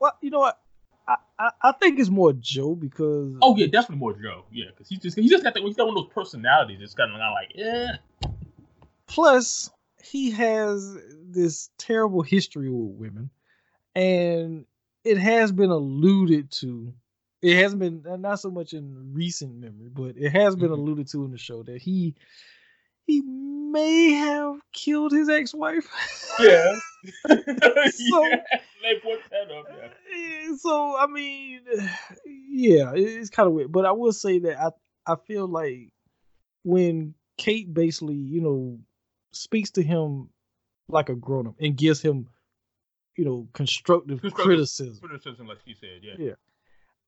Well, 0.00 0.16
you 0.20 0.30
know 0.30 0.40
what? 0.40 0.60
I, 1.06 1.16
I, 1.38 1.50
I 1.62 1.72
think 1.72 1.98
it's 1.98 2.10
more 2.10 2.32
Joe 2.32 2.74
because. 2.74 3.34
Oh 3.42 3.56
yeah, 3.56 3.66
definitely 3.66 3.96
more 3.96 4.14
Joe. 4.14 4.44
Yeah, 4.52 4.66
because 4.70 4.88
he 4.88 4.96
just 4.96 5.18
he 5.18 5.28
just 5.28 5.42
got 5.42 5.54
that 5.54 5.62
he's 5.62 5.76
got 5.76 5.86
one 5.86 5.96
of 5.96 6.04
those 6.04 6.12
personalities. 6.12 6.80
It's 6.80 6.94
kind 6.94 7.12
of 7.12 7.18
like 7.18 7.52
yeah. 7.54 7.96
Plus, 9.06 9.70
he 10.02 10.30
has 10.32 10.96
this 11.22 11.70
terrible 11.78 12.22
history 12.22 12.68
with 12.68 12.96
women, 12.96 13.30
and 13.94 14.66
it 15.04 15.18
has 15.18 15.52
been 15.52 15.70
alluded 15.70 16.50
to. 16.52 16.92
It 17.40 17.56
hasn't 17.56 17.80
been 17.80 18.02
not 18.20 18.40
so 18.40 18.50
much 18.50 18.72
in 18.72 19.12
recent 19.14 19.54
memory, 19.54 19.90
but 19.90 20.16
it 20.16 20.30
has 20.30 20.56
been 20.56 20.70
mm-hmm. 20.70 20.80
alluded 20.80 21.08
to 21.12 21.24
in 21.24 21.30
the 21.30 21.38
show 21.38 21.62
that 21.62 21.80
he 21.80 22.14
he 23.08 23.22
may 23.22 24.10
have 24.12 24.60
killed 24.72 25.12
his 25.12 25.28
ex-wife. 25.28 25.88
Yeah. 26.40 26.78
so, 27.26 27.34
yeah. 27.34 28.36
They 28.80 29.00
put 29.02 29.18
that 29.30 29.50
up. 29.50 29.66
Yeah. 29.76 29.88
Eh, 30.14 30.56
so 30.56 30.96
I 30.96 31.08
mean, 31.08 31.62
yeah, 32.48 32.92
it's 32.94 33.28
kind 33.30 33.48
of 33.48 33.54
weird, 33.54 33.72
but 33.72 33.84
I 33.84 33.90
will 33.90 34.12
say 34.12 34.38
that 34.38 34.56
I 34.56 34.70
I 35.12 35.16
feel 35.26 35.48
like 35.48 35.90
when 36.62 37.14
Kate 37.36 37.74
basically, 37.74 38.14
you 38.14 38.40
know, 38.40 38.78
speaks 39.32 39.72
to 39.72 39.82
him 39.82 40.28
like 40.88 41.08
a 41.08 41.16
grown 41.16 41.48
up 41.48 41.56
and 41.60 41.76
gives 41.76 42.00
him, 42.00 42.28
you 43.16 43.24
know, 43.24 43.48
constructive, 43.52 44.20
constructive 44.20 44.44
criticism. 44.44 45.08
Criticism, 45.08 45.48
like 45.48 45.58
she 45.66 45.74
said, 45.74 46.00
yeah. 46.02 46.14
Yeah. 46.18 46.34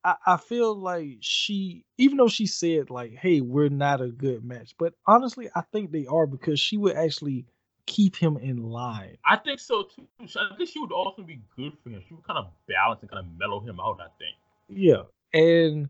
I, 0.05 0.17
I 0.27 0.37
feel 0.37 0.75
like 0.75 1.19
she, 1.21 1.85
even 1.99 2.17
though 2.17 2.29
she 2.29 2.47
said 2.47 2.91
like, 2.91 3.15
"Hey, 3.15 3.41
we're 3.41 3.69
not 3.69 4.01
a 4.01 4.09
good 4.09 4.45
match," 4.45 4.75
but 4.79 4.95
honestly, 5.07 5.49
I 5.55 5.63
think 5.73 5.93
they 5.93 6.07
are 6.07 6.27
because 6.27 6.59
she 6.59 6.77
would 6.77 6.97
actually 6.97 7.47
keep 7.87 8.17
him 8.17 8.37
in 8.37 8.63
line. 8.63 9.19
I 9.25 9.37
think 9.37 9.61
so 9.61 9.85
too. 9.85 10.07
I 10.21 10.57
think 10.57 10.71
she 10.71 10.79
would 10.79 10.93
also 10.93 11.23
be 11.23 11.41
good 11.57 11.73
for 11.83 11.91
him. 11.91 12.03
She 12.09 12.15
would 12.15 12.27
kind 12.27 12.39
of 12.39 12.51
balance 12.67 13.01
and 13.03 13.11
kind 13.11 13.27
of 13.27 13.39
mellow 13.39 13.61
him 13.61 13.79
out. 13.81 14.01
I 14.01 14.09
think. 14.19 14.37
Yeah, 14.69 15.03
and 15.35 15.89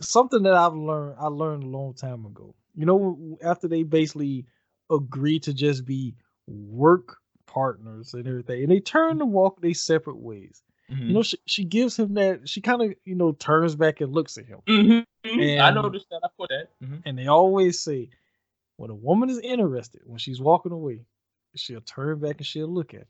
something 0.00 0.42
that 0.42 0.54
I've 0.54 0.74
learned, 0.74 1.16
I 1.20 1.26
learned 1.26 1.62
a 1.62 1.68
long 1.68 1.94
time 1.94 2.26
ago. 2.26 2.54
You 2.74 2.86
know, 2.86 3.38
after 3.44 3.68
they 3.68 3.82
basically 3.82 4.46
agreed 4.90 5.44
to 5.44 5.54
just 5.54 5.84
be 5.84 6.14
work 6.46 7.18
partners 7.46 8.14
and 8.14 8.26
everything, 8.26 8.62
and 8.62 8.72
they 8.72 8.80
turn 8.80 9.18
to 9.18 9.26
walk 9.26 9.60
their 9.60 9.74
separate 9.74 10.18
ways. 10.18 10.62
Mm-hmm. 10.90 11.06
You 11.06 11.14
know, 11.14 11.22
she, 11.22 11.38
she 11.46 11.64
gives 11.64 11.98
him 11.98 12.14
that. 12.14 12.48
She 12.48 12.60
kind 12.60 12.82
of 12.82 12.94
you 13.04 13.14
know 13.14 13.32
turns 13.32 13.74
back 13.74 14.00
and 14.00 14.12
looks 14.12 14.36
at 14.38 14.46
him. 14.46 14.60
Mm-hmm. 14.68 15.40
And, 15.40 15.60
I 15.60 15.70
noticed 15.70 16.06
that. 16.10 16.20
I 16.24 16.28
put 16.36 16.48
that. 16.50 16.68
Mm-hmm. 16.82 16.96
And 17.04 17.18
they 17.18 17.26
always 17.26 17.80
say, 17.80 18.08
when 18.76 18.90
a 18.90 18.94
woman 18.94 19.30
is 19.30 19.38
interested, 19.38 20.02
when 20.06 20.18
she's 20.18 20.40
walking 20.40 20.72
away, 20.72 21.00
she'll 21.54 21.80
turn 21.82 22.18
back 22.18 22.38
and 22.38 22.46
she'll 22.46 22.68
look 22.68 22.94
at 22.94 23.06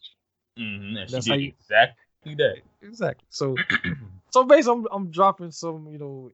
you. 0.57 0.65
Mm-hmm. 0.65 1.11
That's 1.11 1.29
how 1.29 1.35
you 1.35 1.53
exactly 1.59 2.35
that. 2.37 2.57
Exactly. 2.83 3.27
So, 3.31 3.55
so 4.31 4.45
basically, 4.45 4.73
I'm 4.73 4.87
I'm 4.93 5.11
dropping 5.11 5.53
some 5.53 5.89
you 5.91 5.99
know 5.99 6.31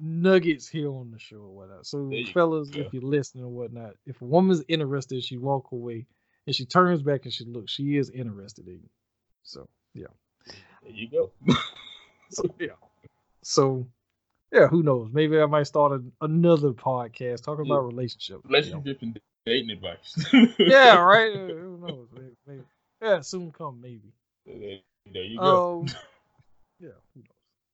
nuggets 0.00 0.68
here 0.68 0.90
on 0.90 1.10
the 1.10 1.18
show 1.18 1.36
or 1.36 1.54
whatnot. 1.54 1.86
So, 1.86 2.10
fellas, 2.32 2.70
go. 2.70 2.80
if 2.80 2.92
you're 2.92 3.02
listening 3.02 3.44
or 3.44 3.50
whatnot, 3.50 3.94
if 4.06 4.20
a 4.20 4.24
woman's 4.24 4.62
interested, 4.68 5.22
she 5.22 5.36
walk 5.36 5.72
away 5.72 6.06
and 6.46 6.54
she 6.54 6.64
turns 6.64 7.02
back 7.02 7.24
and 7.24 7.32
she 7.32 7.44
looks, 7.44 7.72
she 7.72 7.96
is 7.96 8.10
interested 8.10 8.66
in 8.66 8.74
you. 8.74 8.90
So, 9.42 9.68
yeah. 9.94 10.06
There 10.86 10.94
you 10.94 11.08
go. 11.08 11.30
so 12.30 12.44
yeah. 12.60 12.68
So 13.42 13.86
yeah, 14.52 14.68
who 14.68 14.82
knows? 14.82 15.10
Maybe 15.12 15.40
I 15.40 15.46
might 15.46 15.66
start 15.66 16.00
another 16.20 16.70
podcast 16.70 17.42
talking 17.42 17.66
yeah. 17.66 17.74
about 17.74 17.86
relationships. 17.86 18.44
Relationship 18.44 18.98
you 19.02 19.08
know. 19.08 19.14
and 19.14 19.20
dating 19.44 19.70
advice. 19.70 20.26
yeah, 20.58 20.98
right. 20.98 21.32
Who 21.34 21.78
knows? 21.78 22.06
Maybe, 22.14 22.36
maybe. 22.46 22.62
Yeah, 23.02 23.20
soon 23.20 23.50
come 23.50 23.80
maybe. 23.80 24.12
There, 24.46 24.78
there 25.12 25.24
you 25.24 25.38
go. 25.38 25.80
Um, 25.80 25.86
yeah, 26.78 26.90
who 27.14 27.20
knows? 27.20 27.32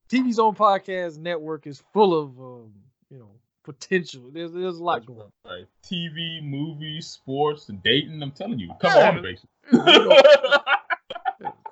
TV 0.09 0.33
Zone 0.33 0.55
podcast 0.55 1.19
network 1.19 1.67
is 1.67 1.83
full 1.93 2.19
of 2.19 2.41
um, 2.41 2.73
you 3.11 3.19
know 3.19 3.31
potential. 3.63 4.31
There's 4.33 4.53
there's 4.53 4.79
a 4.79 4.83
lot 4.83 5.01
That's 5.01 5.07
going. 5.07 5.33
Right. 5.45 5.67
TV, 5.85 6.43
movies, 6.43 7.07
sports, 7.07 7.69
and 7.69 7.83
dating. 7.83 8.23
I'm 8.23 8.31
telling 8.31 8.59
you, 8.59 8.73
come 8.81 8.93
yeah. 8.97 9.11
on, 9.11 9.23
basically. 9.23 10.79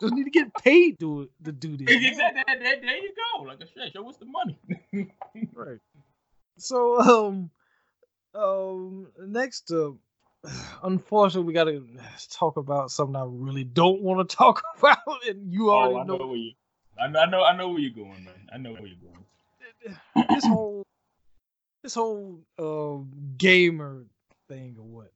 Just 0.00 0.14
need 0.14 0.24
to 0.24 0.30
get 0.30 0.54
paid 0.54 0.98
to 1.00 1.28
to 1.44 1.52
do 1.52 1.76
this. 1.76 1.88
Exactly. 1.90 2.42
There, 2.46 2.58
there, 2.58 2.80
there 2.80 2.96
you 2.96 3.12
go. 3.14 3.42
Like 3.42 3.60
I 3.62 3.66
said, 3.66 3.92
show 3.92 4.08
us 4.08 4.16
the 4.16 4.26
money. 4.26 4.58
right. 5.54 5.78
So 6.58 7.00
um 7.00 7.50
um 8.34 9.08
next 9.18 9.70
uh 9.70 9.90
unfortunately 10.82 11.46
we 11.46 11.52
gotta 11.52 11.82
talk 12.30 12.56
about 12.56 12.90
something 12.90 13.16
I 13.16 13.24
really 13.26 13.64
don't 13.64 14.00
want 14.00 14.28
to 14.28 14.36
talk 14.44 14.62
about 14.78 14.98
and 15.28 15.52
you 15.52 15.70
already 15.70 15.94
oh, 15.94 16.00
I 16.00 16.04
know, 16.04 16.16
know 16.16 16.26
where 16.26 16.36
you 16.36 16.52
I 17.00 17.06
know, 17.08 17.20
I 17.20 17.26
know 17.26 17.42
I 17.44 17.56
know 17.56 17.68
where 17.68 17.78
you're 17.78 17.90
going, 17.90 18.24
man. 18.24 18.48
I 18.52 18.58
know 18.58 18.72
where 18.72 18.86
you're 18.86 18.96
going. 18.96 20.26
this 20.28 20.46
whole 20.46 20.86
this 21.82 21.94
whole 21.94 22.40
uh, 22.58 22.98
gamer 23.36 24.04
thing 24.48 24.76
or 24.78 24.84
whatnot. 24.84 25.12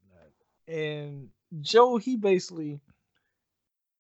And 0.67 1.29
Joe, 1.61 1.99
he 1.99 2.17
basically 2.17 2.81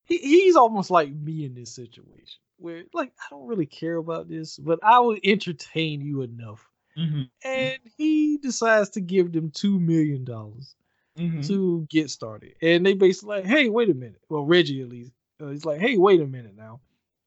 he, 0.04 0.18
he's 0.18 0.56
almost 0.56 0.90
like 0.90 1.12
me 1.12 1.44
in 1.44 1.54
this 1.54 1.74
situation 1.74 2.40
where 2.58 2.84
like 2.92 3.12
I 3.18 3.30
don't 3.30 3.46
really 3.46 3.66
care 3.66 3.96
about 3.96 4.28
this, 4.28 4.56
but 4.56 4.78
I 4.82 5.00
will 5.00 5.18
entertain 5.24 6.00
you 6.00 6.22
enough. 6.22 6.68
Mm-hmm. 6.96 7.22
And 7.44 7.78
he 7.96 8.38
decides 8.38 8.90
to 8.90 9.00
give 9.00 9.32
them 9.32 9.50
two 9.50 9.80
million 9.80 10.24
dollars 10.24 10.74
Mm-hmm. 11.16 11.42
to 11.42 11.86
get 11.88 12.10
started. 12.10 12.54
And 12.60 12.84
they 12.84 12.94
basically 12.94 13.36
like, 13.36 13.44
hey, 13.44 13.68
wait 13.68 13.88
a 13.88 13.94
minute. 13.94 14.20
Well, 14.28 14.44
Reggie 14.44 14.82
at 14.82 14.88
least, 14.88 15.12
uh, 15.40 15.46
he's 15.50 15.64
like, 15.64 15.80
hey, 15.80 15.96
wait 15.96 16.20
a 16.20 16.26
minute 16.26 16.56
now. 16.56 16.80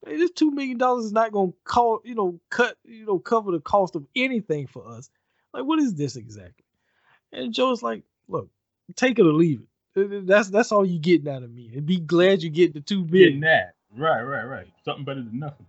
Hey, 0.04 0.18
this 0.18 0.30
two 0.30 0.50
million 0.50 0.76
dollars 0.76 1.06
is 1.06 1.12
not 1.12 1.32
gonna 1.32 1.52
call, 1.64 2.02
you 2.04 2.14
know, 2.14 2.38
cut, 2.50 2.76
you 2.84 3.06
know, 3.06 3.18
cover 3.18 3.50
the 3.50 3.60
cost 3.60 3.96
of 3.96 4.06
anything 4.14 4.66
for 4.66 4.86
us. 4.86 5.08
Like, 5.54 5.64
what 5.64 5.78
is 5.78 5.94
this 5.94 6.16
exactly? 6.16 6.66
And 7.32 7.54
Joe's 7.54 7.82
like, 7.82 8.02
look, 8.28 8.50
take 8.94 9.18
it 9.18 9.24
or 9.24 9.32
leave 9.32 9.60
it. 9.60 9.68
That's 10.26 10.48
that's 10.50 10.72
all 10.72 10.84
you 10.84 10.98
getting 10.98 11.28
out 11.28 11.42
of 11.42 11.50
me. 11.52 11.70
And 11.74 11.86
be 11.86 11.98
glad 11.98 12.42
you 12.42 12.50
get 12.50 12.74
the 12.74 12.80
two 12.80 13.04
Getting 13.04 13.40
million. 13.40 13.40
that. 13.40 13.74
Right, 13.96 14.22
right, 14.22 14.44
right. 14.44 14.66
Something 14.84 15.04
better 15.04 15.22
than 15.22 15.38
nothing. 15.38 15.66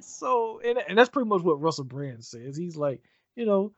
So, 0.00 0.60
and 0.64 0.78
and 0.88 0.98
that's 0.98 1.10
pretty 1.10 1.28
much 1.28 1.42
what 1.42 1.60
Russell 1.60 1.84
Brand 1.84 2.24
says. 2.24 2.56
He's 2.56 2.76
like, 2.76 3.00
you 3.36 3.46
know, 3.46 3.72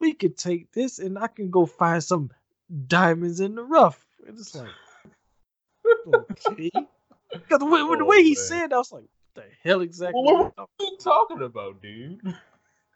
we 0.00 0.12
could 0.12 0.36
take 0.36 0.70
this 0.72 0.98
and 0.98 1.18
I 1.18 1.28
can 1.28 1.50
go 1.50 1.66
find 1.66 2.02
some 2.02 2.30
diamonds 2.86 3.40
in 3.40 3.54
the 3.54 3.62
rough. 3.62 4.04
And 4.26 4.38
it's 4.38 4.54
like, 4.54 4.68
okay. 6.14 6.70
Because 7.30 7.58
the 7.58 7.66
way, 7.66 7.78
the 7.80 8.02
Oh, 8.02 8.04
way 8.04 8.22
he 8.22 8.36
oh, 8.36 8.40
man. 8.40 8.46
said, 8.46 8.70
that, 8.70 8.74
I 8.74 8.78
was 8.78 8.92
like, 8.92 9.02
what 9.02 9.34
the 9.34 9.44
hell 9.62 9.80
exactly? 9.82 10.20
Well, 10.22 10.34
what- 10.34 10.44
am 10.44 10.46
I 10.46 10.50
talking- 10.50 10.68
What 10.76 10.86
are 10.86 10.90
you 10.90 10.98
talking 10.98 11.42
about, 11.42 11.82
dude? 11.82 12.20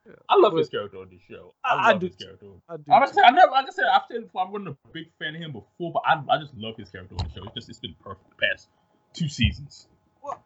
Yeah, 0.07 0.15
I 0.29 0.37
love 0.37 0.53
but 0.53 0.59
his 0.59 0.69
character 0.69 0.99
on 0.99 1.09
this 1.11 1.21
show. 1.29 1.55
I- 1.65 1.75
I, 1.75 1.89
I 1.89 1.93
love 1.93 2.01
do 2.01 2.07
his 2.07 2.17
too. 2.17 2.25
character. 2.25 2.47
I 2.69 2.77
do 2.77 2.83
I'm 2.93 3.07
too. 3.09 3.15
gonna 3.15 3.27
I 3.27 3.31
never, 3.31 3.51
like 3.53 3.67
I 3.67 3.71
said, 3.71 3.85
I've 3.93 4.03
said 4.11 4.23
before, 4.23 4.47
I 4.47 4.51
wasn't 4.51 4.69
a 4.69 4.77
big 4.93 5.07
fan 5.19 5.35
of 5.37 5.41
him 5.43 5.53
before, 5.53 5.93
but 5.93 6.03
I, 6.07 6.23
I 6.29 6.39
just 6.39 6.55
love 6.57 6.77
his 6.77 6.91
character 6.91 7.15
on 7.19 7.27
the 7.27 7.33
show. 7.33 7.45
It's 7.47 7.55
just, 7.55 7.69
it's 7.71 7.79
been 7.79 7.95
perfect 8.03 8.29
the 8.31 8.47
past 8.47 8.69
two 9.15 9.29
seasons. 9.29 9.87
Well, 10.23 10.43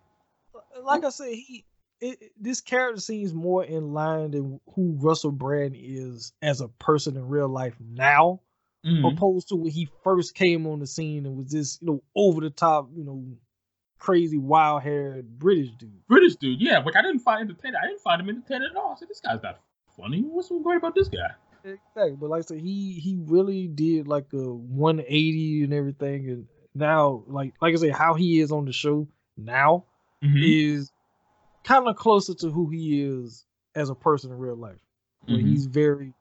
like 0.83 1.05
I 1.05 1.11
said, 1.11 1.29
he 1.33 1.65
it, 2.01 2.19
it- 2.21 2.33
this 2.39 2.61
character 2.61 3.01
seems 3.01 3.33
more 3.33 3.65
in 3.65 3.93
line 3.95 4.33
than 4.33 4.61
who 4.75 4.97
Russell 5.01 5.33
Brand 5.33 5.75
is 5.79 6.33
as 6.43 6.61
a 6.61 6.69
person 6.69 7.17
in 7.17 7.29
real 7.29 7.49
life 7.49 7.77
now, 7.81 8.41
Mm-hmm. 8.85 9.05
opposed 9.05 9.49
to 9.49 9.57
when 9.57 9.73
he 9.73 9.89
first 10.05 10.35
came 10.37 10.65
on 10.69 10.79
the 10.79 10.87
scene 10.87 11.27
and 11.27 11.37
was 11.37 11.51
this 11.51 11.79
you 11.81 11.89
know 11.89 12.03
over 12.15 12.41
the 12.41 12.51
top, 12.51 12.89
you 12.95 13.03
know, 13.03 13.25
crazy 13.99 14.39
wild 14.39 14.83
haired 14.83 15.39
British 15.39 15.71
dude. 15.73 16.07
British 16.07 16.37
dude, 16.37 16.61
yeah, 16.61 16.83
which 16.85 16.95
I 16.97 17.03
didn't 17.03 17.21
find 17.21 17.49
entertaining. 17.49 17.77
I 17.83 17.87
didn't 17.87 18.01
find 18.03 18.21
him 18.21 18.29
entertaining 18.29 18.69
at 18.71 18.77
all. 18.77 18.93
I 18.93 18.99
said, 18.99 19.09
this 19.09 19.21
guy's 19.21 19.43
not 19.43 19.61
funny. 19.97 20.21
What's 20.23 20.49
so 20.49 20.61
great 20.61 20.77
about 20.77 20.95
this 20.95 21.09
guy? 21.09 21.31
Exactly, 21.65 22.17
but 22.21 22.31
like 22.31 22.39
I 22.41 22.43
said, 22.43 22.59
he 22.61 22.93
he 22.93 23.19
really 23.25 23.67
did 23.67 24.07
like 24.07 24.27
a 24.33 24.37
180 24.55 25.65
and 25.65 25.75
everything, 25.75 26.29
and 26.29 26.47
now 26.75 27.25
like 27.27 27.55
like 27.61 27.75
I 27.75 27.77
said, 27.77 27.93
how 27.93 28.15
he 28.15 28.41
is 28.41 28.53
on 28.53 28.65
the 28.67 28.73
show 28.73 29.09
now 29.37 29.85
Mm-hmm. 30.25 30.43
is 30.43 30.93
kind 31.65 31.87
of 31.89 31.97
closer 31.97 32.33
to 32.35 32.51
who 32.51 32.71
he 32.71 33.03
is 33.03 33.45
as 33.75 33.91
a 33.91 33.95
person 33.95 34.31
in 34.33 34.39
real 34.39 34.57
life. 34.57 34.79
Mhm. 35.29 35.43
he's 35.43 35.67
very 35.67 36.15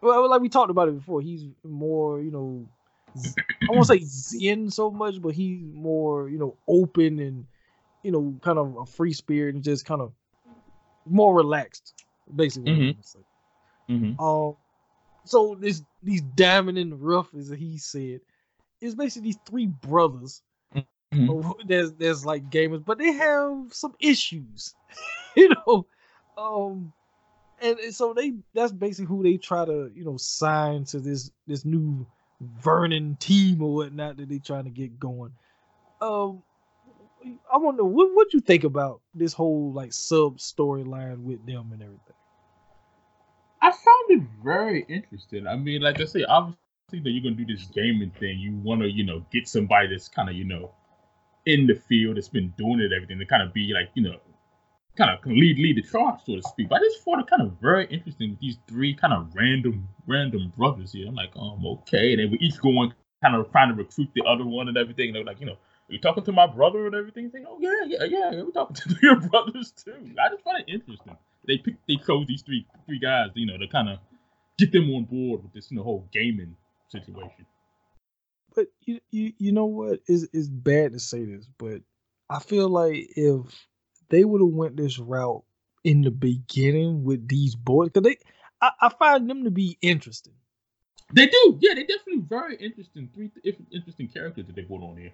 well, 0.00 0.28
like 0.28 0.40
we 0.40 0.48
talked 0.48 0.70
about 0.70 0.88
it 0.88 0.96
before. 0.98 1.20
He's 1.20 1.44
more, 1.62 2.20
you 2.20 2.30
know, 2.30 2.68
I 3.16 3.72
won't 3.72 3.86
say 3.86 4.00
zen 4.04 4.70
so 4.70 4.90
much, 4.90 5.20
but 5.20 5.34
he's 5.34 5.62
more, 5.72 6.28
you 6.28 6.38
know, 6.38 6.56
open 6.68 7.18
and 7.20 7.46
you 8.02 8.10
know, 8.12 8.36
kind 8.42 8.58
of 8.58 8.76
a 8.76 8.84
free 8.84 9.14
spirit 9.14 9.54
and 9.54 9.64
just 9.64 9.86
kind 9.86 10.02
of 10.02 10.12
more 11.06 11.34
relaxed, 11.34 11.94
basically. 12.36 12.72
Mhm. 12.72 12.96
Mm-hmm. 13.90 14.22
Um, 14.22 14.56
so 15.24 15.56
this 15.58 15.82
these 16.02 16.20
diamond 16.20 16.78
in 16.78 16.90
the 16.90 16.96
rough, 16.96 17.34
as 17.34 17.48
he 17.48 17.78
said, 17.78 18.20
is 18.80 18.94
basically 18.94 19.28
these 19.28 19.38
three 19.46 19.66
brothers. 19.66 20.42
Mhm. 21.12 21.30
Oh, 21.30 21.56
There's 21.66 21.92
there's 21.92 22.26
like 22.26 22.50
gamers, 22.50 22.84
but 22.84 22.98
they 22.98 23.12
have 23.12 23.72
some 23.72 23.94
issues, 24.00 24.74
you 25.36 25.48
know. 25.48 25.86
Um, 26.36 26.92
and, 27.60 27.78
and 27.78 27.94
so 27.94 28.12
they 28.12 28.34
that's 28.52 28.72
basically 28.72 29.06
who 29.06 29.22
they 29.22 29.36
try 29.36 29.64
to 29.64 29.90
you 29.94 30.04
know 30.04 30.16
sign 30.16 30.84
to 30.86 31.00
this 31.00 31.30
this 31.46 31.64
new 31.64 32.06
Vernon 32.60 33.16
team 33.16 33.62
or 33.62 33.74
whatnot 33.74 34.16
that 34.16 34.28
they 34.28 34.38
trying 34.38 34.64
to 34.64 34.70
get 34.70 34.98
going. 34.98 35.32
Um, 36.00 36.42
I 37.52 37.56
wonder 37.56 37.84
what 37.84 38.14
what 38.14 38.32
you 38.34 38.40
think 38.40 38.64
about 38.64 39.00
this 39.14 39.32
whole 39.32 39.72
like 39.72 39.92
sub 39.92 40.38
storyline 40.38 41.22
with 41.22 41.44
them 41.46 41.70
and 41.72 41.82
everything. 41.82 42.14
I 43.62 43.70
found 43.70 44.10
it 44.10 44.22
very 44.42 44.84
interesting. 44.88 45.46
I 45.46 45.56
mean, 45.56 45.80
like 45.80 46.00
I 46.00 46.04
say, 46.04 46.24
obviously 46.24 46.58
that 46.92 47.10
you're 47.10 47.22
gonna 47.22 47.42
do 47.42 47.46
this 47.46 47.64
gaming 47.66 48.12
thing. 48.20 48.38
You 48.38 48.54
want 48.56 48.82
to, 48.82 48.90
you 48.90 49.04
know, 49.04 49.24
get 49.32 49.48
somebody 49.48 49.88
that's 49.88 50.08
kind 50.08 50.28
of, 50.28 50.36
you 50.36 50.44
know, 50.44 50.72
in 51.46 51.66
the 51.66 51.74
field 51.74 52.16
that's 52.16 52.28
been 52.28 52.52
doing 52.58 52.80
it, 52.80 52.92
everything 52.92 53.18
to 53.18 53.26
kind 53.26 53.42
of 53.42 53.54
be 53.54 53.72
like, 53.72 53.90
you 53.94 54.02
know, 54.02 54.18
kind 54.96 55.10
of 55.10 55.24
lead 55.26 55.58
lead 55.58 55.76
the 55.76 55.82
charge, 55.82 56.20
so 56.26 56.36
to 56.36 56.42
speak. 56.42 56.68
But 56.68 56.76
I 56.76 56.84
just 56.84 57.04
found 57.04 57.20
it 57.20 57.28
kind 57.28 57.42
of 57.42 57.52
very 57.60 57.86
interesting 57.86 58.30
with 58.30 58.40
these 58.40 58.58
three 58.68 58.94
kind 58.94 59.12
of 59.12 59.34
random 59.34 59.88
random 60.06 60.52
brothers 60.56 60.92
here. 60.92 61.08
I'm 61.08 61.14
like, 61.14 61.32
um, 61.36 61.64
okay, 61.66 62.12
and 62.12 62.20
they 62.20 62.26
were 62.26 62.38
each 62.40 62.60
going 62.60 62.92
kind 63.22 63.36
of 63.36 63.50
trying 63.52 63.68
to 63.68 63.74
recruit 63.74 64.08
the 64.14 64.22
other 64.24 64.44
one 64.44 64.68
and 64.68 64.76
everything. 64.76 65.08
And 65.08 65.16
they 65.16 65.20
were 65.20 65.26
like, 65.26 65.40
you 65.40 65.46
know, 65.46 65.54
are 65.54 65.92
you 65.92 65.98
talking 66.00 66.24
to 66.24 66.32
my 66.32 66.46
brother 66.46 66.86
and 66.86 66.94
everything? 66.94 67.30
Saying, 67.30 67.46
oh 67.48 67.58
yeah, 67.60 67.84
yeah, 67.86 68.04
yeah, 68.04 68.42
we're 68.42 68.50
talking 68.52 68.76
to 68.76 68.96
your 69.02 69.16
brothers 69.20 69.72
too. 69.72 70.14
I 70.22 70.30
just 70.30 70.44
find 70.44 70.62
it 70.66 70.72
interesting. 70.72 71.16
They 71.46 71.58
picked, 71.58 71.86
they 71.88 71.96
chose 71.96 72.26
these 72.26 72.42
three 72.42 72.66
three 72.86 72.98
guys, 73.00 73.30
you 73.34 73.46
know, 73.46 73.58
to 73.58 73.68
kind 73.68 73.88
of 73.88 73.98
get 74.58 74.72
them 74.72 74.90
on 74.90 75.04
board 75.04 75.42
with 75.42 75.52
this, 75.52 75.70
you 75.70 75.76
know, 75.78 75.82
whole 75.84 76.08
gaming 76.12 76.56
situation. 76.88 77.46
but 78.54 78.66
you 78.82 79.00
you 79.10 79.32
you 79.38 79.52
know 79.52 79.66
what 79.66 80.00
is 80.08 80.28
is 80.32 80.48
bad 80.48 80.92
to 80.92 81.00
say 81.00 81.24
this, 81.24 81.48
but 81.58 81.82
I 82.30 82.38
feel 82.40 82.68
like 82.68 83.08
if 83.16 83.66
they 84.14 84.24
would 84.24 84.40
have 84.40 84.54
went 84.54 84.76
this 84.76 84.98
route 84.98 85.44
in 85.84 86.02
the 86.02 86.10
beginning 86.10 87.04
with 87.04 87.28
these 87.28 87.54
boys, 87.56 87.90
because 87.90 88.04
they 88.04 88.18
I, 88.60 88.70
I 88.82 88.88
find 88.90 89.28
them 89.28 89.44
to 89.44 89.50
be 89.50 89.78
interesting. 89.82 90.34
They 91.12 91.26
do, 91.26 91.58
yeah, 91.60 91.74
they 91.74 91.82
definitely 91.84 92.22
very 92.26 92.56
interesting. 92.56 93.10
Three 93.14 93.28
th- 93.28 93.56
interesting 93.72 94.08
characters 94.08 94.46
that 94.46 94.56
they 94.56 94.62
put 94.62 94.82
on 94.82 94.96
here. 94.96 95.12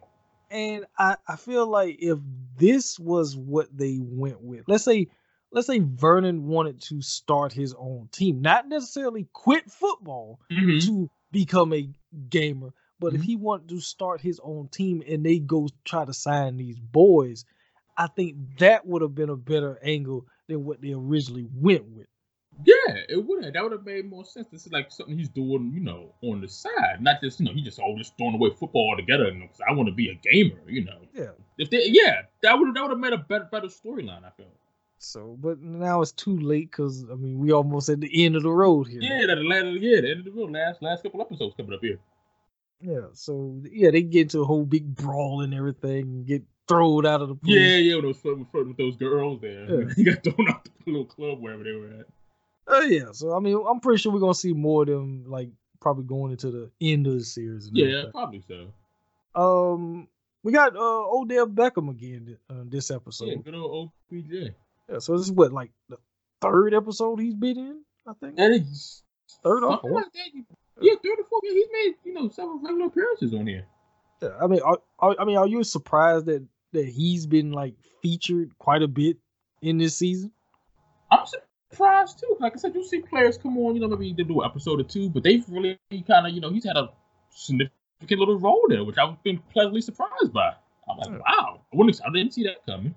And 0.50 0.86
I, 0.98 1.16
I 1.28 1.36
feel 1.36 1.66
like 1.66 1.96
if 2.00 2.18
this 2.56 2.98
was 2.98 3.36
what 3.36 3.68
they 3.76 3.98
went 4.00 4.40
with, 4.40 4.64
let's 4.68 4.84
say 4.84 5.08
let's 5.52 5.66
say 5.66 5.80
Vernon 5.80 6.46
wanted 6.46 6.80
to 6.82 7.02
start 7.02 7.52
his 7.52 7.74
own 7.78 8.08
team, 8.12 8.40
not 8.40 8.68
necessarily 8.68 9.28
quit 9.32 9.70
football 9.70 10.40
Mm-hmm. 10.50 10.78
to 10.86 11.10
become 11.32 11.72
a 11.72 11.88
gamer, 12.28 12.72
but 13.00 13.14
if 13.14 13.20
Mhm. 13.20 13.24
he 13.24 13.36
wanted 13.36 13.68
to 13.70 13.80
start 13.80 14.20
his 14.20 14.40
own 14.42 14.68
team 14.68 15.02
and 15.08 15.24
they 15.24 15.38
go 15.38 15.68
try 15.84 16.04
to 16.04 16.14
sign 16.14 16.56
these 16.56 16.78
boys, 16.78 17.44
I 18.00 18.06
think 18.06 18.36
that 18.58 18.86
would 18.86 19.02
have 19.02 19.14
been 19.14 19.28
a 19.28 19.36
better 19.36 19.78
angle 19.82 20.26
than 20.48 20.64
what 20.64 20.80
they 20.80 20.92
originally 20.92 21.46
went 21.54 21.84
with. 21.88 22.06
Yeah, 22.64 22.94
it 23.08 23.24
would 23.26 23.44
have. 23.44 23.52
That 23.52 23.62
would 23.62 23.72
have 23.72 23.84
made 23.84 24.08
more 24.08 24.24
sense. 24.24 24.48
This 24.50 24.64
is 24.66 24.72
like 24.72 24.90
something 24.90 25.16
he's 25.16 25.28
doing, 25.28 25.70
you 25.74 25.80
know, 25.80 26.14
on 26.22 26.40
the 26.40 26.48
side, 26.48 27.00
not 27.00 27.20
just 27.22 27.40
you 27.40 27.46
know 27.46 27.52
he 27.52 27.62
just 27.62 27.78
all 27.78 27.96
just 27.98 28.16
throwing 28.16 28.34
away 28.34 28.50
football 28.58 28.88
altogether. 28.90 29.26
You 29.30 29.38
know, 29.40 29.46
'cause 29.48 29.60
I 29.68 29.72
want 29.72 29.88
to 29.88 29.94
be 29.94 30.08
a 30.08 30.14
gamer. 30.14 30.60
You 30.66 30.84
know, 30.84 30.98
Yeah. 31.14 31.32
if 31.58 31.68
they 31.68 31.86
yeah, 31.88 32.22
that 32.42 32.58
would 32.58 32.74
that 32.74 32.80
would 32.82 32.90
have 32.90 32.98
made 32.98 33.12
a 33.12 33.18
better 33.18 33.48
better 33.52 33.68
storyline. 33.68 34.24
I 34.24 34.30
feel. 34.30 34.50
So, 34.98 35.36
but 35.40 35.60
now 35.60 36.00
it's 36.02 36.12
too 36.12 36.38
late 36.38 36.70
because 36.70 37.04
I 37.10 37.14
mean 37.16 37.38
we 37.38 37.52
almost 37.52 37.88
at 37.90 38.00
the 38.00 38.24
end 38.24 38.34
of 38.36 38.42
the 38.42 38.50
road 38.50 38.88
here. 38.88 39.00
Yeah, 39.02 39.26
that 39.26 39.36
the 39.36 39.42
last 39.44 39.66
yeah, 39.80 40.00
the 40.00 40.10
end 40.10 40.18
of 40.20 40.24
the 40.26 40.32
road, 40.32 40.52
last 40.52 40.82
last 40.82 41.02
couple 41.02 41.20
episodes 41.20 41.54
coming 41.56 41.74
up 41.74 41.80
here. 41.82 41.98
Yeah. 42.82 43.08
So 43.12 43.62
yeah, 43.70 43.90
they 43.90 44.02
get 44.02 44.22
into 44.22 44.40
a 44.40 44.44
whole 44.46 44.64
big 44.64 44.94
brawl 44.94 45.42
and 45.42 45.54
everything, 45.54 46.02
and 46.02 46.26
get 46.26 46.42
thrown 46.70 47.06
out 47.06 47.20
of 47.22 47.28
the 47.28 47.34
pool. 47.34 47.50
Yeah, 47.50 47.76
yeah, 47.76 47.96
with 47.96 48.22
those 48.22 48.38
with, 48.52 48.66
with 48.68 48.76
those 48.76 48.96
girls 48.96 49.40
there, 49.40 49.82
Yeah. 49.82 49.88
he 49.96 50.04
got 50.04 50.22
thrown 50.24 50.48
out 50.48 50.64
the 50.64 50.70
little 50.86 51.04
club 51.04 51.40
wherever 51.40 51.62
they 51.64 51.72
were 51.72 51.88
at. 52.00 52.06
Oh 52.66 52.82
yeah. 52.82 53.12
So 53.12 53.34
I 53.36 53.40
mean, 53.40 53.62
I'm 53.68 53.80
pretty 53.80 54.00
sure 54.00 54.12
we're 54.12 54.20
gonna 54.20 54.34
see 54.34 54.52
more 54.52 54.82
of 54.82 54.88
them, 54.88 55.24
like 55.26 55.48
probably 55.80 56.04
going 56.04 56.30
into 56.32 56.50
the 56.50 56.70
end 56.80 57.06
of 57.06 57.14
the 57.14 57.24
series. 57.24 57.66
And 57.66 57.76
Yeah, 57.76 57.86
everything. 57.86 58.12
probably 58.12 58.42
so. 58.48 58.66
Um, 59.34 60.08
we 60.42 60.52
got 60.52 60.76
uh 60.76 60.80
Odell 61.10 61.46
Beckham 61.46 61.90
again 61.90 62.36
uh, 62.48 62.54
this 62.66 62.90
episode. 62.90 63.26
yeah, 63.28 63.34
good 63.36 63.54
old 63.54 63.90
OBJ. 64.12 64.52
Yeah, 64.88 64.98
so 64.98 65.16
this 65.16 65.26
is 65.26 65.32
what 65.32 65.52
like 65.52 65.70
the 65.88 65.98
third 66.40 66.74
episode 66.74 67.20
he's 67.20 67.34
been 67.34 67.58
in, 67.58 67.80
I 68.06 68.12
think. 68.14 68.36
That 68.36 68.50
is 68.52 69.02
Third 69.42 69.62
or 69.64 69.78
fourth. 69.80 69.92
like. 69.94 70.06
Yeah, 70.80 70.94
third 71.02 71.18
or 71.20 71.24
fourth. 71.28 71.42
Yeah, 71.44 71.52
he's 71.54 71.66
made 71.72 71.94
you 72.04 72.14
know 72.14 72.28
several 72.28 72.58
regular 72.58 72.86
appearances 72.86 73.32
on 73.34 73.46
here. 73.46 73.64
Yeah, 74.22 74.30
I 74.42 74.46
mean, 74.48 74.60
are, 74.62 74.78
are, 74.98 75.16
I 75.18 75.24
mean, 75.24 75.36
are 75.36 75.46
you 75.46 75.62
surprised 75.64 76.26
that 76.26 76.42
that 76.72 76.86
he's 76.86 77.26
been 77.26 77.52
like 77.52 77.74
featured 78.02 78.56
quite 78.58 78.82
a 78.82 78.88
bit 78.88 79.18
in 79.62 79.78
this 79.78 79.96
season? 79.96 80.32
I'm 81.10 81.26
surprised 81.26 82.20
too. 82.20 82.36
Like 82.40 82.54
I 82.54 82.56
said, 82.56 82.74
you 82.74 82.84
see 82.84 83.00
players 83.00 83.38
come 83.38 83.58
on, 83.58 83.74
you 83.74 83.80
know, 83.80 83.88
maybe 83.88 84.14
they 84.16 84.22
do 84.22 84.40
an 84.40 84.50
episode 84.50 84.80
or 84.80 84.84
two, 84.84 85.10
but 85.10 85.22
they've 85.22 85.44
really 85.48 85.78
kind 86.06 86.26
of, 86.26 86.32
you 86.32 86.40
know, 86.40 86.50
he's 86.50 86.64
had 86.64 86.76
a 86.76 86.90
significant 87.30 87.72
little 88.08 88.38
role 88.38 88.64
there, 88.68 88.84
which 88.84 88.98
I've 88.98 89.22
been 89.22 89.38
pleasantly 89.52 89.80
surprised 89.80 90.32
by. 90.32 90.52
I'm 90.88 90.98
like, 90.98 91.20
wow, 91.26 91.60
I, 91.72 91.76
wouldn't, 91.76 92.00
I 92.04 92.10
didn't 92.12 92.34
see 92.34 92.44
that 92.44 92.64
coming. 92.66 92.94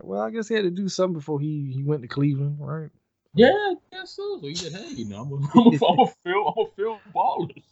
Well, 0.00 0.20
I 0.20 0.30
guess 0.30 0.48
he 0.48 0.54
had 0.54 0.64
to 0.64 0.70
do 0.70 0.88
something 0.88 1.14
before 1.14 1.40
he, 1.40 1.72
he 1.74 1.82
went 1.82 2.02
to 2.02 2.08
Cleveland, 2.08 2.58
right? 2.60 2.90
Yeah, 3.34 3.48
I 3.52 3.74
guess 3.92 4.16
so. 4.16 4.38
So 4.40 4.46
he 4.46 4.54
said, 4.54 4.72
hey, 4.72 4.88
you 4.94 5.06
know, 5.06 5.22
I'm 5.22 5.32
a, 5.32 5.36
I'm 5.86 5.98
a 6.00 6.06
film, 6.22 6.46
I'm 6.46 6.64
a 6.64 6.70
film 6.76 6.98
ballers. 7.14 7.62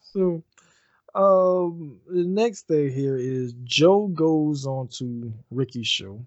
So, 0.00 0.42
um, 1.16 1.98
the 2.08 2.24
next 2.24 2.68
thing 2.68 2.92
here 2.92 3.16
is 3.16 3.54
Joe 3.64 4.08
goes 4.08 4.66
on 4.66 4.88
to 4.98 5.32
Ricky's 5.50 5.88
show, 5.88 6.24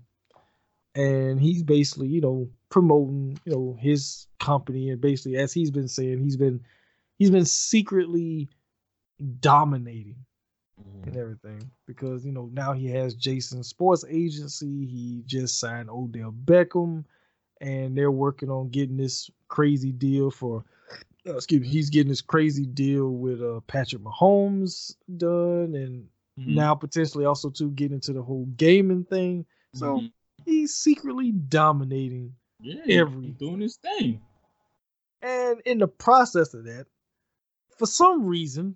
and 0.95 1.39
he's 1.39 1.63
basically, 1.63 2.07
you 2.07 2.21
know, 2.21 2.49
promoting, 2.69 3.39
you 3.45 3.53
know, 3.53 3.77
his 3.79 4.27
company, 4.39 4.89
and 4.89 4.99
basically, 4.99 5.37
as 5.37 5.53
he's 5.53 5.71
been 5.71 5.87
saying, 5.87 6.19
he's 6.23 6.37
been, 6.37 6.61
he's 7.19 7.31
been 7.31 7.45
secretly 7.45 8.49
dominating 9.39 10.15
and 11.05 11.17
everything 11.17 11.69
because 11.85 12.25
you 12.25 12.31
know 12.31 12.49
now 12.53 12.73
he 12.73 12.87
has 12.87 13.13
Jason 13.13 13.63
Sports 13.63 14.05
Agency. 14.09 14.85
He 14.85 15.23
just 15.25 15.59
signed 15.59 15.89
Odell 15.89 16.33
Beckham, 16.45 17.03
and 17.61 17.97
they're 17.97 18.11
working 18.11 18.49
on 18.49 18.69
getting 18.69 18.97
this 18.97 19.29
crazy 19.47 19.91
deal 19.91 20.31
for. 20.31 20.63
Uh, 21.29 21.35
excuse 21.35 21.61
me, 21.61 21.67
he's 21.67 21.89
getting 21.89 22.09
this 22.09 22.21
crazy 22.21 22.65
deal 22.65 23.09
with 23.09 23.41
uh, 23.41 23.59
Patrick 23.67 24.01
Mahomes 24.01 24.95
done, 25.17 25.75
and 25.75 26.07
mm-hmm. 26.39 26.55
now 26.55 26.73
potentially 26.73 27.25
also 27.25 27.49
to 27.51 27.69
get 27.71 27.91
into 27.91 28.13
the 28.13 28.21
whole 28.21 28.45
gaming 28.57 29.03
thing. 29.03 29.45
So 29.75 29.97
mm-hmm. 29.97 30.07
he's 30.45 30.73
secretly 30.73 31.31
dominating 31.31 32.33
yeah, 32.59 33.01
every 33.01 33.27
doing 33.27 33.61
his 33.61 33.77
thing. 33.77 34.21
And 35.21 35.61
in 35.65 35.77
the 35.77 35.87
process 35.87 36.53
of 36.53 36.65
that, 36.65 36.87
for 37.77 37.85
some 37.85 38.25
reason, 38.25 38.75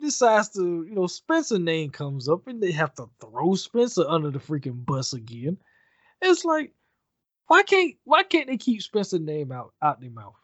decides 0.00 0.50
to, 0.50 0.84
you 0.88 0.94
know, 0.94 1.06
Spencer 1.06 1.58
name 1.58 1.90
comes 1.90 2.28
up 2.28 2.46
and 2.46 2.62
they 2.62 2.72
have 2.72 2.94
to 2.96 3.08
throw 3.20 3.54
Spencer 3.54 4.04
under 4.06 4.30
the 4.30 4.38
freaking 4.38 4.84
bus 4.84 5.12
again. 5.12 5.56
It's 6.20 6.44
like, 6.44 6.72
why 7.46 7.62
can't 7.62 7.94
why 8.04 8.22
can't 8.22 8.48
they 8.48 8.56
keep 8.56 8.82
Spencer 8.82 9.18
name 9.18 9.52
out 9.52 9.72
out 9.82 10.00
their 10.00 10.10
mouth? 10.10 10.34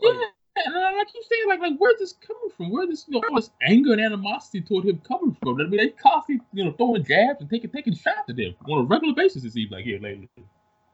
Yeah, 0.00 0.20
and 0.64 0.76
I 0.76 1.04
keep 1.04 1.22
saying 1.24 1.48
like 1.48 1.60
like 1.60 1.74
where's 1.78 1.98
this 1.98 2.14
coming 2.14 2.50
from? 2.56 2.70
Where 2.70 2.86
this 2.86 3.04
you 3.08 3.14
know 3.14 3.28
all 3.28 3.36
this 3.36 3.50
anger 3.62 3.92
and 3.92 4.00
animosity 4.00 4.60
toward 4.60 4.84
him 4.84 5.00
coming 5.06 5.36
from? 5.42 5.60
I 5.60 5.64
mean 5.64 5.76
they 5.76 5.88
constantly 5.90 6.44
you 6.52 6.64
know 6.64 6.72
throwing 6.72 7.04
jabs 7.04 7.40
and 7.40 7.50
taking 7.50 7.70
taking 7.70 7.94
shots 7.94 8.28
at 8.28 8.36
them 8.36 8.54
on 8.68 8.80
a 8.80 8.84
regular 8.84 9.14
basis. 9.14 9.44
It 9.44 9.52
seems 9.52 9.70
like 9.70 9.84
here 9.84 10.00
lately. 10.00 10.28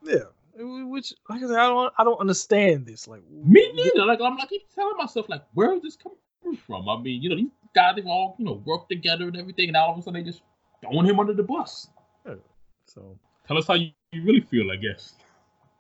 Yeah, 0.03 0.24
which 0.57 1.14
like 1.28 1.43
I 1.43 1.47
said, 1.47 1.57
I 1.57 1.68
don't 1.68 1.93
I 1.99 2.05
don't 2.05 2.20
understand 2.20 2.86
this. 2.86 3.07
Like 3.07 3.22
me 3.30 3.72
neither. 3.74 4.05
Like 4.05 4.20
I'm 4.20 4.36
like 4.36 4.45
I 4.45 4.47
keep 4.47 4.74
telling 4.74 4.97
myself 4.97 5.28
like 5.28 5.43
where 5.55 5.72
is 5.74 5.82
this 5.82 5.97
coming 5.97 6.57
from? 6.57 6.88
I 6.88 7.01
mean 7.01 7.22
you 7.22 7.30
know 7.30 7.36
these 7.36 7.51
guys 7.74 7.97
they 7.97 8.03
all 8.03 8.36
you 8.38 8.45
know 8.45 8.62
work 8.64 8.88
together 8.88 9.26
and 9.26 9.36
everything, 9.36 9.68
and 9.68 9.76
all 9.76 9.93
of 9.93 9.99
a 9.99 10.03
sudden 10.03 10.22
they 10.22 10.28
just 10.28 10.43
throwing 10.82 11.07
him 11.07 11.20
under 11.20 11.32
the 11.32 11.43
bus. 11.43 11.88
Yeah. 12.26 12.34
So 12.86 13.16
tell 13.47 13.59
us 13.59 13.66
how 13.66 13.74
you, 13.74 13.90
you 14.12 14.22
really 14.22 14.40
feel, 14.40 14.70
I 14.70 14.76
guess. 14.76 15.14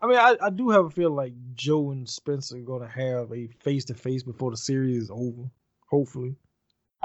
I 0.02 0.06
mean, 0.08 0.18
I, 0.18 0.36
I 0.42 0.50
do 0.50 0.68
have 0.70 0.86
a 0.86 0.90
feel 0.90 1.10
like 1.10 1.32
Joe 1.54 1.92
and 1.92 2.08
Spencer 2.08 2.58
are 2.58 2.60
gonna 2.60 2.88
have 2.88 3.32
a 3.32 3.46
face 3.60 3.84
to 3.86 3.94
face 3.94 4.24
before 4.24 4.50
the 4.50 4.56
series 4.56 5.04
is 5.04 5.10
over. 5.12 5.48
Hopefully. 5.88 6.34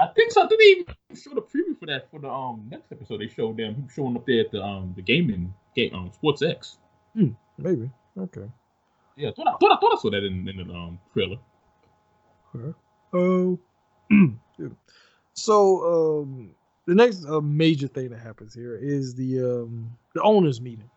I 0.00 0.08
think 0.08 0.32
so. 0.32 0.48
They 0.48 0.64
even 0.64 0.86
show 1.14 1.34
the 1.34 1.42
preview 1.42 1.78
for 1.78 1.86
that 1.86 2.10
for 2.10 2.20
the 2.20 2.28
um 2.28 2.66
next 2.70 2.90
episode? 2.90 3.20
They 3.20 3.28
showed 3.28 3.56
them 3.56 3.86
showing 3.94 4.16
up 4.16 4.26
there 4.26 4.40
at 4.40 4.50
the 4.50 4.62
um 4.62 4.94
the 4.96 5.02
gaming 5.02 5.54
game 5.76 5.94
um 5.94 6.10
Sports 6.12 6.42
X. 6.42 6.78
Hmm, 7.14 7.30
maybe. 7.56 7.90
Okay. 8.18 8.50
Yeah, 9.16 9.28
I 9.28 9.32
thought 9.32 9.46
I, 9.46 9.50
thought 9.52 9.72
I, 9.72 9.80
thought 9.80 9.98
I 9.98 10.00
saw 10.00 10.10
that 10.10 10.24
in, 10.24 10.48
in 10.48 10.56
the 10.66 10.74
um 10.74 10.98
trailer. 11.12 11.36
Okay. 12.54 12.76
Oh. 13.10 13.58
so 15.32 16.20
um, 16.22 16.54
the 16.86 16.94
next 16.94 17.24
uh, 17.24 17.40
major 17.40 17.88
thing 17.88 18.10
that 18.10 18.20
happens 18.20 18.52
here 18.52 18.76
is 18.76 19.14
the 19.14 19.40
um, 19.40 19.96
the 20.14 20.20
owners 20.20 20.60
meeting. 20.60 20.90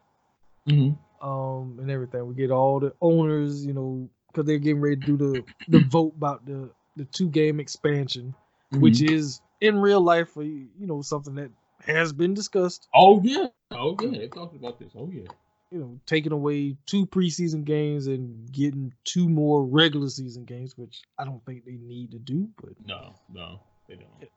Mm-hmm. 0.68 0.94
Um, 1.22 1.78
and 1.80 1.92
everything. 1.92 2.26
We 2.26 2.34
get 2.34 2.52
all 2.52 2.80
the 2.80 2.94
owners, 3.02 3.66
you 3.66 3.74
know, 3.74 4.10
because 4.28 4.46
they're 4.46 4.58
getting 4.58 4.82
ready 4.82 4.96
to 4.98 5.06
do 5.06 5.18
the 5.18 5.44
the 5.68 5.80
vote 5.90 6.14
about 6.18 6.46
the 6.46 6.70
the 6.96 7.06
two 7.06 7.30
game 7.30 7.60
expansion, 7.60 8.34
mm-hmm. 8.74 8.82
which 8.82 9.02
is 9.02 9.42
in 9.60 9.78
real 9.80 10.02
life, 10.02 10.32
you 10.36 10.68
know, 10.80 11.02
something 11.02 11.36
that 11.36 11.52
has 11.86 12.12
been 12.12 12.34
discussed. 12.34 12.88
Oh 12.94 13.22
yeah, 13.24 13.48
oh 13.72 13.96
yeah, 14.02 14.20
they 14.20 14.28
talked 14.28 14.56
about 14.56 14.80
this. 14.80 14.92
Oh 14.96 15.10
yeah 15.12 15.28
you 15.72 15.80
know, 15.80 16.00
taking 16.06 16.34
away 16.34 16.76
two 16.86 17.06
preseason 17.08 17.64
games 17.64 18.08
and 18.08 18.52
getting 18.52 18.94
two 19.06 19.30
more 19.30 19.66
regular 19.66 20.10
season 20.10 20.44
games, 20.44 20.78
which 20.78 21.02
I 21.18 21.24
don't 21.24 21.44
think 21.46 21.66
they 21.66 21.78
need 21.78 22.12
to 22.12 22.20
do. 22.20 22.50
But 22.62 22.74
no, 22.86 23.16
no, 23.34 23.62
they 23.88 23.96
don't. 23.96 24.30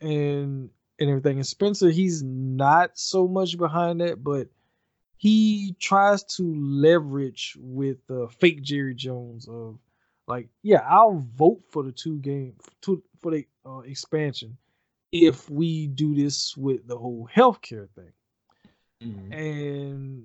And 0.00 0.70
and 0.98 1.10
everything. 1.10 1.36
And 1.36 1.46
Spencer, 1.46 1.90
he's 1.90 2.22
not 2.22 2.98
so 2.98 3.28
much 3.28 3.58
behind 3.58 4.00
that, 4.00 4.24
but 4.24 4.48
he 5.18 5.74
tries 5.80 6.22
to 6.22 6.54
leverage 6.56 7.56
with 7.60 7.98
uh, 8.08 8.28
fake 8.28 8.62
Jerry 8.62 8.94
Jones 8.94 9.48
of 9.48 9.78
like, 10.28 10.48
yeah, 10.62 10.86
I'll 10.88 11.24
vote 11.34 11.62
for 11.70 11.82
the 11.82 11.92
two 11.92 12.18
game 12.18 12.54
to, 12.82 13.02
for 13.20 13.32
the 13.32 13.46
uh, 13.66 13.80
expansion 13.80 14.56
if 15.10 15.50
we 15.50 15.88
do 15.88 16.14
this 16.14 16.56
with 16.56 16.86
the 16.86 16.96
whole 16.96 17.28
healthcare 17.34 17.88
thing. 17.90 18.12
Mm-hmm. 19.02 19.32
And 19.32 20.24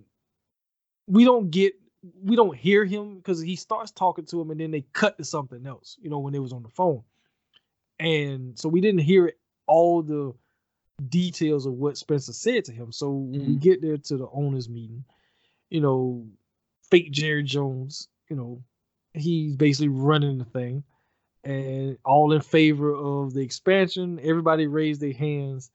we 1.08 1.26
don't 1.26 1.50
get 1.50 1.74
we 2.22 2.36
don't 2.36 2.56
hear 2.56 2.84
him 2.84 3.16
because 3.16 3.40
he 3.42 3.56
starts 3.56 3.92
talking 3.92 4.26
to 4.26 4.42
him 4.42 4.52
and 4.52 4.60
then 4.60 4.72
they 4.72 4.86
cut 4.94 5.18
to 5.18 5.24
something 5.24 5.66
else, 5.66 5.98
you 6.02 6.10
know, 6.10 6.20
when 6.20 6.36
it 6.36 6.42
was 6.42 6.54
on 6.54 6.64
the 6.64 6.70
phone. 6.70 7.04
And 7.98 8.60
so 8.60 8.68
we 8.68 8.82
didn't 8.82 9.02
hear 9.02 9.34
all 9.68 10.02
the 10.02 10.34
details 11.10 11.66
of 11.66 11.74
what 11.74 11.98
Spencer 11.98 12.34
said 12.34 12.66
to 12.66 12.72
him. 12.72 12.92
So 12.92 13.12
mm-hmm. 13.12 13.48
we 13.48 13.56
get 13.56 13.82
there 13.82 13.98
to 13.98 14.18
the 14.18 14.28
owners 14.32 14.70
meeting, 14.70 15.04
you 15.70 15.82
know, 15.82 16.26
fake 16.90 17.12
Jerry 17.12 17.44
Jones, 17.44 18.08
you 18.30 18.36
know, 18.36 18.64
he's 19.14 19.56
basically 19.56 19.90
running 19.90 20.38
the 20.38 20.46
thing 20.46 20.84
and 21.44 21.98
all 22.06 22.32
in 22.34 22.42
favor 22.42 22.94
of 22.94 23.34
the 23.34 23.42
expansion. 23.42 24.20
Everybody 24.22 24.68
raised 24.68 25.02
their 25.02 25.14
hands. 25.14 25.70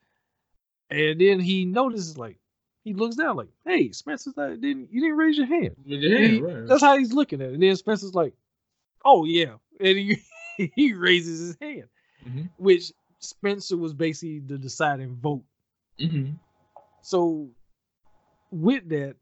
And 0.89 1.21
then 1.21 1.39
he 1.39 1.65
notices 1.65 2.17
like, 2.17 2.37
he 2.83 2.93
looks 2.93 3.15
down 3.15 3.35
like, 3.35 3.49
"Hey, 3.65 3.91
Spencer's 3.91 4.35
not, 4.37 4.61
didn't 4.61 4.91
you 4.91 5.01
didn't 5.01 5.17
raise 5.17 5.37
your 5.37 5.45
hand?" 5.45 5.75
Yeah, 5.85 6.27
he, 6.27 6.41
right. 6.41 6.65
That's 6.65 6.81
how 6.81 6.97
he's 6.97 7.13
looking 7.13 7.41
at 7.41 7.49
it. 7.49 7.53
And 7.53 7.61
then 7.61 7.75
Spencer's 7.75 8.15
like, 8.15 8.33
"Oh 9.03 9.25
yeah," 9.25 9.55
and 9.79 9.97
he 9.97 10.23
he 10.75 10.93
raises 10.93 11.39
his 11.39 11.57
hand, 11.61 11.89
mm-hmm. 12.27 12.43
which 12.57 12.91
Spencer 13.19 13.77
was 13.77 13.93
basically 13.93 14.39
the 14.39 14.57
deciding 14.57 15.15
vote. 15.15 15.43
Mm-hmm. 15.99 16.33
So 17.01 17.49
with 18.51 18.89
that, 18.89 19.15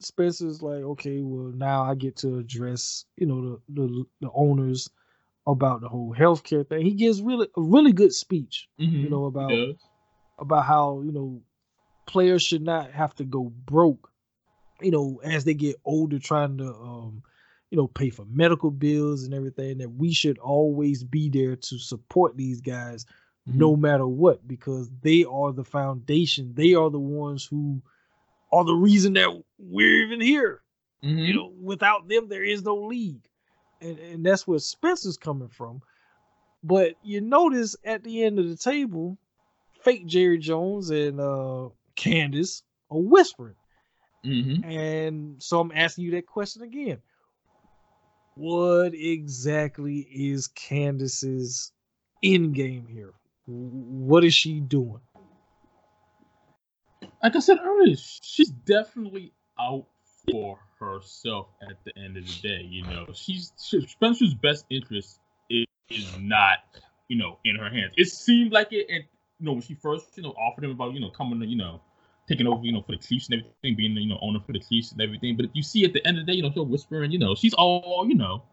Spencer's 0.00 0.62
like, 0.62 0.82
"Okay, 0.82 1.20
well 1.20 1.52
now 1.54 1.82
I 1.82 1.94
get 1.94 2.16
to 2.18 2.38
address 2.38 3.04
you 3.16 3.26
know 3.26 3.60
the 3.68 3.82
the, 3.82 4.04
the 4.20 4.30
owners." 4.34 4.88
about 5.46 5.80
the 5.80 5.88
whole 5.88 6.14
healthcare 6.16 6.68
thing. 6.68 6.84
He 6.84 6.92
gives 6.92 7.22
really 7.22 7.48
a 7.56 7.62
really 7.62 7.92
good 7.92 8.12
speech, 8.12 8.68
mm-hmm. 8.78 8.94
you 8.96 9.10
know, 9.10 9.24
about 9.24 9.52
about 10.38 10.64
how, 10.64 11.02
you 11.02 11.12
know, 11.12 11.42
players 12.06 12.42
should 12.42 12.62
not 12.62 12.90
have 12.92 13.14
to 13.16 13.24
go 13.24 13.52
broke, 13.66 14.10
you 14.80 14.90
know, 14.90 15.20
as 15.22 15.44
they 15.44 15.54
get 15.54 15.76
older, 15.84 16.18
trying 16.18 16.58
to, 16.58 16.66
um, 16.66 17.22
you 17.70 17.76
know, 17.76 17.86
pay 17.86 18.10
for 18.10 18.24
medical 18.24 18.70
bills 18.70 19.24
and 19.24 19.34
everything. 19.34 19.78
That 19.78 19.90
we 19.90 20.12
should 20.12 20.38
always 20.38 21.04
be 21.04 21.28
there 21.28 21.56
to 21.56 21.78
support 21.78 22.36
these 22.36 22.60
guys, 22.60 23.06
mm-hmm. 23.50 23.58
no 23.58 23.76
matter 23.76 24.06
what, 24.06 24.46
because 24.46 24.90
they 25.02 25.24
are 25.24 25.52
the 25.52 25.64
foundation. 25.64 26.54
They 26.54 26.74
are 26.74 26.90
the 26.90 26.98
ones 26.98 27.44
who 27.44 27.82
are 28.52 28.64
the 28.64 28.74
reason 28.74 29.14
that 29.14 29.42
we're 29.58 30.04
even 30.04 30.20
here. 30.20 30.62
Mm-hmm. 31.04 31.18
You 31.18 31.34
know, 31.34 31.52
without 31.60 32.08
them, 32.08 32.28
there 32.28 32.44
is 32.44 32.62
no 32.62 32.76
league, 32.76 33.26
and 33.80 33.98
and 33.98 34.26
that's 34.26 34.46
where 34.46 34.58
Spencer's 34.58 35.16
coming 35.16 35.48
from. 35.48 35.82
But 36.62 36.94
you 37.02 37.20
notice 37.20 37.76
at 37.84 38.04
the 38.04 38.22
end 38.22 38.38
of 38.38 38.48
the 38.48 38.56
table, 38.56 39.16
fake 39.82 40.06
Jerry 40.06 40.38
Jones 40.38 40.90
and 40.90 41.20
uh 41.20 41.70
Candace 41.96 42.62
are 42.90 42.98
whispering. 42.98 43.54
Mm-hmm. 44.24 44.64
And 44.64 45.42
so 45.42 45.60
I'm 45.60 45.72
asking 45.74 46.04
you 46.04 46.10
that 46.12 46.26
question 46.26 46.62
again. 46.62 46.98
What 48.34 48.94
exactly 48.94 50.00
is 50.00 50.48
Candace's 50.48 51.72
end 52.22 52.54
game 52.54 52.86
here? 52.86 53.14
What 53.50 54.24
is 54.24 54.32
she 54.32 54.60
doing? 54.60 55.00
Like 57.22 57.36
I 57.36 57.40
said 57.40 57.58
earlier, 57.62 57.96
she's 58.22 58.50
definitely 58.50 59.32
out 59.58 59.86
for 60.30 60.58
herself 60.78 61.48
at 61.62 61.76
the 61.84 61.92
end 61.98 62.16
of 62.16 62.26
the 62.26 62.48
day. 62.48 62.62
You 62.62 62.84
know, 62.84 63.06
she's 63.12 63.52
she, 63.60 63.86
Spencer's 63.86 64.34
best 64.34 64.64
interest 64.70 65.18
is, 65.50 65.66
is, 65.90 66.06
not, 66.18 66.58
you 67.08 67.16
know, 67.18 67.38
in 67.44 67.56
her 67.56 67.68
hands. 67.68 67.92
It 67.96 68.08
seemed 68.08 68.52
like 68.52 68.72
it, 68.72 68.86
and 68.88 69.04
you 69.38 69.46
know, 69.46 69.52
when 69.52 69.62
she 69.62 69.74
first, 69.74 70.16
you 70.16 70.22
know, 70.22 70.30
offered 70.30 70.64
him 70.64 70.70
about, 70.70 70.94
you 70.94 71.00
know, 71.00 71.10
coming 71.10 71.40
to, 71.40 71.46
you 71.46 71.56
know, 71.56 71.80
taking 72.28 72.46
over, 72.46 72.64
you 72.64 72.72
know, 72.72 72.82
for 72.82 72.92
the 72.92 72.98
Chiefs 72.98 73.28
and 73.28 73.40
everything, 73.40 73.76
being 73.76 73.96
you 73.96 74.08
know 74.08 74.18
owner 74.22 74.40
for 74.46 74.52
the 74.52 74.60
Chiefs 74.60 74.92
and 74.92 75.00
everything. 75.00 75.36
But 75.36 75.54
you 75.54 75.62
see 75.62 75.84
at 75.84 75.92
the 75.92 76.06
end 76.06 76.18
of 76.18 76.26
the 76.26 76.32
day, 76.32 76.36
you 76.36 76.42
know, 76.42 76.52
she'll 76.52 76.66
whispering, 76.66 77.10
you 77.10 77.18
know, 77.18 77.34
she's 77.34 77.54
all, 77.54 78.06
you 78.08 78.14
know, 78.14 78.44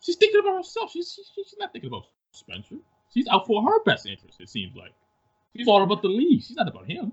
she's 0.00 0.16
thinking 0.16 0.40
about 0.40 0.56
herself. 0.56 0.90
She's 0.90 1.12
she's, 1.14 1.30
she's 1.34 1.54
not 1.58 1.72
thinking 1.72 1.88
about 1.88 2.06
Spencer. 2.32 2.76
She's 3.12 3.26
out 3.28 3.46
for 3.46 3.62
her 3.62 3.82
best 3.84 4.06
interest. 4.06 4.40
It 4.40 4.48
seems 4.48 4.74
like 4.76 4.92
she's 5.56 5.68
all 5.68 5.82
about 5.82 6.02
the 6.02 6.08
league. 6.08 6.42
She's 6.42 6.56
not 6.56 6.68
about 6.68 6.86
him. 6.86 7.12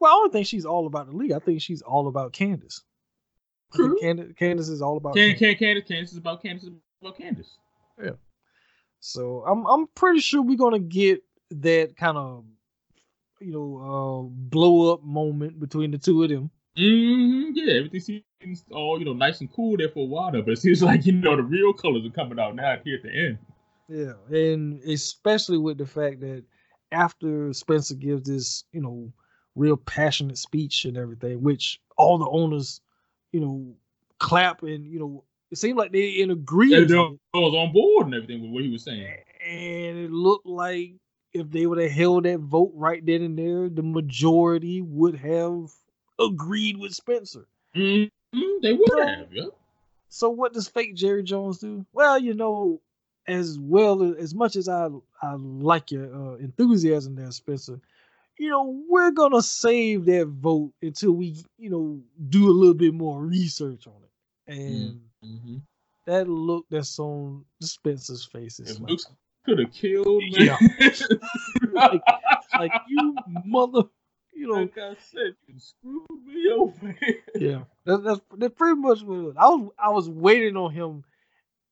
Well, 0.00 0.12
I 0.12 0.14
don't 0.14 0.32
think 0.32 0.46
she's 0.46 0.64
all 0.64 0.86
about 0.86 1.06
the 1.06 1.16
league. 1.16 1.32
I 1.32 1.38
think 1.38 1.60
she's 1.60 1.82
all 1.82 2.06
about 2.06 2.32
Candace. 2.32 2.82
True. 3.74 3.98
Candace, 4.00 4.32
Candace 4.36 4.68
is 4.68 4.80
all 4.80 4.96
about. 4.96 5.14
Can, 5.14 5.30
Candace. 5.30 5.38
Can, 5.38 5.56
Candace, 5.56 5.88
Candace 5.88 6.12
is 6.12 6.18
about 6.18 6.42
Candace 6.42 6.64
is 6.64 6.70
about 7.02 7.18
Candace. 7.18 7.58
Yeah. 8.02 8.10
So 9.00 9.44
I'm 9.46 9.66
I'm 9.66 9.86
pretty 9.88 10.20
sure 10.20 10.42
we're 10.42 10.56
gonna 10.56 10.78
get 10.78 11.22
that 11.50 11.96
kind 11.96 12.16
of 12.16 12.44
you 13.40 13.52
know 13.52 13.78
uh, 13.78 14.28
blow 14.50 14.92
up 14.92 15.02
moment 15.02 15.60
between 15.60 15.90
the 15.90 15.98
two 15.98 16.22
of 16.22 16.30
them. 16.30 16.50
Mm-hmm, 16.76 17.50
yeah, 17.54 17.74
everything 17.74 18.22
seems 18.40 18.64
all 18.70 18.98
you 18.98 19.04
know 19.04 19.12
nice 19.12 19.40
and 19.40 19.52
cool 19.52 19.76
there 19.76 19.88
for 19.88 20.04
a 20.04 20.06
while 20.06 20.30
but 20.30 20.48
it 20.48 20.58
seems 20.58 20.82
like 20.82 21.06
you 21.06 21.12
know 21.12 21.36
the 21.36 21.42
real 21.42 21.72
colors 21.72 22.06
are 22.06 22.10
coming 22.10 22.38
out 22.38 22.54
now 22.54 22.76
here 22.84 22.96
at 22.96 23.02
the 23.02 23.10
end. 23.10 23.38
Yeah, 23.88 24.12
and 24.30 24.82
especially 24.82 25.58
with 25.58 25.78
the 25.78 25.86
fact 25.86 26.20
that 26.20 26.44
after 26.92 27.52
Spencer 27.52 27.94
gives 27.94 28.28
this 28.28 28.64
you 28.72 28.80
know 28.80 29.12
real 29.54 29.76
passionate 29.76 30.38
speech 30.38 30.84
and 30.84 30.96
everything, 30.96 31.42
which 31.42 31.80
all 31.96 32.18
the 32.18 32.28
owners 32.28 32.80
you 33.32 33.40
know 33.40 33.74
clap 34.18 34.62
and 34.62 34.86
you 34.86 34.98
know 34.98 35.24
it 35.50 35.58
seemed 35.58 35.78
like 35.78 35.92
they 35.92 36.08
in 36.08 36.30
agreement. 36.30 36.90
I 37.34 37.38
was 37.38 37.54
on 37.54 37.72
board 37.72 38.06
and 38.06 38.14
everything 38.14 38.42
with 38.42 38.50
what 38.50 38.62
he 38.62 38.70
was 38.70 38.84
saying. 38.84 39.08
And 39.46 39.98
it 39.98 40.10
looked 40.10 40.46
like 40.46 40.94
if 41.32 41.50
they 41.50 41.66
would 41.66 41.78
have 41.78 41.90
held 41.90 42.24
that 42.24 42.40
vote 42.40 42.72
right 42.74 43.04
then 43.04 43.22
and 43.22 43.38
there, 43.38 43.68
the 43.68 43.82
majority 43.82 44.82
would 44.82 45.16
have 45.16 45.70
agreed 46.18 46.76
with 46.76 46.94
Spencer. 46.94 47.46
Mm-hmm, 47.74 48.48
they 48.62 48.72
would 48.72 49.08
have, 49.08 49.32
yeah. 49.32 49.46
So 50.10 50.30
what 50.30 50.52
does 50.52 50.68
fake 50.68 50.94
Jerry 50.94 51.22
Jones 51.22 51.58
do? 51.58 51.86
Well, 51.92 52.18
you 52.18 52.34
know, 52.34 52.80
as 53.28 53.58
well 53.60 54.14
as 54.18 54.34
much 54.34 54.56
as 54.56 54.68
I 54.68 54.88
I 55.22 55.34
like 55.34 55.90
your 55.90 56.14
uh, 56.14 56.36
enthusiasm 56.36 57.14
there, 57.14 57.30
Spencer. 57.30 57.80
You 58.38 58.50
know, 58.50 58.82
we're 58.88 59.10
gonna 59.10 59.42
save 59.42 60.06
that 60.06 60.26
vote 60.26 60.72
until 60.80 61.12
we, 61.12 61.44
you 61.58 61.70
know, 61.70 62.00
do 62.28 62.48
a 62.48 62.52
little 62.52 62.74
bit 62.74 62.94
more 62.94 63.24
research 63.24 63.86
on 63.86 63.94
it. 64.02 64.52
And 64.52 65.00
mm-hmm. 65.24 65.56
that 66.06 66.28
look 66.28 66.66
that's 66.70 66.98
on 66.98 67.44
Spencer's 67.60 68.24
face 68.24 68.60
is 68.60 68.80
like, 68.80 68.98
could 69.44 69.58
have 69.58 69.72
killed 69.72 70.06
me. 70.06 70.46
Yeah. 70.46 70.56
like, 71.72 72.02
like 72.58 72.72
you 72.88 73.14
mother 73.44 73.82
you 74.38 74.46
know, 74.46 74.60
like 74.60 74.78
I 74.78 74.94
said, 75.10 75.34
you 75.48 75.58
screwed 75.58 76.24
me 76.24 76.48
over. 76.52 76.96
yeah, 77.34 77.64
that's, 77.84 78.02
that's 78.04 78.20
that's 78.36 78.54
pretty 78.54 78.80
much 78.80 79.02
what 79.02 79.18
it 79.18 79.22
was. 79.22 79.34
I 79.36 79.48
was 79.48 79.70
I 79.76 79.88
was 79.88 80.08
waiting 80.08 80.56
on 80.56 80.72
him, 80.72 81.02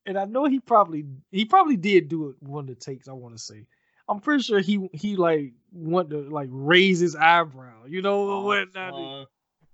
and 0.07 0.17
I 0.17 0.25
know 0.25 0.45
he 0.47 0.61
probably 0.61 1.05
he 1.31 1.45
probably 1.45 1.77
did 1.77 2.09
do 2.09 2.29
it 2.31 2.37
one 2.41 2.65
of 2.65 2.69
the 2.69 2.75
takes. 2.75 3.09
I 3.09 3.13
want 3.13 3.37
to 3.37 3.43
say, 3.43 3.67
I'm 4.09 4.21
pretty 4.21 4.43
sure 4.43 4.61
he 4.61 4.89
he 4.93 5.17
like 5.17 5.53
wanted 5.73 6.11
to 6.11 6.31
like 6.31 6.49
raise 6.51 7.01
his 7.01 7.17
eyebrow, 7.17 7.87
you 7.87 8.03
know 8.03 8.31
oh, 8.31 8.41
what? 8.43 8.69
Uh, 8.77 9.25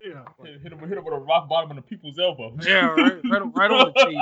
yeah, 0.05 0.24
hit, 0.43 0.72
him 0.72 0.78
hit 0.80 0.99
him 0.99 1.05
with 1.05 1.14
a 1.14 1.18
rock 1.18 1.49
bottom 1.49 1.70
on 1.70 1.76
the 1.76 1.83
people's 1.83 2.18
elbow. 2.18 2.57
Yeah, 2.62 2.87
right, 2.87 3.20
right, 3.24 3.43
right 3.55 3.70
on 3.70 3.93
the 3.95 4.05
table. 4.05 4.20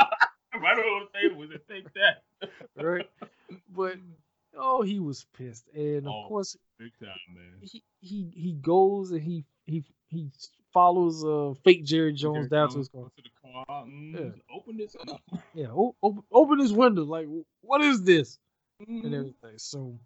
right 0.60 0.78
on 0.78 1.06
the 1.12 1.18
table. 1.18 1.40
Was 1.40 1.50
it 1.52 1.66
take 1.68 1.86
that? 1.94 2.50
right, 2.76 3.08
but 3.74 3.96
oh, 4.56 4.82
he 4.82 4.98
was 4.98 5.26
pissed, 5.38 5.68
and 5.74 6.06
of 6.06 6.12
oh, 6.12 6.28
course, 6.28 6.56
big 6.78 6.92
time, 7.00 7.16
man. 7.34 7.60
He 7.62 7.82
he 8.00 8.32
he 8.34 8.52
goes 8.52 9.12
and 9.12 9.22
he 9.22 9.44
he 9.64 9.84
he 10.08 10.30
follows 10.72 11.24
uh 11.24 11.54
fake 11.64 11.84
Jerry 11.84 12.12
Jones 12.12 12.36
Jerry 12.36 12.48
down 12.48 12.68
Jones 12.68 12.74
to 12.74 12.78
his 12.78 12.88
car. 12.88 13.04
To 13.04 13.22
the 13.22 13.39
car. 13.52 13.84
Mm, 13.86 14.14
yeah. 14.14 14.56
Open 14.56 14.76
this 14.76 14.96
up. 15.08 15.20
Yeah, 15.54 15.68
o- 15.68 15.96
open, 16.02 16.22
open 16.32 16.58
his 16.58 16.72
window. 16.72 17.04
Like, 17.04 17.26
what 17.60 17.80
is 17.80 18.02
this? 18.02 18.38
Mm-hmm. 18.82 19.06
And 19.06 19.14
everything. 19.14 19.58
So, 19.58 19.98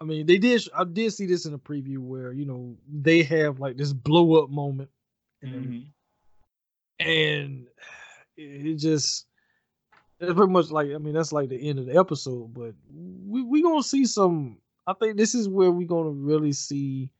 I 0.00 0.04
mean, 0.04 0.26
they 0.26 0.38
did. 0.38 0.62
I 0.76 0.84
did 0.84 1.12
see 1.12 1.26
this 1.26 1.46
in 1.46 1.54
a 1.54 1.58
preview 1.58 1.98
where 1.98 2.32
you 2.32 2.44
know 2.44 2.76
they 2.88 3.22
have 3.22 3.60
like 3.60 3.76
this 3.76 3.92
blow 3.92 4.42
up 4.42 4.50
moment, 4.50 4.90
and, 5.42 5.66
mm-hmm. 7.00 7.06
and 7.06 7.66
it 8.36 8.76
just 8.76 9.26
it's 10.20 10.34
pretty 10.34 10.52
much 10.52 10.70
like 10.70 10.88
I 10.94 10.98
mean 10.98 11.14
that's 11.14 11.32
like 11.32 11.48
the 11.48 11.68
end 11.68 11.78
of 11.78 11.86
the 11.86 11.98
episode, 11.98 12.54
but 12.54 12.74
we 13.26 13.42
we 13.42 13.62
gonna 13.62 13.82
see 13.82 14.04
some. 14.04 14.58
I 14.86 14.94
think 14.94 15.16
this 15.16 15.34
is 15.34 15.48
where 15.48 15.70
we 15.70 15.84
gonna 15.84 16.10
really 16.10 16.52
see. 16.52 17.10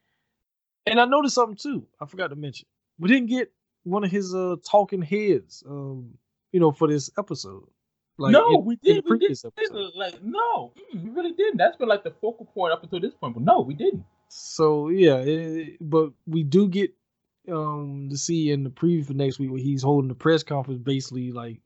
And 0.86 1.00
I 1.00 1.04
noticed 1.04 1.36
something 1.36 1.56
too. 1.56 1.86
I 2.00 2.06
forgot 2.06 2.28
to 2.28 2.36
mention. 2.36 2.66
We 2.98 3.08
didn't 3.08 3.28
get 3.28 3.52
one 3.84 4.04
of 4.04 4.10
his 4.10 4.34
uh 4.34 4.56
talking 4.68 5.02
heads, 5.02 5.62
um, 5.68 6.14
you 6.52 6.60
know, 6.60 6.72
for 6.72 6.88
this 6.88 7.10
episode. 7.18 7.66
Like 8.18 8.32
no, 8.32 8.54
in, 8.54 8.64
we 8.64 8.76
did. 8.76 9.04
We 9.08 9.18
did. 9.18 9.38
Like 9.94 10.22
no, 10.22 10.72
we 10.92 11.10
really 11.10 11.32
didn't. 11.32 11.56
That's 11.56 11.76
been 11.76 11.88
like 11.88 12.04
the 12.04 12.12
focal 12.20 12.46
point 12.46 12.72
up 12.72 12.82
until 12.82 13.00
this 13.00 13.14
point. 13.14 13.34
But 13.34 13.42
no, 13.42 13.60
we 13.60 13.74
didn't. 13.74 14.04
So 14.28 14.88
yeah, 14.88 15.16
it, 15.16 15.78
but 15.80 16.12
we 16.26 16.42
do 16.42 16.68
get 16.68 16.92
um 17.50 18.08
to 18.10 18.16
see 18.16 18.50
in 18.50 18.64
the 18.64 18.70
preview 18.70 19.04
for 19.04 19.14
next 19.14 19.38
week 19.38 19.50
where 19.50 19.60
he's 19.60 19.82
holding 19.82 20.08
the 20.08 20.14
press 20.14 20.42
conference, 20.42 20.80
basically 20.82 21.32
like 21.32 21.60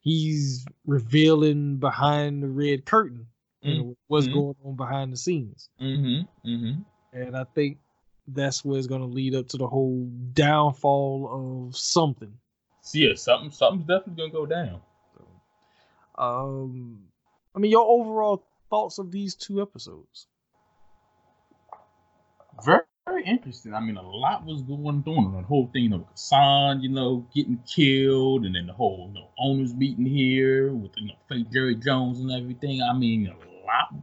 he's 0.00 0.64
revealing 0.86 1.76
behind 1.76 2.42
the 2.42 2.48
red 2.48 2.84
curtain 2.84 3.26
you 3.62 3.78
know, 3.78 3.96
what's 4.08 4.26
mm-hmm. 4.26 4.34
going 4.34 4.56
on 4.64 4.76
behind 4.76 5.12
the 5.12 5.16
scenes. 5.16 5.68
Mm-hmm. 5.80 6.48
Mm-hmm. 6.48 7.18
And 7.18 7.36
I 7.36 7.44
think 7.54 7.78
that's 8.28 8.64
where 8.64 8.78
it's 8.78 8.86
going 8.86 9.00
to 9.00 9.06
lead 9.06 9.34
up 9.34 9.48
to 9.48 9.56
the 9.56 9.66
whole 9.66 10.08
downfall 10.32 11.68
of 11.68 11.76
something. 11.76 12.32
So 12.82 12.98
yeah, 12.98 13.14
something 13.14 13.50
something's 13.50 13.86
definitely 13.86 14.14
going 14.16 14.30
to 14.30 14.36
go 14.36 14.46
down. 14.46 14.80
Um, 16.16 17.04
I 17.54 17.58
mean, 17.58 17.70
your 17.70 17.86
overall 17.86 18.44
thoughts 18.70 18.98
of 18.98 19.10
these 19.10 19.34
two 19.34 19.62
episodes? 19.62 20.26
Very 22.64 22.82
very 23.06 23.24
interesting. 23.24 23.74
I 23.74 23.80
mean, 23.80 23.96
a 23.96 24.02
lot 24.02 24.44
was 24.44 24.62
going 24.62 25.02
on. 25.06 25.32
The 25.32 25.42
whole 25.42 25.68
thing, 25.72 25.84
you 25.84 25.88
know, 25.88 26.06
Hassan, 26.12 26.82
you 26.82 26.88
know, 26.88 27.26
getting 27.34 27.60
killed, 27.66 28.44
and 28.44 28.54
then 28.54 28.66
the 28.68 28.72
whole, 28.72 29.10
you 29.12 29.20
know, 29.20 29.28
owners 29.38 29.74
meeting 29.74 30.06
here 30.06 30.72
with 30.72 30.92
you 30.96 31.08
know 31.08 31.14
fake 31.28 31.50
Jerry 31.52 31.74
Jones 31.74 32.20
and 32.20 32.30
everything. 32.30 32.80
I 32.82 32.96
mean, 32.96 33.26
a 33.26 33.66
lot, 33.66 33.94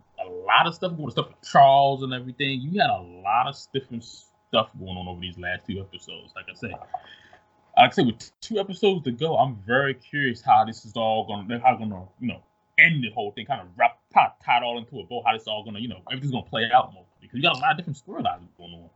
lot 0.49 0.67
of 0.67 0.75
stuff 0.75 0.95
going, 0.97 1.11
stuff 1.11 1.27
with 1.27 1.49
Charles 1.49 2.03
and 2.03 2.13
everything. 2.13 2.61
You 2.61 2.79
had 2.81 2.89
a 2.89 3.01
lot 3.01 3.47
of 3.47 3.55
different 3.73 4.03
stuff 4.03 4.69
going 4.77 4.97
on 4.97 5.07
over 5.07 5.21
these 5.21 5.37
last 5.37 5.65
two 5.67 5.79
episodes. 5.79 6.33
Like 6.35 6.45
I 6.49 6.55
said, 6.55 6.71
like 6.71 7.91
I 7.91 7.93
said, 7.93 8.05
with 8.07 8.31
two 8.41 8.59
episodes 8.59 9.03
to 9.05 9.11
go, 9.11 9.37
I'm 9.37 9.57
very 9.65 9.93
curious 9.93 10.41
how 10.41 10.65
this 10.65 10.85
is 10.85 10.93
all 10.95 11.27
gonna, 11.27 11.59
how 11.59 11.75
gonna, 11.75 12.05
you 12.19 12.27
know, 12.27 12.41
end 12.79 13.03
the 13.03 13.09
whole 13.11 13.31
thing, 13.31 13.45
kind 13.45 13.61
of 13.61 13.67
wrap, 13.77 13.99
of 14.15 14.31
tie 14.43 14.57
it 14.57 14.63
all 14.63 14.77
into 14.77 14.99
a 14.99 15.03
bow. 15.05 15.23
How 15.25 15.33
this 15.33 15.47
all 15.47 15.63
gonna, 15.63 15.79
you 15.79 15.87
know, 15.87 16.01
everything's 16.11 16.31
gonna 16.31 16.45
play 16.45 16.69
out 16.73 16.93
more 16.93 17.05
because 17.21 17.37
you 17.37 17.43
got 17.43 17.55
a 17.55 17.59
lot 17.59 17.71
of 17.71 17.77
different 17.77 18.01
storylines 18.05 18.47
going 18.57 18.73
on. 18.73 18.89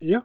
Yeah. 0.00 0.20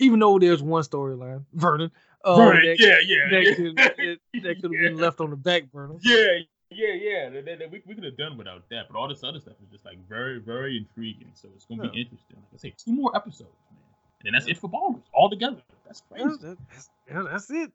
Even 0.00 0.20
though 0.20 0.38
there's 0.38 0.62
one 0.62 0.82
storyline, 0.82 1.44
Vernon. 1.54 1.90
Uh, 2.24 2.36
Vernon, 2.36 2.66
that, 2.66 2.76
yeah, 2.78 2.98
yeah. 3.04 3.28
That 3.30 3.44
yeah. 3.44 3.54
could, 3.54 3.76
that, 3.76 3.96
that 3.96 4.54
could 4.60 4.64
have 4.64 4.72
yeah. 4.72 4.88
been 4.88 4.98
left 4.98 5.20
on 5.20 5.30
the 5.30 5.36
back 5.36 5.72
burner. 5.72 5.94
Yeah, 6.02 6.38
yeah, 6.70 6.94
yeah. 6.94 7.30
That, 7.30 7.58
that, 7.58 7.70
we, 7.70 7.82
we 7.86 7.94
could 7.94 8.04
have 8.04 8.16
done 8.16 8.36
without 8.36 8.68
that. 8.70 8.88
But 8.90 8.98
all 8.98 9.08
this 9.08 9.24
other 9.24 9.40
stuff 9.40 9.54
is 9.62 9.70
just 9.70 9.84
like 9.84 9.98
very, 10.08 10.38
very 10.38 10.76
intriguing. 10.76 11.30
So 11.34 11.48
it's 11.54 11.64
going 11.64 11.80
to 11.80 11.86
yeah. 11.86 11.92
be 11.92 12.00
interesting. 12.02 12.36
Like 12.36 12.54
I 12.54 12.56
say, 12.58 12.74
two 12.76 12.92
more 12.92 13.14
episodes, 13.16 13.56
man. 13.70 13.80
And 14.24 14.34
that's 14.34 14.46
it 14.46 14.58
for 14.58 14.68
Ballers 14.68 15.02
all 15.12 15.30
together. 15.30 15.62
That's 15.86 16.02
crazy. 16.10 16.24
Yeah, 16.28 16.36
that, 16.42 16.58
that's, 16.70 16.90
yeah, 17.08 17.24
that's 17.30 17.50
it. 17.50 17.72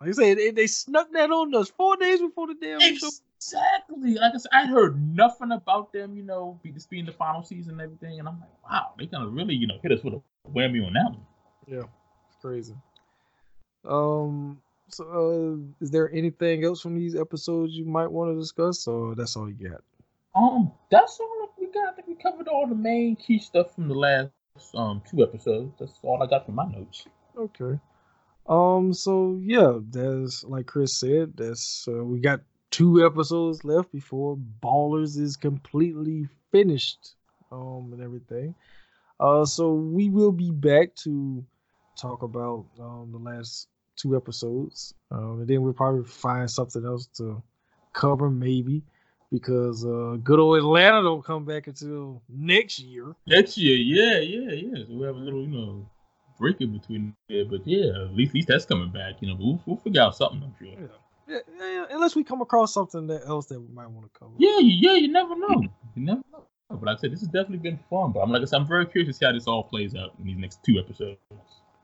Like 0.00 0.10
I 0.10 0.12
say, 0.12 0.34
they, 0.34 0.50
they 0.50 0.66
snuck 0.68 1.10
that 1.12 1.30
on 1.30 1.54
us 1.54 1.70
four 1.70 1.96
days 1.96 2.20
before 2.20 2.46
the 2.46 2.54
damn 2.54 2.80
show. 2.96 3.08
Exactly. 3.36 4.14
Like 4.14 4.34
I 4.34 4.38
said, 4.38 4.50
I 4.52 4.66
heard 4.66 5.00
nothing 5.14 5.52
about 5.52 5.92
them, 5.92 6.16
you 6.16 6.22
know, 6.22 6.58
this 6.64 6.86
being 6.86 7.04
the 7.06 7.12
final 7.12 7.42
season 7.42 7.72
and 7.72 7.80
everything. 7.80 8.18
And 8.18 8.28
I'm 8.28 8.40
like, 8.40 8.50
wow, 8.68 8.92
they 8.98 9.06
kind 9.06 9.24
of 9.24 9.32
really, 9.32 9.54
you 9.54 9.66
know, 9.66 9.78
hit 9.82 9.92
us 9.92 10.02
with 10.02 10.14
a 10.14 10.22
whammy 10.48 10.86
on 10.86 10.92
that 10.94 11.10
one. 11.10 11.26
Yeah, 11.66 11.82
it's 12.28 12.36
crazy. 12.40 12.74
Um, 13.84 14.60
so 14.88 15.04
uh, 15.60 15.84
is 15.84 15.90
there 15.90 16.10
anything 16.12 16.64
else 16.64 16.80
from 16.80 16.94
these 16.94 17.14
episodes 17.14 17.74
you 17.74 17.84
might 17.84 18.10
want 18.10 18.34
to 18.34 18.40
discuss, 18.40 18.86
or 18.86 19.14
that's 19.14 19.36
all 19.36 19.48
you 19.48 19.68
got? 19.68 19.82
Um, 20.34 20.72
that's 20.90 21.18
all 21.20 21.50
we 21.58 21.66
got. 21.66 21.92
I 21.92 21.92
think 21.92 22.08
we 22.08 22.14
covered 22.14 22.48
all 22.48 22.66
the 22.66 22.74
main 22.74 23.16
key 23.16 23.38
stuff 23.38 23.74
from 23.74 23.88
the 23.88 23.94
last 23.94 24.30
um 24.74 25.02
two 25.08 25.22
episodes. 25.22 25.72
That's 25.78 25.98
all 26.02 26.22
I 26.22 26.26
got 26.26 26.46
from 26.46 26.56
my 26.56 26.66
notes. 26.66 27.06
Okay. 27.36 27.78
Um. 28.48 28.92
So 28.92 29.38
yeah, 29.42 29.78
that's 29.90 30.44
like 30.44 30.66
Chris 30.66 30.98
said. 30.98 31.34
That's 31.36 31.86
uh, 31.88 32.04
we 32.04 32.20
got 32.20 32.40
two 32.70 33.04
episodes 33.04 33.64
left 33.64 33.92
before 33.92 34.38
Ballers 34.62 35.18
is 35.18 35.36
completely 35.36 36.28
finished. 36.50 37.14
Um, 37.50 37.90
and 37.94 38.02
everything. 38.02 38.54
Uh, 39.18 39.44
so 39.44 39.72
we 39.72 40.10
will 40.10 40.32
be 40.32 40.50
back 40.50 40.94
to 40.96 41.42
talk 41.96 42.22
about 42.22 42.66
um, 42.78 43.08
the 43.10 43.18
last 43.18 43.68
two 43.98 44.16
episodes, 44.16 44.94
um, 45.10 45.40
and 45.40 45.48
then 45.48 45.62
we'll 45.62 45.72
probably 45.72 46.04
find 46.04 46.50
something 46.50 46.84
else 46.84 47.06
to 47.16 47.42
cover, 47.92 48.30
maybe, 48.30 48.82
because 49.30 49.84
uh, 49.84 50.16
good 50.22 50.38
old 50.38 50.56
Atlanta 50.56 51.02
don't 51.02 51.24
come 51.24 51.44
back 51.44 51.66
until 51.66 52.22
next 52.28 52.78
year. 52.78 53.14
Next 53.26 53.58
year, 53.58 53.76
yeah, 53.76 54.20
yeah, 54.20 54.52
yeah. 54.52 54.84
So 54.86 54.94
we 54.94 55.06
have 55.06 55.16
a 55.16 55.18
little, 55.18 55.42
you 55.42 55.48
know, 55.48 55.90
breaking 56.38 56.72
between 56.72 57.14
it. 57.28 57.50
But 57.50 57.66
yeah, 57.66 58.04
at 58.04 58.14
least, 58.14 58.30
at 58.30 58.34
least 58.34 58.48
that's 58.48 58.64
coming 58.64 58.90
back. 58.90 59.14
You 59.20 59.28
know, 59.28 59.34
but 59.34 59.44
we'll, 59.44 59.62
we'll 59.66 59.76
figure 59.76 60.02
out 60.02 60.16
something. 60.16 60.42
I'm 60.42 60.54
sure. 60.58 60.74
Yeah. 60.80 60.86
Yeah, 61.30 61.40
yeah, 61.60 61.84
unless 61.90 62.16
we 62.16 62.24
come 62.24 62.40
across 62.40 62.72
something 62.72 63.06
that 63.08 63.26
else 63.26 63.48
that 63.48 63.60
we 63.60 63.68
might 63.74 63.90
want 63.90 64.10
to 64.10 64.18
cover. 64.18 64.32
Yeah, 64.38 64.60
yeah, 64.60 64.94
you 64.94 65.08
never 65.08 65.36
know. 65.36 65.62
You 65.94 66.02
never 66.02 66.22
know. 66.32 66.44
But 66.70 66.82
like 66.82 66.96
I 66.96 67.00
said, 67.02 67.12
this 67.12 67.20
has 67.20 67.28
definitely 67.28 67.58
been 67.58 67.78
fun. 67.90 68.12
But 68.12 68.20
I'm 68.20 68.30
like 68.30 68.40
I 68.40 68.46
said, 68.46 68.60
I'm 68.60 68.66
very 68.66 68.86
curious 68.86 69.08
to 69.08 69.18
see 69.18 69.26
how 69.26 69.32
this 69.32 69.46
all 69.46 69.62
plays 69.62 69.94
out 69.94 70.14
in 70.18 70.26
these 70.26 70.38
next 70.38 70.64
two 70.64 70.78
episodes. 70.78 71.18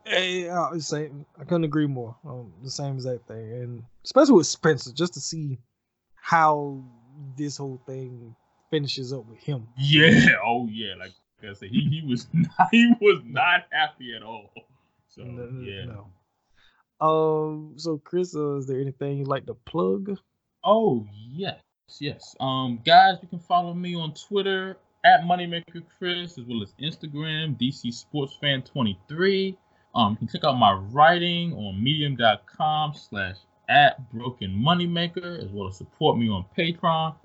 Yeah 0.05 0.71
same. 0.79 1.25
I 1.39 1.43
couldn't 1.43 1.63
agree 1.63 1.87
more. 1.87 2.15
Um, 2.25 2.53
the 2.63 2.69
same 2.69 2.95
exact 2.95 3.27
thing, 3.27 3.51
and 3.53 3.83
especially 4.03 4.35
with 4.35 4.47
Spencer, 4.47 4.91
just 4.93 5.13
to 5.15 5.19
see 5.19 5.57
how 6.15 6.83
this 7.37 7.57
whole 7.57 7.81
thing 7.85 8.35
finishes 8.69 9.13
up 9.13 9.25
with 9.27 9.39
him. 9.39 9.67
Yeah. 9.77 10.35
Oh 10.45 10.67
yeah. 10.71 10.95
Like 10.99 11.11
I 11.43 11.53
said, 11.53 11.69
he, 11.69 11.81
he 11.81 12.07
was 12.07 12.27
not 12.33 12.69
he 12.71 12.93
was 13.01 13.21
not 13.25 13.65
happy 13.71 14.15
at 14.15 14.23
all. 14.23 14.51
So 15.09 15.23
no, 15.23 15.49
yeah. 15.61 15.85
No. 15.85 16.07
Um. 17.05 17.73
So 17.77 17.97
Chris, 17.97 18.35
uh, 18.35 18.57
is 18.57 18.67
there 18.67 18.79
anything 18.79 19.17
you'd 19.17 19.27
like 19.27 19.45
to 19.47 19.53
plug? 19.53 20.17
Oh 20.63 21.05
yes, 21.13 21.61
yes. 21.99 22.35
Um, 22.39 22.79
guys, 22.85 23.17
you 23.21 23.27
can 23.27 23.39
follow 23.39 23.73
me 23.73 23.95
on 23.95 24.13
Twitter 24.13 24.77
at 25.03 25.21
Moneymaker 25.21 25.83
Chris 25.97 26.37
as 26.37 26.45
well 26.45 26.63
as 26.63 26.73
Instagram 26.81 27.59
DC 27.59 27.93
Sports 27.93 28.37
Fan 28.41 28.63
23. 28.63 29.55
Um, 29.95 30.11
you 30.13 30.17
can 30.17 30.27
check 30.27 30.43
out 30.43 30.57
my 30.57 30.73
writing 30.73 31.53
on 31.53 31.81
Medium.com 31.81 32.93
slash 32.93 33.37
at 33.69 34.11
Broken 34.11 34.51
Moneymaker 34.51 35.43
as 35.43 35.49
well 35.49 35.67
as 35.67 35.77
support 35.77 36.17
me 36.17 36.29
on 36.29 36.45
Patreon 36.57 37.15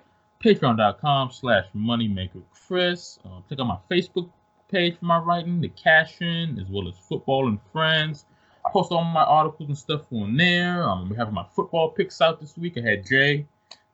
patreon.com 0.43 1.31
slash 1.31 1.67
moneymaker 1.77 2.43
chris. 2.51 3.19
Uh, 3.25 3.41
check 3.49 3.61
out 3.61 3.67
my 3.67 3.79
facebook 3.91 4.31
page 4.71 4.97
for 4.99 5.05
my 5.05 5.19
writing 5.19 5.61
the 5.61 5.69
cash 5.69 6.21
in 6.21 6.59
as 6.59 6.67
well 6.69 6.89
as 6.89 6.95
football 7.09 7.49
and 7.49 7.59
friends. 7.73 8.25
I 8.65 8.71
post 8.73 8.91
all 8.91 9.05
my 9.05 9.25
articles 9.25 9.69
and 9.69 9.77
stuff 9.79 10.03
on 10.13 10.37
there. 10.37 10.89
Um, 10.89 11.11
we 11.11 11.17
have 11.17 11.33
my 11.33 11.45
football 11.55 11.91
picks 11.91 12.21
out 12.21 12.41
this 12.41 12.57
week. 12.57 12.79
I 12.79 12.89
had 12.89 13.07
jay 13.07 13.47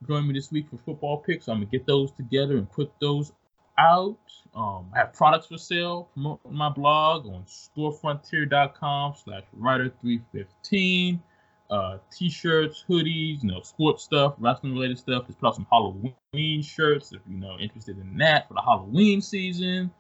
join 0.07 0.29
me 0.29 0.35
this 0.35 0.53
week 0.53 0.69
for 0.69 0.77
football 0.79 1.19
picks. 1.19 1.47
So 1.47 1.53
i'm 1.53 1.59
gonna 1.59 1.71
get 1.71 1.87
those 1.87 2.13
together 2.13 2.57
and 2.59 2.71
put 2.71 2.93
those 3.01 3.33
out 3.79 4.19
um, 4.55 4.87
i 4.95 4.99
have 4.99 5.13
products 5.13 5.47
for 5.47 5.59
sale 5.59 6.09
promote 6.15 6.41
my 6.51 6.69
blog 6.69 7.27
on 7.27 7.45
storefrontier.com 7.45 9.15
slash 9.23 9.45
writer 9.53 9.93
315 10.01 11.23
uh, 11.71 11.99
t-shirts, 12.13 12.85
hoodies, 12.89 13.43
you 13.43 13.51
know, 13.51 13.61
sports 13.61 14.05
stuff, 14.05 14.35
wrestling 14.39 14.73
related 14.75 14.99
stuff. 14.99 15.25
Let's 15.27 15.41
put 15.41 15.49
out 15.49 15.55
some 15.57 15.67
Halloween 15.71 16.63
shirts 16.63 17.13
if 17.13 17.21
you 17.29 17.39
know 17.39 17.59
interested 17.59 17.99
in 17.99 18.17
that 18.19 18.49
for 18.49 18.55
the 18.55 18.63
Halloween 18.63 19.21
season. 19.21 19.91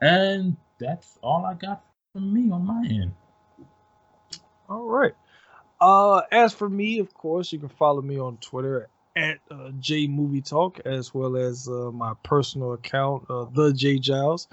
And 0.00 0.56
that's 0.78 1.18
all 1.22 1.44
I 1.44 1.54
got 1.54 1.84
from 2.12 2.32
me 2.32 2.50
on 2.50 2.64
my 2.64 2.86
end. 2.88 3.12
All 4.68 4.86
right. 4.86 5.14
Uh, 5.80 6.22
as 6.30 6.52
for 6.52 6.68
me, 6.68 6.98
of 6.98 7.12
course, 7.14 7.52
you 7.52 7.58
can 7.58 7.68
follow 7.68 8.02
me 8.02 8.18
on 8.18 8.36
Twitter 8.38 8.88
at 9.16 9.38
uh, 9.50 9.70
Jay 9.78 10.06
Movie 10.06 10.42
Talk, 10.42 10.80
as 10.84 11.12
well 11.14 11.36
as 11.36 11.68
uh, 11.68 11.90
my 11.92 12.12
personal 12.22 12.72
account, 12.72 13.24
uh, 13.28 13.46
the 13.52 13.72
Jay 13.72 13.98
Giles. 13.98 14.48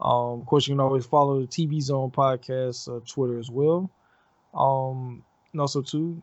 Um, 0.00 0.40
of 0.40 0.46
course, 0.46 0.66
you 0.66 0.72
can 0.74 0.80
always 0.80 1.06
follow 1.06 1.40
the 1.40 1.46
TV 1.46 1.80
Zone 1.80 2.10
podcast 2.10 2.88
uh, 2.94 3.00
Twitter 3.06 3.38
as 3.38 3.50
well. 3.50 3.90
Um, 4.54 5.24
and 5.52 5.60
also 5.60 5.80
too 5.82 6.22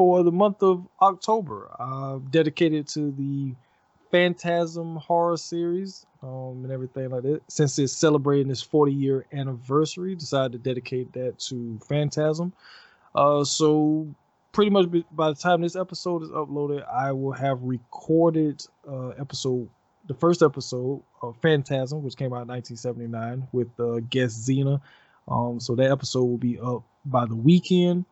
for 0.00 0.22
the 0.22 0.32
month 0.32 0.62
of 0.62 0.86
October, 1.02 1.68
uh, 1.78 2.18
dedicated 2.30 2.88
to 2.88 3.10
the 3.12 3.54
Phantasm 4.10 4.96
horror 4.96 5.36
series 5.36 6.06
um, 6.22 6.62
and 6.64 6.72
everything 6.72 7.10
like 7.10 7.22
that. 7.22 7.42
Since 7.48 7.78
it's 7.78 7.92
celebrating 7.92 8.50
its 8.50 8.62
40 8.62 8.92
year 8.92 9.26
anniversary, 9.34 10.14
decided 10.14 10.52
to 10.52 10.58
dedicate 10.58 11.12
that 11.12 11.38
to 11.40 11.78
Phantasm. 11.86 12.54
Uh, 13.14 13.44
so 13.44 14.08
pretty 14.52 14.70
much 14.70 14.86
by 15.12 15.30
the 15.30 15.34
time 15.34 15.62
this 15.62 15.76
episode 15.76 16.22
is 16.22 16.30
uploaded, 16.30 16.86
I 16.88 17.12
will 17.12 17.32
have 17.32 17.62
recorded 17.62 18.62
uh, 18.88 19.08
episode 19.10 19.68
the 20.06 20.14
first 20.14 20.42
episode 20.42 21.02
of 21.22 21.36
Phantasm, 21.40 22.02
which 22.02 22.16
came 22.16 22.32
out 22.32 22.42
in 22.42 22.48
1979 22.48 23.46
with 23.52 23.68
uh, 23.78 24.00
guest 24.08 24.48
Xena. 24.48 24.80
Um, 25.28 25.60
so 25.60 25.76
that 25.76 25.90
episode 25.90 26.24
will 26.24 26.38
be 26.38 26.58
up 26.58 26.82
by 27.04 27.26
the 27.26 27.36
weekend 27.36 28.04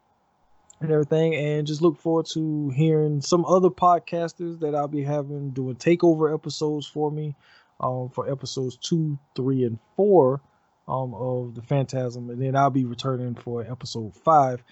and 0.81 0.91
everything. 0.91 1.35
And 1.35 1.67
just 1.67 1.83
look 1.83 1.99
forward 1.99 2.27
to 2.35 2.71
hearing 2.71 3.21
some 3.21 3.45
other 3.45 3.71
podcasters 3.71 4.61
that 4.61 4.75
I'll 4.75 4.89
be 4.89 5.03
having 5.03 5.51
doing 5.51 5.77
takeover 5.77 6.33
episodes 6.33 6.87
for 6.87 7.11
me 7.11 7.35
um, 7.81 8.11
for 8.11 8.31
episodes 8.31 8.77
two, 8.77 9.19
three, 9.35 9.65
and 9.65 9.79
four 9.97 10.41
um, 10.87 11.15
of 11.15 11.55
the 11.55 11.63
Phantasm. 11.63 12.31
And 12.31 12.41
then 12.41 12.55
I'll 12.55 12.71
be 12.71 12.85
returning 12.85 13.35
for 13.35 13.63
episode 13.63 14.15
five. 14.15 14.63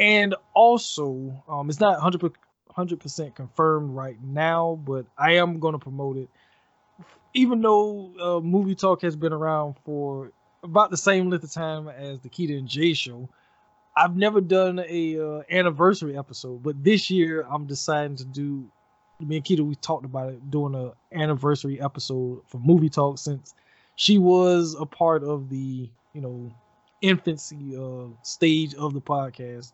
And 0.00 0.34
also, 0.54 1.44
um, 1.46 1.68
it's 1.68 1.78
not 1.78 1.92
100 2.02 2.32
100% 2.76 3.34
confirmed 3.34 3.90
right 3.94 4.16
now, 4.22 4.80
but 4.86 5.04
I 5.18 5.32
am 5.32 5.58
going 5.58 5.72
to 5.72 5.78
promote 5.78 6.16
it. 6.16 6.28
Even 7.34 7.60
though 7.60 8.12
uh, 8.20 8.40
Movie 8.40 8.74
Talk 8.74 9.02
has 9.02 9.14
been 9.14 9.32
around 9.32 9.74
for 9.84 10.32
about 10.62 10.90
the 10.90 10.96
same 10.96 11.28
length 11.28 11.44
of 11.44 11.52
time 11.52 11.88
as 11.88 12.20
the 12.20 12.28
Keita 12.28 12.58
and 12.58 12.66
Jay 12.68 12.94
show, 12.94 13.28
I've 13.96 14.16
never 14.16 14.40
done 14.40 14.82
a 14.88 15.20
uh, 15.20 15.42
anniversary 15.50 16.16
episode, 16.16 16.62
but 16.62 16.82
this 16.82 17.10
year 17.10 17.46
I'm 17.50 17.66
deciding 17.66 18.16
to 18.16 18.24
do. 18.24 18.70
Me 19.20 19.36
and 19.36 19.44
Keita, 19.44 19.60
we 19.60 19.74
talked 19.74 20.06
about 20.06 20.30
it 20.30 20.50
doing 20.50 20.74
an 20.74 20.92
anniversary 21.12 21.78
episode 21.78 22.40
for 22.46 22.58
Movie 22.58 22.88
Talk 22.88 23.18
since 23.18 23.54
she 23.96 24.16
was 24.16 24.74
a 24.80 24.86
part 24.86 25.22
of 25.22 25.50
the 25.50 25.90
you 26.14 26.20
know 26.22 26.50
infancy 27.02 27.76
uh, 27.76 28.06
stage 28.22 28.74
of 28.74 28.94
the 28.94 29.00
podcast, 29.00 29.72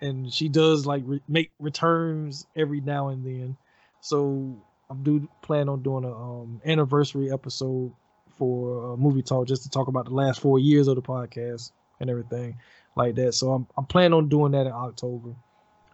and 0.00 0.32
she 0.32 0.48
does 0.48 0.86
like 0.86 1.02
re- 1.06 1.22
make 1.28 1.50
returns 1.58 2.46
every 2.54 2.80
now 2.80 3.08
and 3.08 3.24
then. 3.24 3.56
So 4.00 4.56
I'm 4.90 5.02
do 5.02 5.28
plan 5.42 5.68
on 5.68 5.82
doing 5.82 6.04
a 6.04 6.12
um, 6.12 6.60
anniversary 6.64 7.32
episode 7.32 7.92
for 8.38 8.92
uh, 8.92 8.96
Movie 8.96 9.22
Talk 9.22 9.48
just 9.48 9.62
to 9.62 9.70
talk 9.70 9.88
about 9.88 10.04
the 10.04 10.14
last 10.14 10.40
four 10.40 10.58
years 10.58 10.88
of 10.88 10.96
the 10.96 11.02
podcast 11.02 11.72
and 12.00 12.10
everything 12.10 12.56
like 12.94 13.14
that. 13.16 13.34
So 13.34 13.52
I'm 13.52 13.66
I'm 13.76 13.86
planning 13.86 14.14
on 14.14 14.28
doing 14.28 14.52
that 14.52 14.66
in 14.66 14.72
October 14.72 15.34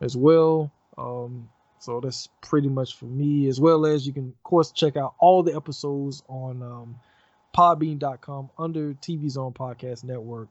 as 0.00 0.16
well. 0.16 0.70
Um, 0.98 1.48
so 1.78 2.00
that's 2.00 2.28
pretty 2.42 2.68
much 2.68 2.96
for 2.96 3.06
me, 3.06 3.48
as 3.48 3.60
well 3.60 3.86
as 3.86 4.06
you 4.06 4.12
can 4.12 4.28
of 4.28 4.42
course 4.42 4.72
check 4.72 4.96
out 4.96 5.14
all 5.18 5.42
the 5.42 5.54
episodes 5.54 6.22
on 6.28 6.62
um, 6.62 6.96
Podbean.com 7.56 8.50
under 8.58 8.94
TV 8.94 9.28
Zone 9.30 9.52
Podcast 9.52 10.04
Network 10.04 10.48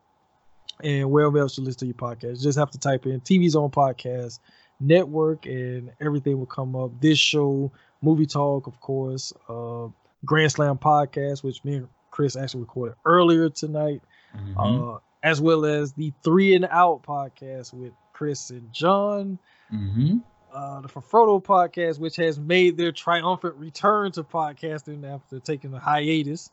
and 0.84 1.09
wherever 1.11 1.38
else 1.38 1.57
you 1.57 1.63
listen 1.63 1.79
to 1.79 1.86
your 1.86 1.95
podcast. 1.95 2.38
You 2.38 2.43
just 2.43 2.59
have 2.59 2.71
to 2.71 2.79
type 2.79 3.05
in 3.05 3.21
TV's 3.21 3.53
Zone 3.53 3.71
Podcast 3.71 4.39
Network 4.79 5.45
and 5.45 5.91
everything 6.01 6.39
will 6.39 6.45
come 6.45 6.75
up. 6.75 6.91
This 6.99 7.19
show, 7.19 7.71
Movie 8.01 8.25
Talk, 8.25 8.67
of 8.67 8.79
course, 8.82 9.32
uh, 9.47 9.88
Grand 10.25 10.51
Slam 10.51 10.77
Podcast, 10.77 11.43
which 11.43 11.63
me 11.63 11.75
and 11.75 11.88
Chris 12.09 12.36
actually 12.36 12.61
recorded 12.61 12.95
earlier 13.05 13.49
tonight. 13.49 14.01
Mm-hmm. 14.36 14.59
Uh, 14.59 14.97
as 15.23 15.39
well 15.39 15.65
as 15.65 15.93
the 15.93 16.13
Three 16.23 16.55
and 16.55 16.65
Out 16.65 17.03
podcast 17.03 17.73
with 17.73 17.93
Chris 18.13 18.49
and 18.49 18.71
John. 18.73 19.38
Mm-hmm. 19.71 20.17
Uh, 20.53 20.82
the 20.82 20.88
Frodo 20.88 21.41
podcast, 21.41 21.99
which 21.99 22.17
has 22.17 22.38
made 22.38 22.75
their 22.75 22.91
triumphant 22.91 23.55
return 23.55 24.11
to 24.13 24.23
podcasting 24.23 25.05
after 25.05 25.39
taking 25.39 25.73
a 25.73 25.79
hiatus. 25.79 26.51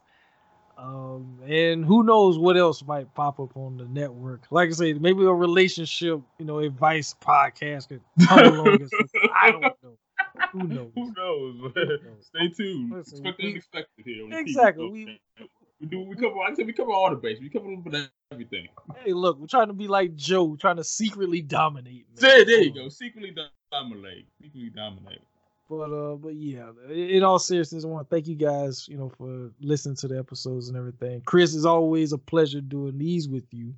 Um, 0.79 1.41
and 1.45 1.85
who 1.85 2.05
knows 2.05 2.39
what 2.39 2.57
else 2.57 2.85
might 2.85 3.13
pop 3.15 3.41
up 3.41 3.57
on 3.57 3.79
the 3.79 3.85
network. 3.87 4.45
Like 4.51 4.69
I 4.69 4.73
said, 4.73 5.03
maybe 5.03 5.25
a 5.25 5.33
relationship, 5.33 6.21
you 6.39 6.45
know, 6.45 6.61
advice 6.61 7.17
podcast 7.21 7.89
could 7.89 8.01
come 8.29 8.39
along. 8.39 8.89
I 9.35 9.51
don't 9.51 9.63
know. 9.63 9.99
Who 10.53 10.63
knows? 10.69 10.93
Who 10.95 11.13
knows? 11.17 11.55
Who 11.61 11.73
knows? 11.75 12.01
Stay 12.21 12.49
tuned. 12.57 12.93
Listen, 12.93 13.19
Expect 13.19 13.39
we, 13.43 13.51
unexpected 13.51 14.05
here. 14.05 14.39
Exactly. 14.39 14.89
We, 14.89 15.21
we 15.81 15.87
do. 15.87 16.01
We 16.01 16.15
cover. 16.15 16.39
I 16.39 16.55
said 16.55 16.67
we 16.67 16.73
cover 16.73 16.93
all 16.93 17.11
the 17.11 17.17
bases. 17.17 17.43
We 17.43 17.51
cover 17.51 17.67
a 17.67 17.69
little 17.69 17.83
bit 17.83 17.95
of 17.95 18.11
everything. 18.31 18.69
Hey, 19.05 19.13
look, 19.13 19.39
we're 19.39 19.47
trying 19.49 19.69
to 19.69 19.73
be 19.73 19.89
like 19.89 20.15
Joe, 20.15 20.57
trying 20.57 20.77
to 20.77 20.85
secretly 20.85 21.43
dominate. 21.43 22.07
There, 22.15 22.45
there 22.45 22.63
you 22.63 22.75
go. 22.75 22.89
Secretly 22.89 23.35
dominate. 23.73 24.27
Secretly 24.41 24.71
dominate. 24.71 25.23
But 25.69 25.93
uh, 25.93 26.15
but 26.17 26.35
yeah, 26.35 26.71
in 26.91 27.23
all 27.23 27.39
seriousness, 27.39 27.85
I 27.85 27.89
want 27.89 28.09
to 28.09 28.15
thank 28.15 28.27
you 28.27 28.37
guys, 28.37 28.89
you 28.89 28.97
know, 28.97 29.11
for 29.11 29.51
listening 29.61 29.97
to 29.97 30.09
the 30.09 30.19
episodes 30.19 30.69
and 30.69 30.79
everything. 30.79 31.21
Chris, 31.27 31.55
it's 31.55 31.67
always 31.67 32.13
a 32.13 32.19
pleasure 32.19 32.63
doing 32.63 32.97
these 32.97 33.29
with 33.29 33.45
you. 33.53 33.75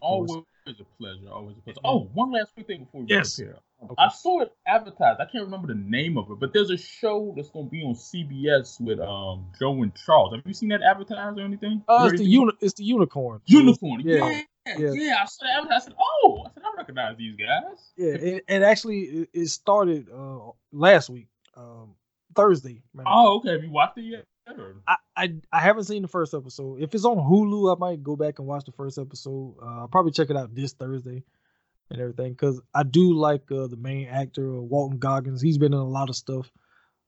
always 0.00 0.30
a 0.66 0.84
pleasure. 0.98 1.28
Always 1.32 1.56
a 1.58 1.60
pleasure. 1.62 1.80
Oh, 1.84 2.08
one 2.14 2.30
last 2.30 2.54
quick 2.54 2.68
thing 2.68 2.84
before 2.84 3.00
we 3.00 3.08
yes. 3.08 3.36
here. 3.36 3.58
Okay. 3.82 3.94
I 3.98 4.08
saw 4.08 4.42
it 4.42 4.52
advertised. 4.68 5.20
I 5.20 5.24
can't 5.24 5.44
remember 5.44 5.66
the 5.66 5.80
name 5.80 6.16
of 6.16 6.30
it, 6.30 6.38
but 6.38 6.52
there's 6.52 6.70
a 6.70 6.76
show 6.76 7.32
that's 7.36 7.50
going 7.50 7.66
to 7.66 7.70
be 7.70 7.82
on 7.82 7.94
CBS 7.94 8.80
with 8.80 9.00
um 9.00 9.46
Joe 9.58 9.82
and 9.82 9.92
Charles. 10.06 10.34
Have 10.34 10.46
you 10.46 10.54
seen 10.54 10.68
that 10.68 10.82
advertised 10.82 11.38
or 11.38 11.42
anything? 11.42 11.82
Uh, 11.88 12.08
it's 12.08 12.20
the 12.20 12.24
uni- 12.24 12.56
It's 12.60 12.74
the 12.74 12.84
unicorn. 12.84 13.40
Unicorn. 13.46 14.02
Yeah. 14.04 14.28
yeah. 14.28 14.42
Yeah. 14.64 14.92
yeah, 14.92 15.16
I 15.20 15.24
saw 15.24 15.44
that. 15.64 15.72
I 15.72 15.78
said, 15.80 15.94
"Oh, 15.98 16.44
I 16.46 16.50
said 16.54 16.62
I 16.64 16.76
recognize 16.76 17.16
these 17.16 17.34
guys." 17.34 17.90
Yeah, 17.96 18.14
it, 18.14 18.44
it 18.46 18.62
actually 18.62 19.26
it 19.32 19.48
started 19.48 20.08
uh, 20.08 20.50
last 20.70 21.10
week, 21.10 21.26
um, 21.62 21.94
Thursday. 22.34 22.82
Man. 22.94 23.06
Oh, 23.08 23.38
okay. 23.38 23.52
Have 23.52 23.64
you 23.64 23.70
watched 23.70 23.98
it 23.98 24.02
yet? 24.02 24.24
I, 24.88 24.96
I 25.16 25.34
I 25.52 25.60
haven't 25.60 25.84
seen 25.84 26.02
the 26.02 26.08
first 26.08 26.34
episode. 26.34 26.82
If 26.82 26.94
it's 26.94 27.04
on 27.04 27.16
Hulu, 27.16 27.74
I 27.74 27.78
might 27.78 28.02
go 28.02 28.16
back 28.16 28.38
and 28.38 28.48
watch 28.48 28.64
the 28.64 28.72
first 28.72 28.98
episode. 28.98 29.54
Uh, 29.62 29.80
I'll 29.80 29.88
probably 29.88 30.12
check 30.12 30.30
it 30.30 30.36
out 30.36 30.54
this 30.54 30.72
Thursday 30.72 31.22
and 31.90 32.00
everything 32.00 32.32
because 32.32 32.60
I 32.74 32.82
do 32.82 33.14
like 33.14 33.50
uh, 33.52 33.68
the 33.68 33.76
main 33.76 34.08
actor 34.08 34.56
uh, 34.56 34.60
Walton 34.60 34.98
Goggins. 34.98 35.40
He's 35.40 35.58
been 35.58 35.72
in 35.72 35.78
a 35.78 35.88
lot 35.88 36.08
of 36.08 36.16
stuff, 36.16 36.50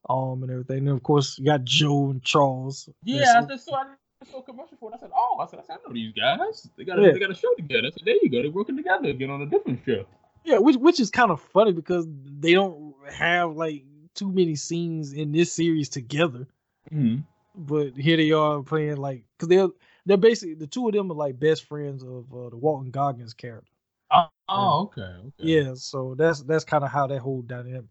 um, 0.09 0.43
and 0.43 0.51
everything. 0.51 0.87
And 0.87 0.97
of 0.97 1.03
course, 1.03 1.39
you 1.39 1.47
got 1.47 1.65
Joe 1.65 2.11
and 2.11 2.23
Charles. 2.23 2.89
Yeah, 3.03 3.41
I 3.43 3.45
just 3.47 3.67
saw 3.67 3.83
I 3.83 4.31
saw 4.31 4.41
commercial 4.41 4.77
for 4.79 4.91
it. 4.91 4.95
I 4.97 5.01
said, 5.01 5.11
"Oh, 5.15 5.39
I 5.41 5.47
said, 5.47 5.59
I, 5.59 5.63
said, 5.63 5.79
I 5.85 5.89
know 5.89 5.95
these 5.95 6.13
guys. 6.13 6.69
They 6.77 6.85
got 6.85 6.99
a, 6.99 7.03
yeah. 7.03 7.13
they 7.13 7.19
got 7.19 7.31
a 7.31 7.35
show 7.35 7.53
together." 7.57 7.91
Said, 7.91 8.05
"There 8.05 8.17
you 8.23 8.31
go. 8.31 8.43
They're 8.43 8.51
working 8.51 8.77
together 8.77 9.09
again 9.09 9.31
on 9.31 9.43
a 9.43 9.47
different 9.47 9.81
show." 9.85 10.07
Yeah, 10.45 10.59
which 10.59 10.77
which 10.77 11.01
is 11.01 11.11
kind 11.11 11.31
of 11.31 11.41
funny 11.41 11.73
because 11.73 12.07
they 12.39 12.53
don't 12.53 12.95
have 13.11 13.57
like 13.57 13.85
too 14.15 14.31
many 14.31 14.57
scenes 14.57 15.13
in 15.13 15.33
this 15.33 15.53
series 15.53 15.89
together. 15.89 16.47
Mm-hmm. 16.93 17.21
But 17.57 17.97
here 17.97 18.17
they 18.17 18.33
are 18.33 18.63
playing 18.63 18.97
like 18.97 19.25
because 19.37 19.49
they're 19.49 19.69
they're 20.07 20.17
basically 20.17 20.55
the 20.55 20.67
two 20.67 20.89
of 20.89 20.95
them 20.95 21.11
are 21.11 21.15
like 21.15 21.39
best 21.39 21.65
friends 21.65 22.03
of 22.03 22.33
uh, 22.35 22.51
the 22.51 22.57
Walton 22.57 22.91
Goggins 22.91 23.35
character. 23.35 23.71
Oh, 24.11 24.27
oh 24.49 24.83
okay, 24.83 25.01
okay. 25.01 25.31
Yeah, 25.39 25.75
so 25.75 26.15
that's 26.17 26.43
that's 26.43 26.65
kind 26.65 26.85
of 26.85 26.91
how 26.91 27.07
that 27.07 27.21
whole 27.21 27.43
dynamic 27.43 27.85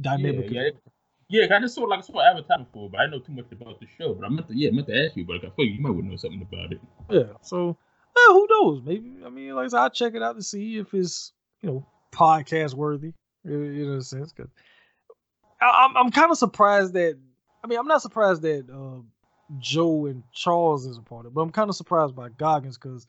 dynamic. 0.00 0.50
Yeah, 0.50 0.70
yeah. 1.28 1.46
yeah 1.46 1.56
I 1.56 1.60
just 1.60 1.74
saw 1.74 1.82
like 1.84 2.00
I 2.00 2.02
saw 2.02 2.20
advertising 2.20 2.66
for, 2.72 2.90
but 2.90 3.00
I 3.00 3.06
know 3.06 3.20
too 3.20 3.32
much 3.32 3.46
about 3.52 3.80
the 3.80 3.86
show. 3.98 4.14
But 4.14 4.26
I 4.26 4.28
meant 4.28 4.48
to, 4.48 4.56
yeah, 4.56 4.68
I 4.68 4.72
meant 4.72 4.86
to 4.88 5.04
ask 5.04 5.16
you, 5.16 5.24
but 5.24 5.36
I 5.36 5.50
feel 5.50 5.66
you 5.66 5.80
might 5.80 5.94
know 5.94 6.16
something 6.16 6.42
about 6.42 6.72
it. 6.72 6.80
Yeah, 7.10 7.34
so 7.42 7.76
well, 8.14 8.34
who 8.34 8.46
knows? 8.50 8.82
Maybe 8.84 9.16
I 9.24 9.28
mean, 9.28 9.54
like 9.54 9.72
I 9.72 9.78
I'll 9.78 9.90
check 9.90 10.14
it 10.14 10.22
out 10.22 10.36
to 10.36 10.42
see 10.42 10.78
if 10.78 10.92
it's 10.94 11.32
you 11.62 11.70
know 11.70 11.86
podcast 12.12 12.74
worthy, 12.74 13.12
in 13.44 13.88
a 13.88 14.02
sense. 14.02 14.32
Cause 14.32 14.48
I'm 15.60 15.96
I'm 15.96 16.10
kind 16.10 16.30
of 16.30 16.38
surprised 16.38 16.94
that 16.94 17.18
I 17.62 17.66
mean 17.66 17.78
I'm 17.78 17.86
not 17.86 18.02
surprised 18.02 18.42
that 18.42 18.66
uh, 18.70 19.02
Joe 19.58 20.06
and 20.06 20.22
Charles 20.32 20.86
is 20.86 20.98
a 20.98 21.02
part 21.02 21.26
of 21.26 21.32
it, 21.32 21.34
but 21.34 21.42
I'm 21.42 21.50
kind 21.50 21.68
of 21.68 21.76
surprised 21.76 22.14
by 22.14 22.28
Goggins 22.30 22.78
because 22.78 23.06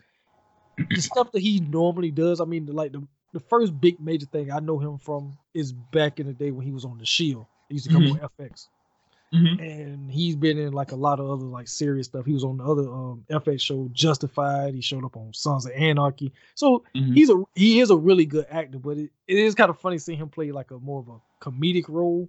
the 0.90 1.02
stuff 1.02 1.32
that 1.32 1.42
he 1.42 1.60
normally 1.60 2.12
does. 2.12 2.42
I 2.42 2.46
mean, 2.46 2.66
like 2.68 2.92
the 2.92 3.08
the 3.34 3.40
first 3.40 3.80
big 3.80 4.00
major 4.00 4.26
thing 4.26 4.52
I 4.52 4.60
know 4.60 4.80
him 4.80 4.98
from 4.98 5.38
is 5.54 5.72
back 5.72 6.20
in 6.20 6.28
the 6.28 6.34
day 6.34 6.52
when 6.52 6.66
he 6.66 6.72
was 6.72 6.86
on 6.86 6.98
the 6.98 7.06
Shield. 7.06 7.46
He 7.70 7.76
used 7.76 7.88
to 7.88 7.94
come 7.94 8.04
mm-hmm. 8.04 8.24
on 8.24 8.30
FX. 8.40 8.68
Mm-hmm. 9.34 9.64
And 9.64 10.12
he's 10.12 10.36
been 10.36 10.58
in 10.58 10.74
like 10.74 10.92
a 10.92 10.98
lot 10.98 11.22
of 11.22 11.30
other 11.30 11.46
like 11.46 11.70
serious 11.70 12.08
stuff. 12.08 12.26
He 12.26 12.34
was 12.34 12.44
on 12.44 12.58
the 12.58 12.66
other 12.66 12.82
um, 12.82 13.24
FX 13.30 13.62
show 13.62 13.90
Justified. 13.94 14.76
He 14.76 14.82
showed 14.82 15.06
up 15.06 15.16
on 15.16 15.34
Sons 15.34 15.66
of 15.66 15.72
Anarchy. 15.72 16.34
So 16.56 16.84
mm-hmm. 16.94 17.14
he's 17.14 17.30
a 17.30 17.42
he 17.56 17.80
is 17.80 17.92
a 17.92 17.96
really 17.96 18.26
good 18.26 18.46
actor, 18.50 18.78
but 18.78 18.98
it, 18.98 19.12
it 19.28 19.38
is 19.38 19.56
kind 19.56 19.70
of 19.70 19.80
funny 19.80 20.00
seeing 20.00 20.18
him 20.18 20.28
play 20.28 20.52
like 20.52 20.72
a 20.72 20.80
more 20.80 21.00
of 21.00 21.08
a 21.08 21.20
comedic 21.42 21.88
role. 21.88 22.28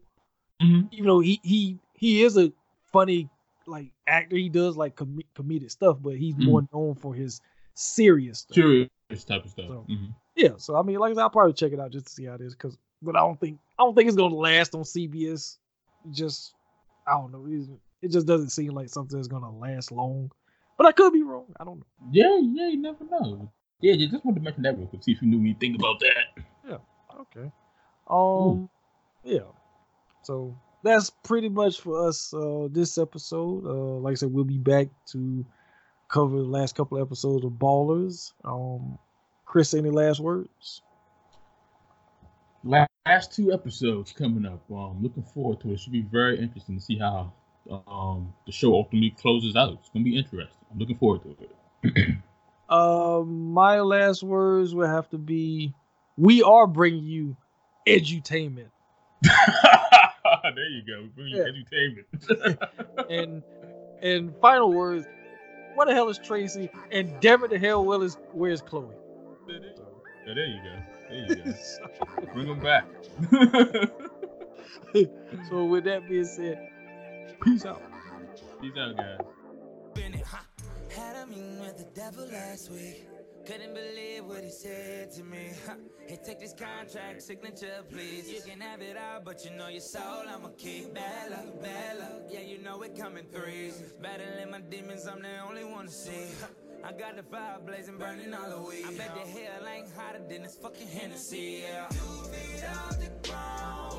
Mm-hmm. 0.62 0.86
Even 0.92 1.06
though 1.06 1.20
he 1.20 1.40
he 1.42 1.78
he 1.94 2.22
is 2.22 2.36
a 2.36 2.52
funny 2.92 3.28
like 3.66 3.92
actor, 4.06 4.36
he 4.36 4.48
does 4.48 4.76
like 4.76 4.96
com- 4.96 5.20
comedic 5.34 5.70
stuff, 5.70 5.98
but 6.00 6.16
he's 6.16 6.34
mm-hmm. 6.34 6.44
more 6.44 6.68
known 6.72 6.94
for 6.94 7.14
his 7.14 7.40
serious 7.74 8.40
stuff. 8.40 8.56
Serious 8.56 8.90
type 9.26 9.44
of 9.44 9.50
stuff. 9.50 9.66
So, 9.68 9.86
mm-hmm. 9.88 10.06
Yeah, 10.36 10.52
so 10.56 10.76
I 10.76 10.82
mean, 10.82 10.98
like 10.98 11.16
I'll 11.18 11.30
probably 11.30 11.52
check 11.52 11.72
it 11.72 11.80
out 11.80 11.90
just 11.90 12.06
to 12.06 12.12
see 12.12 12.24
how 12.24 12.34
it 12.34 12.40
is, 12.40 12.54
because 12.54 12.78
but 13.02 13.16
I 13.16 13.20
don't 13.20 13.38
think 13.38 13.58
I 13.78 13.82
don't 13.82 13.94
think 13.94 14.08
it's 14.08 14.16
gonna 14.16 14.34
last 14.34 14.74
on 14.74 14.82
CBS. 14.82 15.58
Just 16.10 16.54
I 17.06 17.12
don't 17.12 17.32
know. 17.32 17.46
It 18.00 18.10
just 18.10 18.26
doesn't 18.26 18.50
seem 18.50 18.72
like 18.72 18.88
something 18.88 19.16
that's 19.16 19.28
gonna 19.28 19.50
last 19.50 19.92
long. 19.92 20.30
But 20.78 20.86
I 20.86 20.92
could 20.92 21.12
be 21.12 21.22
wrong. 21.22 21.46
I 21.60 21.64
don't 21.64 21.78
know. 21.78 21.86
Yeah, 22.10 22.38
yeah, 22.40 22.68
you 22.68 22.78
never 22.78 23.04
know. 23.04 23.52
Yeah, 23.80 23.94
you 23.94 24.08
just 24.08 24.24
wanted 24.24 24.40
to 24.40 24.44
mention 24.44 24.62
that 24.62 24.78
real 24.78 24.86
quick, 24.86 25.02
see 25.02 25.12
if 25.12 25.22
you 25.22 25.28
knew 25.28 25.40
anything 25.40 25.74
about 25.74 26.00
that. 26.00 26.44
Yeah. 26.66 26.78
Okay. 27.20 27.52
Um. 28.08 28.16
Ooh. 28.16 28.70
Yeah. 29.24 29.40
So 30.22 30.56
that's 30.82 31.10
pretty 31.10 31.48
much 31.48 31.80
for 31.80 32.08
us 32.08 32.32
uh, 32.34 32.68
this 32.70 32.98
episode. 32.98 33.64
Uh, 33.66 33.98
like 34.00 34.12
I 34.12 34.14
said, 34.14 34.32
we'll 34.32 34.44
be 34.44 34.58
back 34.58 34.88
to 35.12 35.44
cover 36.08 36.36
the 36.36 36.42
last 36.42 36.74
couple 36.74 36.98
of 36.98 37.06
episodes 37.06 37.44
of 37.44 37.52
Ballers. 37.52 38.32
Um, 38.44 38.98
Chris, 39.44 39.74
any 39.74 39.90
last 39.90 40.20
words? 40.20 40.82
Last 42.64 43.32
two 43.32 43.52
episodes 43.52 44.12
coming 44.12 44.46
up. 44.46 44.62
Um, 44.70 45.02
looking 45.02 45.24
forward 45.24 45.60
to 45.60 45.72
it. 45.72 45.80
Should 45.80 45.92
be 45.92 46.02
very 46.02 46.38
interesting 46.38 46.78
to 46.78 46.82
see 46.82 46.98
how 46.98 47.32
um 47.86 48.32
the 48.46 48.52
show 48.52 48.74
ultimately 48.74 49.10
closes 49.10 49.56
out. 49.56 49.72
It's 49.74 49.88
gonna 49.90 50.04
be 50.04 50.16
interesting. 50.16 50.64
I'm 50.70 50.78
looking 50.78 50.98
forward 50.98 51.22
to 51.22 51.36
it. 51.84 52.16
um, 52.68 53.52
my 53.52 53.80
last 53.80 54.22
words 54.22 54.74
will 54.74 54.88
have 54.88 55.08
to 55.10 55.18
be: 55.18 55.74
We 56.16 56.42
are 56.42 56.66
bringing 56.66 57.04
you 57.04 57.36
edutainment. 57.86 58.70
there 60.54 60.68
you 60.68 60.82
go. 60.82 61.08
Bring 61.14 61.34
yeah. 61.34 61.44
edutainment. 61.44 62.06
and 63.10 63.42
and 64.00 64.34
final 64.40 64.72
words: 64.72 65.06
What 65.74 65.88
the 65.88 65.94
hell 65.94 66.08
is 66.08 66.18
Tracy? 66.18 66.70
And 66.90 67.20
damn 67.20 67.44
it, 67.44 67.50
the 67.50 67.58
hell, 67.58 67.84
well 67.84 68.02
is 68.02 68.16
where's 68.32 68.62
Chloe? 68.62 68.94
Yeah, 69.48 70.34
there 70.34 70.46
you 70.46 70.60
go. 70.62 70.76
There 71.08 71.18
you 71.18 71.34
go. 71.36 71.52
Bring 72.32 72.46
them 72.46 72.60
back. 72.60 72.84
so 75.48 75.64
with 75.64 75.84
that 75.84 76.08
being 76.08 76.24
said, 76.24 76.68
peace 77.42 77.64
out. 77.64 77.82
Peace 78.60 78.72
out, 78.76 78.96
guys. 78.96 79.18
A. 83.42 83.48
Couldn't 83.48 83.74
believe 83.74 84.24
what 84.24 84.42
he 84.44 84.50
said 84.50 85.12
to 85.12 85.22
me. 85.24 85.50
Hey, 86.06 86.18
take 86.24 86.40
this 86.40 86.54
contract 86.54 87.22
signature, 87.22 87.82
please. 87.90 88.30
You 88.30 88.40
can 88.42 88.60
have 88.60 88.80
it 88.80 88.96
all, 88.96 89.20
but 89.24 89.44
you 89.44 89.50
know 89.50 89.68
your 89.68 89.80
soul 89.80 90.24
I'ma 90.28 90.48
keep. 90.58 90.94
Bad 90.94 91.30
luck, 91.30 91.62
bad 91.62 91.98
luck. 91.98 92.22
Yeah, 92.30 92.40
you 92.40 92.58
know 92.58 92.82
it 92.82 92.96
coming 92.98 93.24
threes. 93.32 93.82
Battling 94.00 94.50
my 94.50 94.60
demons, 94.60 95.06
I'm 95.06 95.22
the 95.22 95.38
only 95.48 95.64
one 95.64 95.86
to 95.86 95.92
see. 95.92 96.26
I 96.84 96.92
got 96.92 97.16
the 97.16 97.22
fire 97.22 97.58
blazing, 97.64 97.96
burning 97.98 98.34
all 98.34 98.50
the 98.50 98.68
way. 98.68 98.82
I 98.86 98.92
bet 98.94 99.14
the 99.14 99.20
hell 99.20 99.66
ain't 99.68 99.88
hotter 99.96 100.20
than 100.28 100.42
this 100.42 100.56
fucking 100.56 100.88
Hennessy, 100.88 101.62
yeah. 101.62 101.88
The 101.88 103.28
ground. 103.28 103.94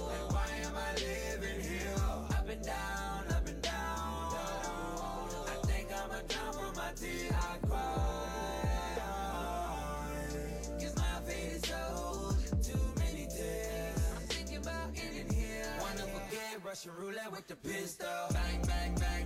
Like, 0.00 0.32
why 0.32 0.48
am 0.64 0.76
I 0.76 0.92
living 0.94 1.60
here? 1.60 1.94
Up 2.30 2.48
and 2.48 2.62
down, 2.62 3.24
up 3.30 3.48
and 3.48 3.62
down. 3.62 3.72
I 3.72 5.66
think 5.66 5.88
I'ma 5.92 6.20
drown 6.28 6.52
from 6.52 6.76
my 6.76 6.92
tears. 6.94 7.67
Russian 16.78 16.92
roulette 16.96 17.32
with 17.32 17.48
the 17.48 17.56
pistol. 17.56 18.06
Bang, 18.30 18.62
bang, 18.62 18.94
bang. 18.94 19.17